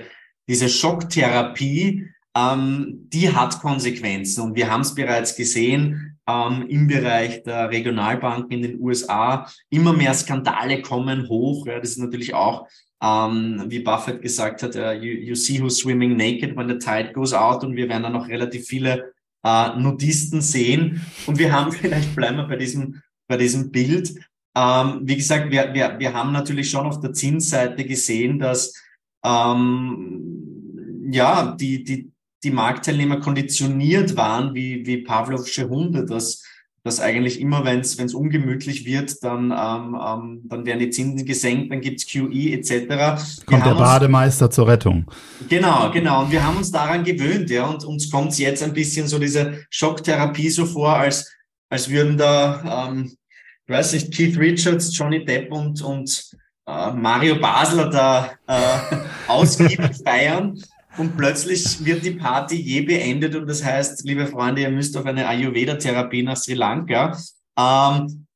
diese 0.48 0.68
Schocktherapie, 0.68 2.08
ähm, 2.36 3.08
die 3.12 3.30
hat 3.30 3.60
Konsequenzen. 3.60 4.42
Und 4.42 4.54
wir 4.54 4.70
haben 4.70 4.82
es 4.82 4.94
bereits 4.94 5.34
gesehen 5.34 6.18
ähm, 6.28 6.66
im 6.68 6.86
Bereich 6.86 7.42
der 7.42 7.70
Regionalbanken 7.70 8.52
in 8.52 8.62
den 8.62 8.80
USA. 8.80 9.50
Immer 9.70 9.92
mehr 9.92 10.14
Skandale 10.14 10.82
kommen 10.82 11.28
hoch. 11.28 11.66
Ja, 11.66 11.80
das 11.80 11.90
ist 11.90 11.98
natürlich 11.98 12.34
auch 12.34 12.68
ähm, 13.04 13.64
wie 13.68 13.80
Buffett 13.80 14.22
gesagt 14.22 14.62
hat, 14.62 14.76
uh, 14.76 14.92
you, 14.92 15.12
you 15.12 15.34
see 15.34 15.60
who's 15.60 15.78
swimming 15.78 16.16
naked 16.16 16.56
when 16.56 16.68
the 16.68 16.78
tide 16.78 17.12
goes 17.12 17.34
out 17.34 17.62
und 17.62 17.76
wir 17.76 17.88
werden 17.88 18.04
dann 18.04 18.14
noch 18.14 18.28
relativ 18.28 18.66
viele 18.66 19.12
äh, 19.44 19.76
Nudisten 19.76 20.40
sehen. 20.40 21.04
Und 21.26 21.38
wir 21.38 21.52
haben, 21.52 21.72
vielleicht 21.80 22.14
bleiben 22.16 22.38
wir 22.38 22.48
bei 22.48 22.56
diesem, 22.56 23.02
bei 23.28 23.36
diesem 23.36 23.70
Bild. 23.70 24.14
Ähm, 24.56 25.00
wie 25.02 25.16
gesagt, 25.16 25.50
wir, 25.50 25.74
wir, 25.74 25.98
wir 25.98 26.14
haben 26.14 26.32
natürlich 26.32 26.70
schon 26.70 26.86
auf 26.86 27.00
der 27.00 27.12
Zinsseite 27.12 27.84
gesehen, 27.84 28.38
dass 28.38 28.72
ähm, 29.24 31.10
ja, 31.10 31.54
die, 31.56 31.84
die, 31.84 32.10
die 32.42 32.50
Marktteilnehmer 32.50 33.20
konditioniert 33.20 34.16
waren 34.16 34.54
wie, 34.54 34.86
wie 34.86 34.98
Pavlovsche 34.98 35.68
Hunde, 35.68 36.06
dass 36.06 36.42
dass 36.84 37.00
eigentlich 37.00 37.40
immer, 37.40 37.64
wenn 37.64 37.80
es 37.80 38.14
ungemütlich 38.14 38.84
wird, 38.84 39.24
dann, 39.24 39.44
ähm, 39.44 39.98
ähm, 39.98 40.40
dann 40.44 40.66
werden 40.66 40.80
die 40.80 40.90
Zinsen 40.90 41.26
gesenkt, 41.26 41.72
dann 41.72 41.80
gibt's 41.80 42.06
QE 42.06 42.52
etc. 42.52 43.42
Kommt 43.46 43.64
der 43.64 43.74
Bademeister 43.74 44.44
uns, 44.44 44.54
zur 44.54 44.68
Rettung. 44.68 45.06
Genau, 45.48 45.90
genau. 45.90 46.24
Und 46.24 46.30
wir 46.30 46.46
haben 46.46 46.58
uns 46.58 46.70
daran 46.70 47.02
gewöhnt, 47.02 47.48
ja. 47.48 47.64
Und 47.64 47.84
uns 47.84 48.10
kommt 48.10 48.38
jetzt 48.38 48.62
ein 48.62 48.74
bisschen 48.74 49.08
so 49.08 49.18
diese 49.18 49.64
Schocktherapie 49.70 50.50
so 50.50 50.66
vor, 50.66 50.94
als, 50.94 51.32
als 51.70 51.88
würden 51.88 52.18
da, 52.18 52.86
ähm, 52.88 53.16
ich 53.66 53.74
weiß 53.74 53.94
nicht, 53.94 54.12
Keith 54.12 54.38
Richards, 54.38 54.96
Johnny 54.96 55.24
Depp 55.24 55.50
und, 55.50 55.80
und 55.80 56.36
äh, 56.66 56.92
Mario 56.92 57.36
Basler 57.36 57.88
da 57.88 58.30
äh, 58.46 58.96
ausgiebig 59.28 60.02
feiern. 60.04 60.62
Und 60.96 61.16
plötzlich 61.16 61.84
wird 61.84 62.04
die 62.04 62.12
Party 62.12 62.56
je 62.56 62.82
beendet 62.82 63.34
und 63.34 63.48
das 63.48 63.64
heißt, 63.64 64.04
liebe 64.04 64.26
Freunde, 64.26 64.62
ihr 64.62 64.70
müsst 64.70 64.96
auf 64.96 65.06
eine 65.06 65.26
Ayurveda-Therapie 65.26 66.22
nach 66.22 66.36
Sri 66.36 66.54
Lanka. 66.54 67.18
Ähm, 67.58 68.26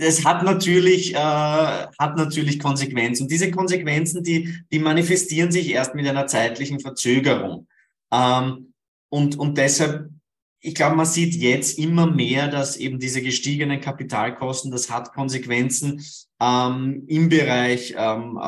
das 0.00 0.24
hat 0.24 0.42
natürlich, 0.42 1.14
äh, 1.14 1.18
hat 1.18 2.16
natürlich 2.16 2.58
Konsequenzen. 2.58 3.24
Und 3.24 3.30
diese 3.30 3.50
Konsequenzen, 3.50 4.22
die, 4.22 4.54
die 4.72 4.78
manifestieren 4.78 5.52
sich 5.52 5.70
erst 5.70 5.94
mit 5.94 6.06
einer 6.06 6.26
zeitlichen 6.26 6.80
Verzögerung. 6.80 7.68
Ähm, 8.12 8.72
und, 9.08 9.38
und 9.38 9.56
deshalb, 9.56 10.10
ich 10.60 10.74
glaube, 10.74 10.96
man 10.96 11.06
sieht 11.06 11.34
jetzt 11.34 11.78
immer 11.78 12.06
mehr, 12.06 12.48
dass 12.48 12.76
eben 12.76 12.98
diese 12.98 13.22
gestiegenen 13.22 13.80
Kapitalkosten, 13.80 14.70
das 14.70 14.90
hat 14.90 15.12
Konsequenzen 15.12 16.04
ähm, 16.40 17.04
im 17.06 17.28
Bereich 17.28 17.94
ähm, 17.96 18.38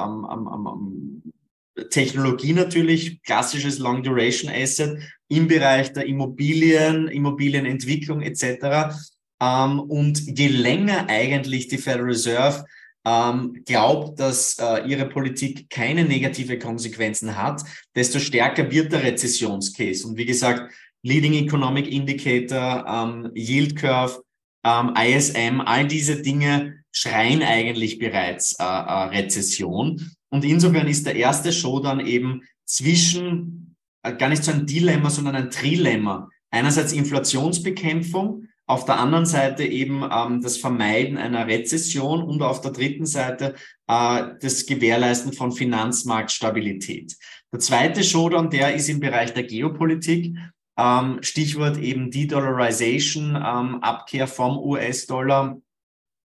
Technologie 1.90 2.52
natürlich, 2.52 3.22
klassisches 3.22 3.78
Long 3.78 4.02
Duration 4.02 4.50
Asset 4.50 4.98
im 5.28 5.48
Bereich 5.48 5.92
der 5.92 6.06
Immobilien, 6.06 7.08
Immobilienentwicklung 7.08 8.22
etc. 8.22 8.96
Ähm, 9.40 9.80
und 9.80 10.38
je 10.38 10.48
länger 10.48 11.08
eigentlich 11.08 11.68
die 11.68 11.78
Federal 11.78 12.06
Reserve 12.06 12.64
ähm, 13.04 13.62
glaubt, 13.64 14.18
dass 14.18 14.58
äh, 14.58 14.86
ihre 14.88 15.06
Politik 15.06 15.70
keine 15.70 16.04
negative 16.04 16.58
Konsequenzen 16.58 17.36
hat, 17.36 17.62
desto 17.94 18.18
stärker 18.18 18.70
wird 18.70 18.92
der 18.92 19.04
Rezessionscase. 19.04 20.06
Und 20.06 20.16
wie 20.16 20.26
gesagt, 20.26 20.72
Leading 21.02 21.34
Economic 21.34 21.86
Indicator, 21.86 22.84
ähm, 22.88 23.30
Yield 23.34 23.76
Curve, 23.76 24.22
ähm, 24.64 24.92
ISM, 24.96 25.60
all 25.60 25.86
diese 25.86 26.20
Dinge 26.20 26.82
schreien 26.90 27.42
eigentlich 27.42 27.98
bereits 27.98 28.56
äh, 28.58 28.64
äh, 28.64 29.02
Rezession. 29.16 30.15
Und 30.30 30.44
insofern 30.44 30.88
ist 30.88 31.06
der 31.06 31.16
erste 31.16 31.52
Show 31.52 31.80
dann 31.80 32.00
eben 32.00 32.42
zwischen, 32.64 33.76
äh, 34.02 34.14
gar 34.14 34.28
nicht 34.28 34.44
so 34.44 34.52
ein 34.52 34.66
Dilemma, 34.66 35.10
sondern 35.10 35.36
ein 35.36 35.50
Trilemma. 35.50 36.28
Einerseits 36.50 36.92
Inflationsbekämpfung, 36.92 38.46
auf 38.68 38.84
der 38.84 38.98
anderen 38.98 39.26
Seite 39.26 39.64
eben 39.64 40.02
ähm, 40.10 40.40
das 40.42 40.56
Vermeiden 40.56 41.18
einer 41.18 41.46
Rezession 41.46 42.22
und 42.22 42.42
auf 42.42 42.60
der 42.60 42.72
dritten 42.72 43.06
Seite 43.06 43.54
äh, 43.86 44.24
das 44.40 44.66
Gewährleisten 44.66 45.32
von 45.32 45.52
Finanzmarktstabilität. 45.52 47.16
Der 47.52 47.60
zweite 47.60 48.02
Showdown, 48.02 48.50
der 48.50 48.74
ist 48.74 48.88
im 48.88 48.98
Bereich 48.98 49.32
der 49.34 49.44
Geopolitik. 49.44 50.36
Ähm, 50.76 51.18
Stichwort 51.22 51.78
eben 51.78 52.10
De-Dollarization, 52.10 53.36
ähm, 53.36 53.82
Abkehr 53.82 54.26
vom 54.26 54.58
US-Dollar, 54.58 55.58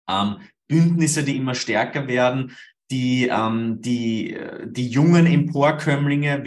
ähm, 0.10 0.38
Bündnisse, 0.68 1.24
die 1.24 1.38
immer 1.38 1.54
stärker 1.54 2.08
werden, 2.08 2.52
die, 2.94 3.28
ähm, 3.28 3.82
die, 3.82 4.38
die 4.68 4.88
jungen 4.88 5.26
Emporkömmlinge 5.26 6.44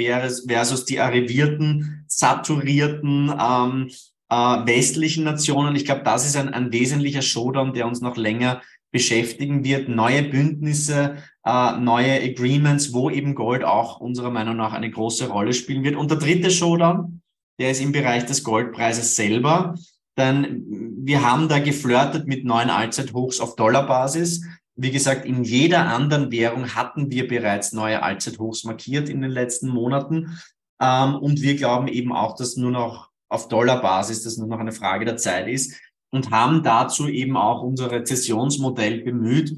versus 0.49 0.85
die 0.85 1.01
arrivierten, 1.01 2.05
saturierten 2.07 3.33
ähm, 3.37 3.91
äh, 4.31 4.37
westlichen 4.37 5.25
Nationen. 5.25 5.75
Ich 5.75 5.85
glaube, 5.85 6.03
das 6.05 6.25
ist 6.25 6.37
ein, 6.37 6.55
ein 6.55 6.73
wesentlicher 6.73 7.23
Showdown, 7.23 7.75
der 7.75 7.89
uns 7.89 8.01
noch 8.01 8.17
länger 8.17 8.63
beschäftigen 8.93 9.65
wird. 9.65 9.89
Neue 9.89 10.23
Bündnisse, 10.23 11.17
äh, 11.45 11.77
neue 11.79 12.23
Agreements, 12.23 12.93
wo 12.93 13.11
eben 13.11 13.35
Gold 13.35 13.65
auch 13.65 13.99
unserer 13.99 14.31
Meinung 14.31 14.57
nach 14.57 14.73
eine 14.73 14.91
große 14.91 15.29
Rolle 15.29 15.53
spielen 15.53 15.83
wird. 15.83 15.97
Und 15.97 16.13
der 16.13 16.19
dritte 16.19 16.53
Showdown, 16.53 17.23
der 17.59 17.73
ist 17.73 17.83
im 17.83 17.91
Bereich 17.91 18.25
des 18.25 18.45
Goldpreises 18.45 19.17
selber. 19.17 19.75
Denn 20.17 20.65
wir 21.03 21.29
haben 21.29 21.49
da 21.49 21.59
geflirtet 21.59 22.29
mit 22.29 22.45
neuen 22.45 22.71
Allzeithochs 22.71 23.41
auf 23.41 23.57
Dollarbasis. 23.57 24.43
Wie 24.77 24.91
gesagt, 24.91 25.25
in 25.25 25.43
jeder 25.43 25.87
anderen 25.87 26.31
Währung 26.31 26.75
hatten 26.75 27.11
wir 27.11 27.27
bereits 27.27 27.73
neue 27.73 28.03
Allzeithochs 28.03 28.65
markiert 28.65 29.09
in 29.09 29.23
den 29.23 29.31
letzten 29.31 29.69
Monaten. 29.69 30.39
Ähm, 30.81 31.15
und 31.17 31.41
wir 31.41 31.57
glauben 31.57 31.89
eben 31.89 32.13
auch, 32.13 32.37
dass 32.37 32.57
nur 32.57 32.71
noch 32.71 33.11
auf 33.29 33.49
Dollarbasis 33.49 34.23
das 34.23 34.37
nur 34.37 34.47
noch 34.47 34.59
eine 34.61 34.73
Frage 34.73 35.05
der 35.05 35.17
Zeit 35.17 35.49
ist 35.49 35.81
und 36.13 36.31
haben 36.31 36.63
dazu 36.63 37.09
eben 37.09 37.37
auch 37.37 37.63
unser 37.63 37.91
Rezessionsmodell 37.91 39.03
bemüht 39.03 39.57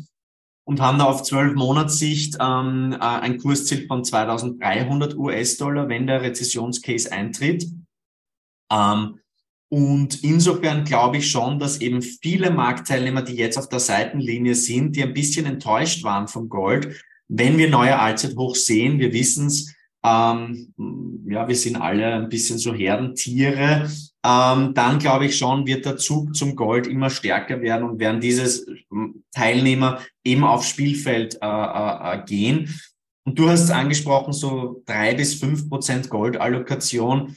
und 0.65 0.81
haben 0.81 0.99
da 0.99 1.05
auf 1.05 1.23
zwölf 1.23 1.55
Monatssicht 1.55 2.37
ähm, 2.41 2.93
äh, 2.93 2.99
ein 2.99 3.39
Kursziel 3.39 3.87
von 3.87 4.05
2300 4.05 5.17
US-Dollar, 5.17 5.89
wenn 5.89 6.07
der 6.07 6.23
Rezessionscase 6.23 7.11
eintritt. 7.11 7.67
Ähm, 8.71 9.19
und 9.71 10.25
insofern 10.25 10.85
glaube 10.85 11.19
ich 11.19 11.31
schon, 11.31 11.59
dass 11.59 11.81
eben 11.81 12.01
viele 12.01 12.51
Marktteilnehmer, 12.51 13.23
die 13.23 13.35
jetzt 13.35 13.59
auf 13.59 13.69
der 13.69 13.81
Seitenlinie 13.81 14.55
sind, 14.55 14.97
die 14.97 15.03
ein 15.03 15.13
bisschen 15.13 15.45
enttäuscht 15.47 16.05
waren 16.05 16.29
vom 16.29 16.49
Gold, 16.49 17.05
wenn 17.29 17.59
wir 17.59 17.69
neue 17.69 17.99
Allzeithochs 17.99 18.65
sehen, 18.65 18.99
wir 18.99 19.13
wissen 19.13 19.49
es, 19.49 19.75
ähm, 20.03 20.73
ja, 21.29 21.47
wir 21.47 21.57
sind 21.57 21.77
alle 21.77 22.15
ein 22.15 22.31
bisschen 22.31 22.59
so 22.59 22.73
Herdentiere, 22.73 23.91
ähm, 24.25 24.73
dann 24.73 24.99
glaube 24.99 25.27
ich 25.27 25.37
schon, 25.37 25.67
wird 25.67 25.85
der 25.85 25.99
Zug 25.99 26.35
zum 26.35 26.57
Gold 26.57 26.87
immer 26.87 27.11
stärker 27.11 27.61
werden 27.61 27.89
und 27.89 28.01
werden 28.01 28.21
dieses 28.21 28.67
ähm, 28.91 29.23
Teilnehmer 29.33 30.01
eben 30.25 30.45
aufs 30.45 30.71
Spielfeld 30.71 31.39
äh, 31.43 31.47
äh, 31.47 32.15
äh, 32.15 32.25
gehen. 32.25 32.81
Und 33.25 33.39
du 33.39 33.51
hast 33.51 33.71
angesprochen, 33.71 34.33
so 34.33 34.83
drei 34.87 35.15
bis 35.15 35.35
fünf 35.35 35.69
Prozent 35.69 36.09
Goldallokation 36.09 37.37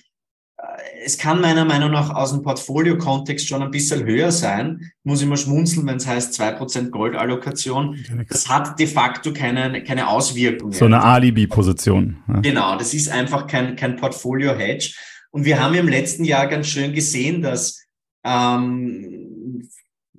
es 1.04 1.18
kann 1.18 1.42
meiner 1.42 1.66
Meinung 1.66 1.92
nach 1.92 2.10
aus 2.10 2.32
dem 2.32 2.42
Portfolio-Kontext 2.42 3.48
schon 3.48 3.64
ein 3.64 3.72
bisschen 3.72 4.06
höher 4.06 4.32
sein. 4.32 4.92
Muss 5.04 5.22
immer 5.22 5.38
schmunzeln, 5.38 5.86
wenn 5.88 5.98
es 5.98 6.08
heißt 6.08 6.40
2% 6.40 6.90
Goldallokation. 6.90 7.98
Das 8.30 8.48
hat 8.48 8.80
de 8.80 8.88
facto 8.88 9.34
keine, 9.34 9.84
keine 9.84 10.08
Auswirkungen. 10.08 10.74
So 10.74 10.86
eine 10.86 11.04
Alibi-Position. 11.04 12.18
Ja. 12.28 12.40
Genau, 12.42 12.78
das 12.78 12.94
ist 12.94 13.10
einfach 13.10 13.48
kein, 13.48 13.76
kein 13.76 13.96
Portfolio-Hedge. 13.96 14.94
Und 15.32 15.46
wir 15.46 15.62
haben 15.62 15.74
im 15.76 15.88
letzten 15.88 16.24
Jahr 16.24 16.48
ganz 16.48 16.68
schön 16.68 16.94
gesehen, 16.94 17.42
dass 17.42 17.84
ähm, 18.24 19.70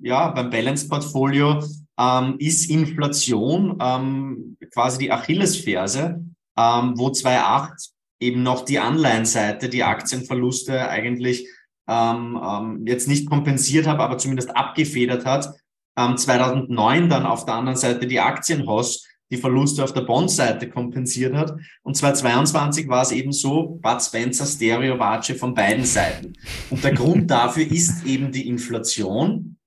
ja 0.01 0.29
beim 0.29 0.49
Balance 0.49 0.87
Portfolio 0.87 1.63
ähm, 1.99 2.35
ist 2.39 2.69
Inflation 2.69 3.77
ähm, 3.79 4.57
quasi 4.73 4.97
die 4.97 5.11
Achillesferse, 5.11 6.23
ähm, 6.57 6.93
wo 6.95 7.07
2,8 7.07 7.92
eben 8.23 8.43
noch 8.43 8.65
die 8.65 8.79
Anleihenseite, 8.79 9.69
die 9.69 9.83
Aktienverluste 9.83 10.89
eigentlich 10.89 11.47
ähm, 11.87 12.39
ähm, 12.43 12.83
jetzt 12.87 13.07
nicht 13.07 13.29
kompensiert 13.29 13.87
hat, 13.87 13.99
aber 13.99 14.17
zumindest 14.17 14.55
abgefedert 14.55 15.25
hat. 15.25 15.53
Ähm, 15.97 16.17
2009 16.17 17.09
dann 17.09 17.25
auf 17.25 17.45
der 17.45 17.55
anderen 17.55 17.77
Seite 17.77 18.07
die 18.07 18.19
Aktienhoss 18.19 19.07
die 19.33 19.37
Verluste 19.37 19.83
auf 19.83 19.93
der 19.93 20.01
Bond-Seite 20.01 20.69
kompensiert 20.69 21.33
hat. 21.33 21.53
Und 21.81 21.97
2022 21.97 22.87
war 22.87 23.01
es 23.01 23.11
eben 23.11 23.31
so, 23.31 23.79
Bud 23.81 24.01
Spencer 24.01 24.45
Stereo 24.45 24.99
Watsche 24.99 25.33
von 25.33 25.55
beiden 25.55 25.85
Seiten. 25.85 26.33
Und 26.69 26.83
der 26.83 26.93
Grund 26.93 27.31
dafür 27.31 27.69
ist 27.69 28.05
eben 28.05 28.31
die 28.31 28.47
Inflation. 28.47 29.57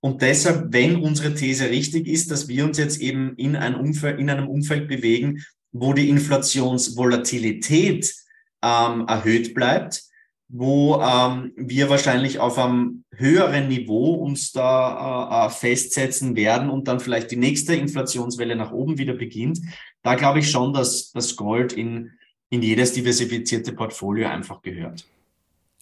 Und 0.00 0.20
deshalb, 0.20 0.72
wenn 0.74 0.96
unsere 0.96 1.34
These 1.34 1.70
richtig 1.70 2.06
ist, 2.06 2.30
dass 2.30 2.48
wir 2.48 2.66
uns 2.66 2.76
jetzt 2.76 3.00
eben 3.00 3.34
in, 3.36 3.56
ein 3.56 3.74
Umfeld, 3.74 4.20
in 4.20 4.28
einem 4.28 4.48
Umfeld 4.48 4.88
bewegen, 4.88 5.42
wo 5.74 5.92
die 5.92 6.08
Inflationsvolatilität 6.08 8.14
ähm, 8.62 9.04
erhöht 9.06 9.54
bleibt, 9.54 10.04
wo 10.48 11.02
ähm, 11.02 11.52
wir 11.56 11.90
wahrscheinlich 11.90 12.38
auf 12.38 12.58
einem 12.58 13.04
höheren 13.12 13.68
Niveau 13.68 14.14
uns 14.14 14.52
da 14.52 15.42
äh, 15.42 15.46
äh, 15.46 15.50
festsetzen 15.50 16.36
werden 16.36 16.70
und 16.70 16.86
dann 16.86 17.00
vielleicht 17.00 17.32
die 17.32 17.36
nächste 17.36 17.74
Inflationswelle 17.74 18.54
nach 18.54 18.70
oben 18.70 18.98
wieder 18.98 19.14
beginnt. 19.14 19.58
Da 20.02 20.14
glaube 20.14 20.38
ich 20.38 20.50
schon, 20.50 20.72
dass 20.72 21.10
das 21.10 21.34
Gold 21.34 21.72
in, 21.72 22.12
in 22.50 22.62
jedes 22.62 22.92
diversifizierte 22.92 23.72
Portfolio 23.72 24.28
einfach 24.28 24.62
gehört. 24.62 25.04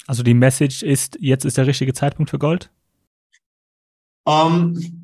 Also 0.07 0.23
die 0.23 0.35
Message 0.35 0.83
ist, 0.83 1.19
jetzt 1.21 1.45
ist 1.45 1.59
der 1.59 1.67
richtige 1.67 1.93
Zeitpunkt 1.93 2.31
für 2.31 2.39
Gold? 2.39 2.71
Ähm, 4.27 5.02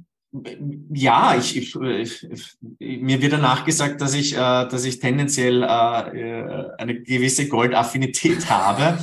ja, 0.92 1.34
ich, 1.36 1.56
ich, 1.56 1.76
ich, 1.76 2.56
mir 2.78 3.20
wird 3.20 3.32
danach 3.32 3.64
gesagt, 3.64 4.00
dass 4.00 4.14
ich, 4.14 4.34
äh, 4.34 4.36
dass 4.36 4.84
ich 4.84 4.98
tendenziell 4.98 5.62
äh, 5.62 5.66
äh 5.66 6.70
eine 6.78 7.00
gewisse 7.00 7.48
Goldaffinität 7.48 8.48
habe. 8.50 8.98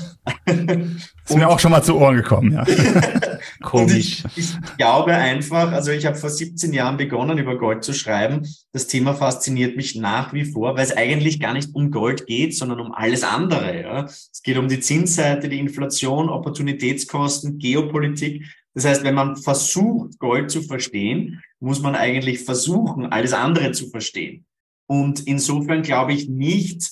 ist 0.46 1.36
mir 1.36 1.48
auch 1.48 1.60
schon 1.60 1.72
mal 1.72 1.84
zu 1.84 1.98
Ohren 1.98 2.18
gekommen, 2.18 2.54
ja. 2.54 2.66
Komisch. 3.64 4.24
Ich, 4.36 4.50
ich, 4.50 4.78
glaube 4.78 5.14
einfach, 5.14 5.72
also 5.72 5.92
ich 5.92 6.06
habe 6.06 6.16
vor 6.16 6.30
17 6.30 6.74
Jahren 6.74 6.98
begonnen, 6.98 7.38
über 7.38 7.58
Gold 7.58 7.84
zu 7.84 7.94
schreiben. 7.94 8.48
Das 8.74 8.88
Thema 8.88 9.14
fasziniert 9.14 9.76
mich 9.76 9.96
nach 9.96 10.34
wie 10.34 10.46
vor, 10.46 10.76
weil 10.76 10.84
es 10.84 10.96
eigentlich 10.96 11.40
gar 11.40 11.54
nicht 11.54 11.74
um 11.74 11.92
Gold 11.92 12.28
geht, 12.28 12.56
sondern 12.56 12.80
um 12.80 12.92
alles 12.92 13.24
andere. 13.24 13.82
Ja. 13.82 14.04
Es 14.06 14.42
geht 14.44 14.58
um 14.58 14.68
die 14.68 14.80
Zinsseite, 14.80 15.50
die 15.50 15.60
Inflation, 15.60 16.30
Opportunitätskosten, 16.30 17.60
Geopolitik. 17.60 18.44
Das 18.76 18.86
heißt, 18.86 19.04
wenn 19.04 19.16
man 19.16 19.38
versucht, 19.38 20.20
Gold 20.20 20.52
zu 20.52 20.62
verstehen, 20.62 21.42
muss 21.60 21.82
man 21.82 21.96
eigentlich 21.96 22.44
versuchen, 22.44 23.06
alles 23.08 23.34
andere 23.34 23.72
zu 23.72 23.90
verstehen. 23.90 24.46
Und 24.88 25.26
insofern 25.26 25.82
glaube 25.82 26.14
ich 26.14 26.28
nicht, 26.30 26.92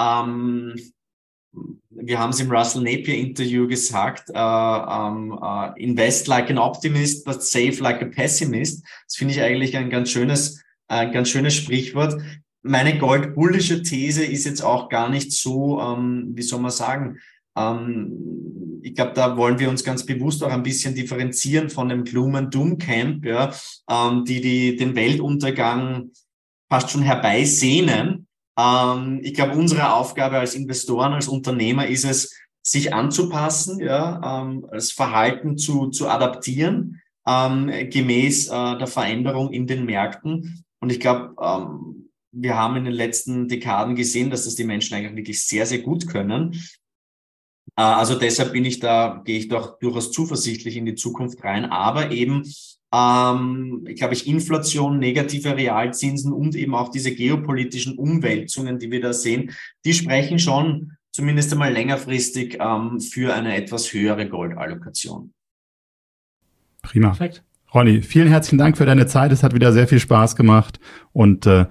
ähm, 0.00 0.74
wir 1.90 2.18
haben 2.18 2.30
es 2.30 2.40
im 2.40 2.50
Russell 2.50 2.82
Napier 2.82 3.16
Interview 3.16 3.68
gesagt, 3.68 4.30
äh, 4.30 4.38
ähm, 4.38 5.38
äh, 5.42 5.82
invest 5.82 6.28
like 6.28 6.50
an 6.50 6.58
optimist, 6.58 7.24
but 7.24 7.42
save 7.42 7.82
like 7.82 8.02
a 8.02 8.06
pessimist. 8.06 8.82
Das 9.06 9.16
finde 9.16 9.34
ich 9.34 9.42
eigentlich 9.42 9.76
ein 9.76 9.90
ganz 9.90 10.10
schönes, 10.10 10.62
ein 10.86 11.12
ganz 11.12 11.28
schönes 11.28 11.54
Sprichwort. 11.54 12.20
Meine 12.62 12.98
goldbullische 12.98 13.82
These 13.82 14.24
ist 14.24 14.44
jetzt 14.44 14.62
auch 14.62 14.88
gar 14.88 15.08
nicht 15.10 15.32
so, 15.32 15.80
ähm, 15.80 16.30
wie 16.34 16.42
soll 16.42 16.60
man 16.60 16.70
sagen, 16.70 17.18
ähm, 17.56 18.80
ich 18.82 18.94
glaube, 18.94 19.12
da 19.14 19.36
wollen 19.36 19.58
wir 19.58 19.68
uns 19.68 19.84
ganz 19.84 20.04
bewusst 20.04 20.42
auch 20.42 20.50
ein 20.50 20.62
bisschen 20.62 20.94
differenzieren 20.94 21.70
von 21.70 21.88
dem 21.88 22.04
Gloom 22.04 22.34
and 22.36 22.54
Doom 22.54 22.78
Camp, 22.78 23.24
ja, 23.24 23.52
ähm, 23.90 24.24
die, 24.24 24.40
die 24.40 24.76
den 24.76 24.94
Weltuntergang 24.94 26.10
fast 26.70 26.90
schon 26.90 27.02
herbeisehnen. 27.02 28.26
Ähm, 28.58 29.20
ich 29.22 29.34
glaube, 29.34 29.56
unsere 29.56 29.92
Aufgabe 29.94 30.38
als 30.38 30.54
Investoren, 30.54 31.12
als 31.12 31.28
Unternehmer 31.28 31.86
ist 31.86 32.04
es, 32.04 32.34
sich 32.62 32.92
anzupassen, 32.92 33.80
ja, 33.80 34.42
ähm, 34.42 34.66
das 34.70 34.92
Verhalten 34.92 35.56
zu, 35.56 35.88
zu 35.88 36.08
adaptieren, 36.08 37.00
ähm, 37.26 37.70
gemäß 37.90 38.48
äh, 38.48 38.78
der 38.78 38.86
Veränderung 38.86 39.52
in 39.52 39.66
den 39.66 39.86
Märkten. 39.86 40.64
Und 40.80 40.92
ich 40.92 41.00
glaube, 41.00 41.34
ähm, 41.40 42.10
wir 42.30 42.56
haben 42.56 42.76
in 42.76 42.84
den 42.84 42.94
letzten 42.94 43.48
Dekaden 43.48 43.96
gesehen, 43.96 44.30
dass 44.30 44.44
das 44.44 44.54
die 44.54 44.64
Menschen 44.64 44.94
eigentlich 44.94 45.16
wirklich 45.16 45.46
sehr, 45.46 45.66
sehr 45.66 45.78
gut 45.78 46.08
können. 46.08 46.60
Äh, 47.78 47.82
also 47.82 48.16
deshalb 48.16 48.52
bin 48.52 48.64
ich 48.64 48.80
da, 48.80 49.22
gehe 49.24 49.38
ich 49.38 49.48
doch 49.48 49.78
durchaus 49.78 50.10
zuversichtlich 50.10 50.76
in 50.76 50.84
die 50.84 50.96
Zukunft 50.96 51.42
rein. 51.44 51.64
Aber 51.66 52.10
eben, 52.10 52.42
ähm, 52.92 53.84
ich 53.88 53.96
glaube 53.96 54.14
ich, 54.14 54.26
Inflation, 54.26 54.98
negative 54.98 55.56
Realzinsen 55.56 56.32
und 56.32 56.56
eben 56.56 56.74
auch 56.74 56.90
diese 56.90 57.14
geopolitischen 57.14 57.96
Umwälzungen, 57.96 58.80
die 58.80 58.90
wir 58.90 59.00
da 59.00 59.12
sehen, 59.12 59.52
die 59.84 59.94
sprechen 59.94 60.40
schon 60.40 60.92
zumindest 61.12 61.52
einmal 61.52 61.72
längerfristig 61.72 62.58
ähm, 62.60 63.00
für 63.00 63.32
eine 63.32 63.56
etwas 63.56 63.92
höhere 63.92 64.28
Goldallokation. 64.28 65.32
Prima. 66.82 67.08
Perfekt. 67.08 67.44
Ronny, 67.74 68.02
vielen 68.02 68.28
herzlichen 68.28 68.58
Dank 68.58 68.78
für 68.78 68.86
deine 68.86 69.06
Zeit. 69.06 69.30
Es 69.30 69.42
hat 69.42 69.54
wieder 69.54 69.72
sehr 69.72 69.86
viel 69.86 70.00
Spaß 70.00 70.36
gemacht 70.36 70.80
und 71.12 71.46
äh, 71.46 71.66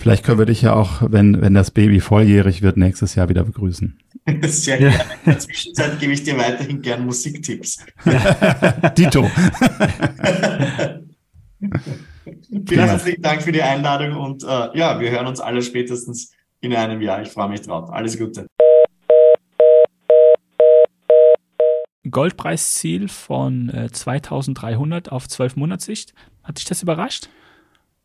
Vielleicht 0.00 0.24
können 0.24 0.38
wir 0.38 0.46
dich 0.46 0.62
ja 0.62 0.72
auch, 0.72 1.02
wenn, 1.02 1.42
wenn 1.42 1.52
das 1.52 1.70
Baby 1.70 2.00
volljährig 2.00 2.62
wird, 2.62 2.78
nächstes 2.78 3.16
Jahr 3.16 3.28
wieder 3.28 3.44
begrüßen. 3.44 3.98
Sehr 4.44 4.78
gerne. 4.78 4.94
In 4.94 5.32
der 5.32 5.38
Zwischenzeit 5.38 6.00
gebe 6.00 6.14
ich 6.14 6.22
dir 6.22 6.38
weiterhin 6.38 6.80
gern 6.80 7.04
Musiktipps. 7.04 7.84
Dito. 8.96 9.24
Vielen 12.66 12.88
herzlichen 12.88 13.20
Dank 13.20 13.42
für 13.42 13.52
die 13.52 13.60
Einladung 13.60 14.16
und 14.16 14.42
äh, 14.42 14.46
ja, 14.78 14.98
wir 14.98 15.10
hören 15.10 15.26
uns 15.26 15.38
alle 15.38 15.60
spätestens 15.60 16.32
in 16.62 16.74
einem 16.74 17.02
Jahr. 17.02 17.20
Ich 17.20 17.28
freue 17.28 17.50
mich 17.50 17.60
drauf. 17.60 17.90
Alles 17.90 18.18
Gute. 18.18 18.46
Goldpreisziel 22.10 23.08
von 23.08 23.68
äh, 23.68 23.90
2300 23.92 25.12
auf 25.12 25.28
12 25.28 25.56
Monatssicht. 25.56 26.14
Hat 26.42 26.56
dich 26.56 26.64
das 26.64 26.82
überrascht? 26.82 27.28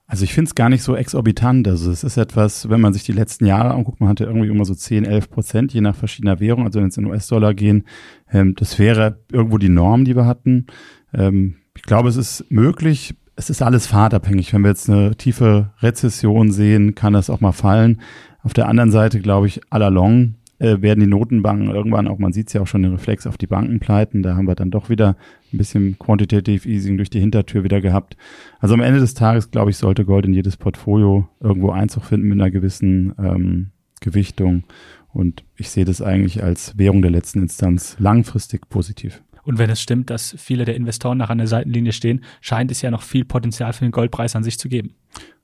Also 0.08 0.24
ich 0.24 0.34
finde 0.34 0.50
es 0.50 0.56
gar 0.56 0.70
nicht 0.70 0.84
so 0.84 0.96
exorbitant. 0.96 1.68
Also 1.68 1.92
es 1.92 2.04
ist 2.04 2.18
etwas, 2.18 2.70
wenn 2.70 2.80
man 2.80 2.94
sich 2.94 3.04
die 3.04 3.12
letzten 3.12 3.46
Jahre 3.46 3.74
anguckt, 3.74 4.00
man 4.00 4.10
hatte 4.10 4.26
irgendwie 4.26 4.48
immer 4.48 4.66
so 4.66 4.76
10, 4.76 5.04
11 5.04 5.30
Prozent, 5.32 5.74
je 5.74 5.82
nach 5.82 5.96
verschiedener 5.96 6.40
Währung. 6.40 6.66
Also 6.66 6.80
wenn 6.80 6.90
es 6.90 6.98
in 6.98 7.06
US-Dollar 7.06 7.54
gehen, 7.54 7.86
ähm, 8.32 8.54
das 8.56 8.78
wäre 8.78 9.20
irgendwo 9.32 9.58
die 9.58 9.70
Norm, 9.70 10.06
die 10.06 10.16
wir 10.16 10.26
hatten. 10.26 10.68
Ähm, 11.14 11.56
ich 11.76 11.84
glaube, 11.84 12.10
es 12.10 12.18
ist 12.18 12.46
möglich. 12.50 13.16
Es 13.36 13.50
ist 13.50 13.62
alles 13.62 13.88
fahrtabhängig. 13.88 14.54
Wenn 14.54 14.62
wir 14.62 14.70
jetzt 14.70 14.90
eine 14.90 15.16
tiefe 15.16 15.72
Rezession 15.82 16.52
sehen, 16.52 16.94
kann 16.94 17.14
das 17.14 17.30
auch 17.30 17.42
mal 17.42 17.52
fallen. 17.52 18.00
Auf 18.44 18.54
der 18.54 18.68
anderen 18.68 18.92
Seite 18.92 19.20
glaube 19.20 19.48
ich, 19.48 19.64
à 19.72 19.80
la 19.80 19.88
long 19.88 20.36
äh, 20.60 20.82
werden 20.82 21.00
die 21.00 21.08
Notenbanken 21.08 21.70
irgendwann 21.70 22.08
auch, 22.08 22.20
man 22.20 22.32
sieht 22.32 22.48
es 22.48 22.54
ja 22.54 22.62
auch 22.62 22.68
schon 22.68 22.84
den 22.84 22.94
Reflex 22.94 23.28
auf 23.28 23.38
die 23.38 23.48
Bankenpleiten, 23.48 24.24
da 24.24 24.36
haben 24.36 24.48
wir 24.48 24.56
dann 24.56 24.72
doch 24.72 24.90
wieder 24.90 25.18
ein 25.56 25.58
bisschen 25.58 25.98
Quantitative 25.98 26.68
Easing 26.68 26.98
durch 26.98 27.10
die 27.10 27.20
Hintertür 27.20 27.64
wieder 27.64 27.82
gehabt. 27.82 28.16
Also 28.60 28.74
am 28.76 28.82
Ende 28.82 29.00
des 29.00 29.14
Tages, 29.14 29.52
glaube 29.52 29.72
ich, 29.72 29.78
sollte 29.78 30.06
Gold 30.06 30.26
in 30.26 30.34
jedes 30.34 30.58
Portfolio 30.58 31.28
irgendwo 31.40 31.72
Einzug 31.72 32.06
finden 32.06 32.28
mit 32.28 32.40
einer 32.40 32.52
gewissen 32.52 33.14
ähm, 33.18 33.72
Gewichtung. 34.02 34.64
Und 35.12 35.44
ich 35.56 35.70
sehe 35.70 35.86
das 35.86 36.02
eigentlich 36.02 36.44
als 36.44 36.78
Währung 36.78 37.02
der 37.02 37.12
letzten 37.12 37.42
Instanz 37.42 37.96
langfristig 38.00 38.70
positiv. 38.70 39.24
Und 39.44 39.60
wenn 39.60 39.70
es 39.70 39.82
stimmt, 39.82 40.10
dass 40.10 40.36
viele 40.38 40.66
der 40.66 40.76
Investoren 40.76 41.18
nach 41.18 41.30
an 41.30 41.38
der 41.38 41.48
Seitenlinie 41.48 41.94
stehen, 41.94 42.24
scheint 42.42 42.72
es 42.72 42.82
ja 42.82 42.92
noch 42.92 43.04
viel 43.04 43.26
Potenzial 43.26 43.74
für 43.74 43.86
den 43.86 43.92
Goldpreis 43.92 44.36
an 44.36 44.44
sich 44.44 44.60
zu 44.60 44.68
geben. 44.68 44.96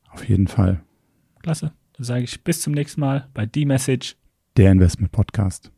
Auf 0.10 0.28
jeden 0.28 0.48
Fall. 0.48 0.82
Klasse. 1.42 1.72
Dann 1.94 2.04
sage 2.04 2.24
ich 2.24 2.44
bis 2.44 2.62
zum 2.62 2.74
nächsten 2.74 3.00
Mal 3.00 3.30
bei 3.34 3.46
D-Message 3.46 4.16
der 4.58 4.72
Investment 4.72 5.12
Podcast. 5.12 5.72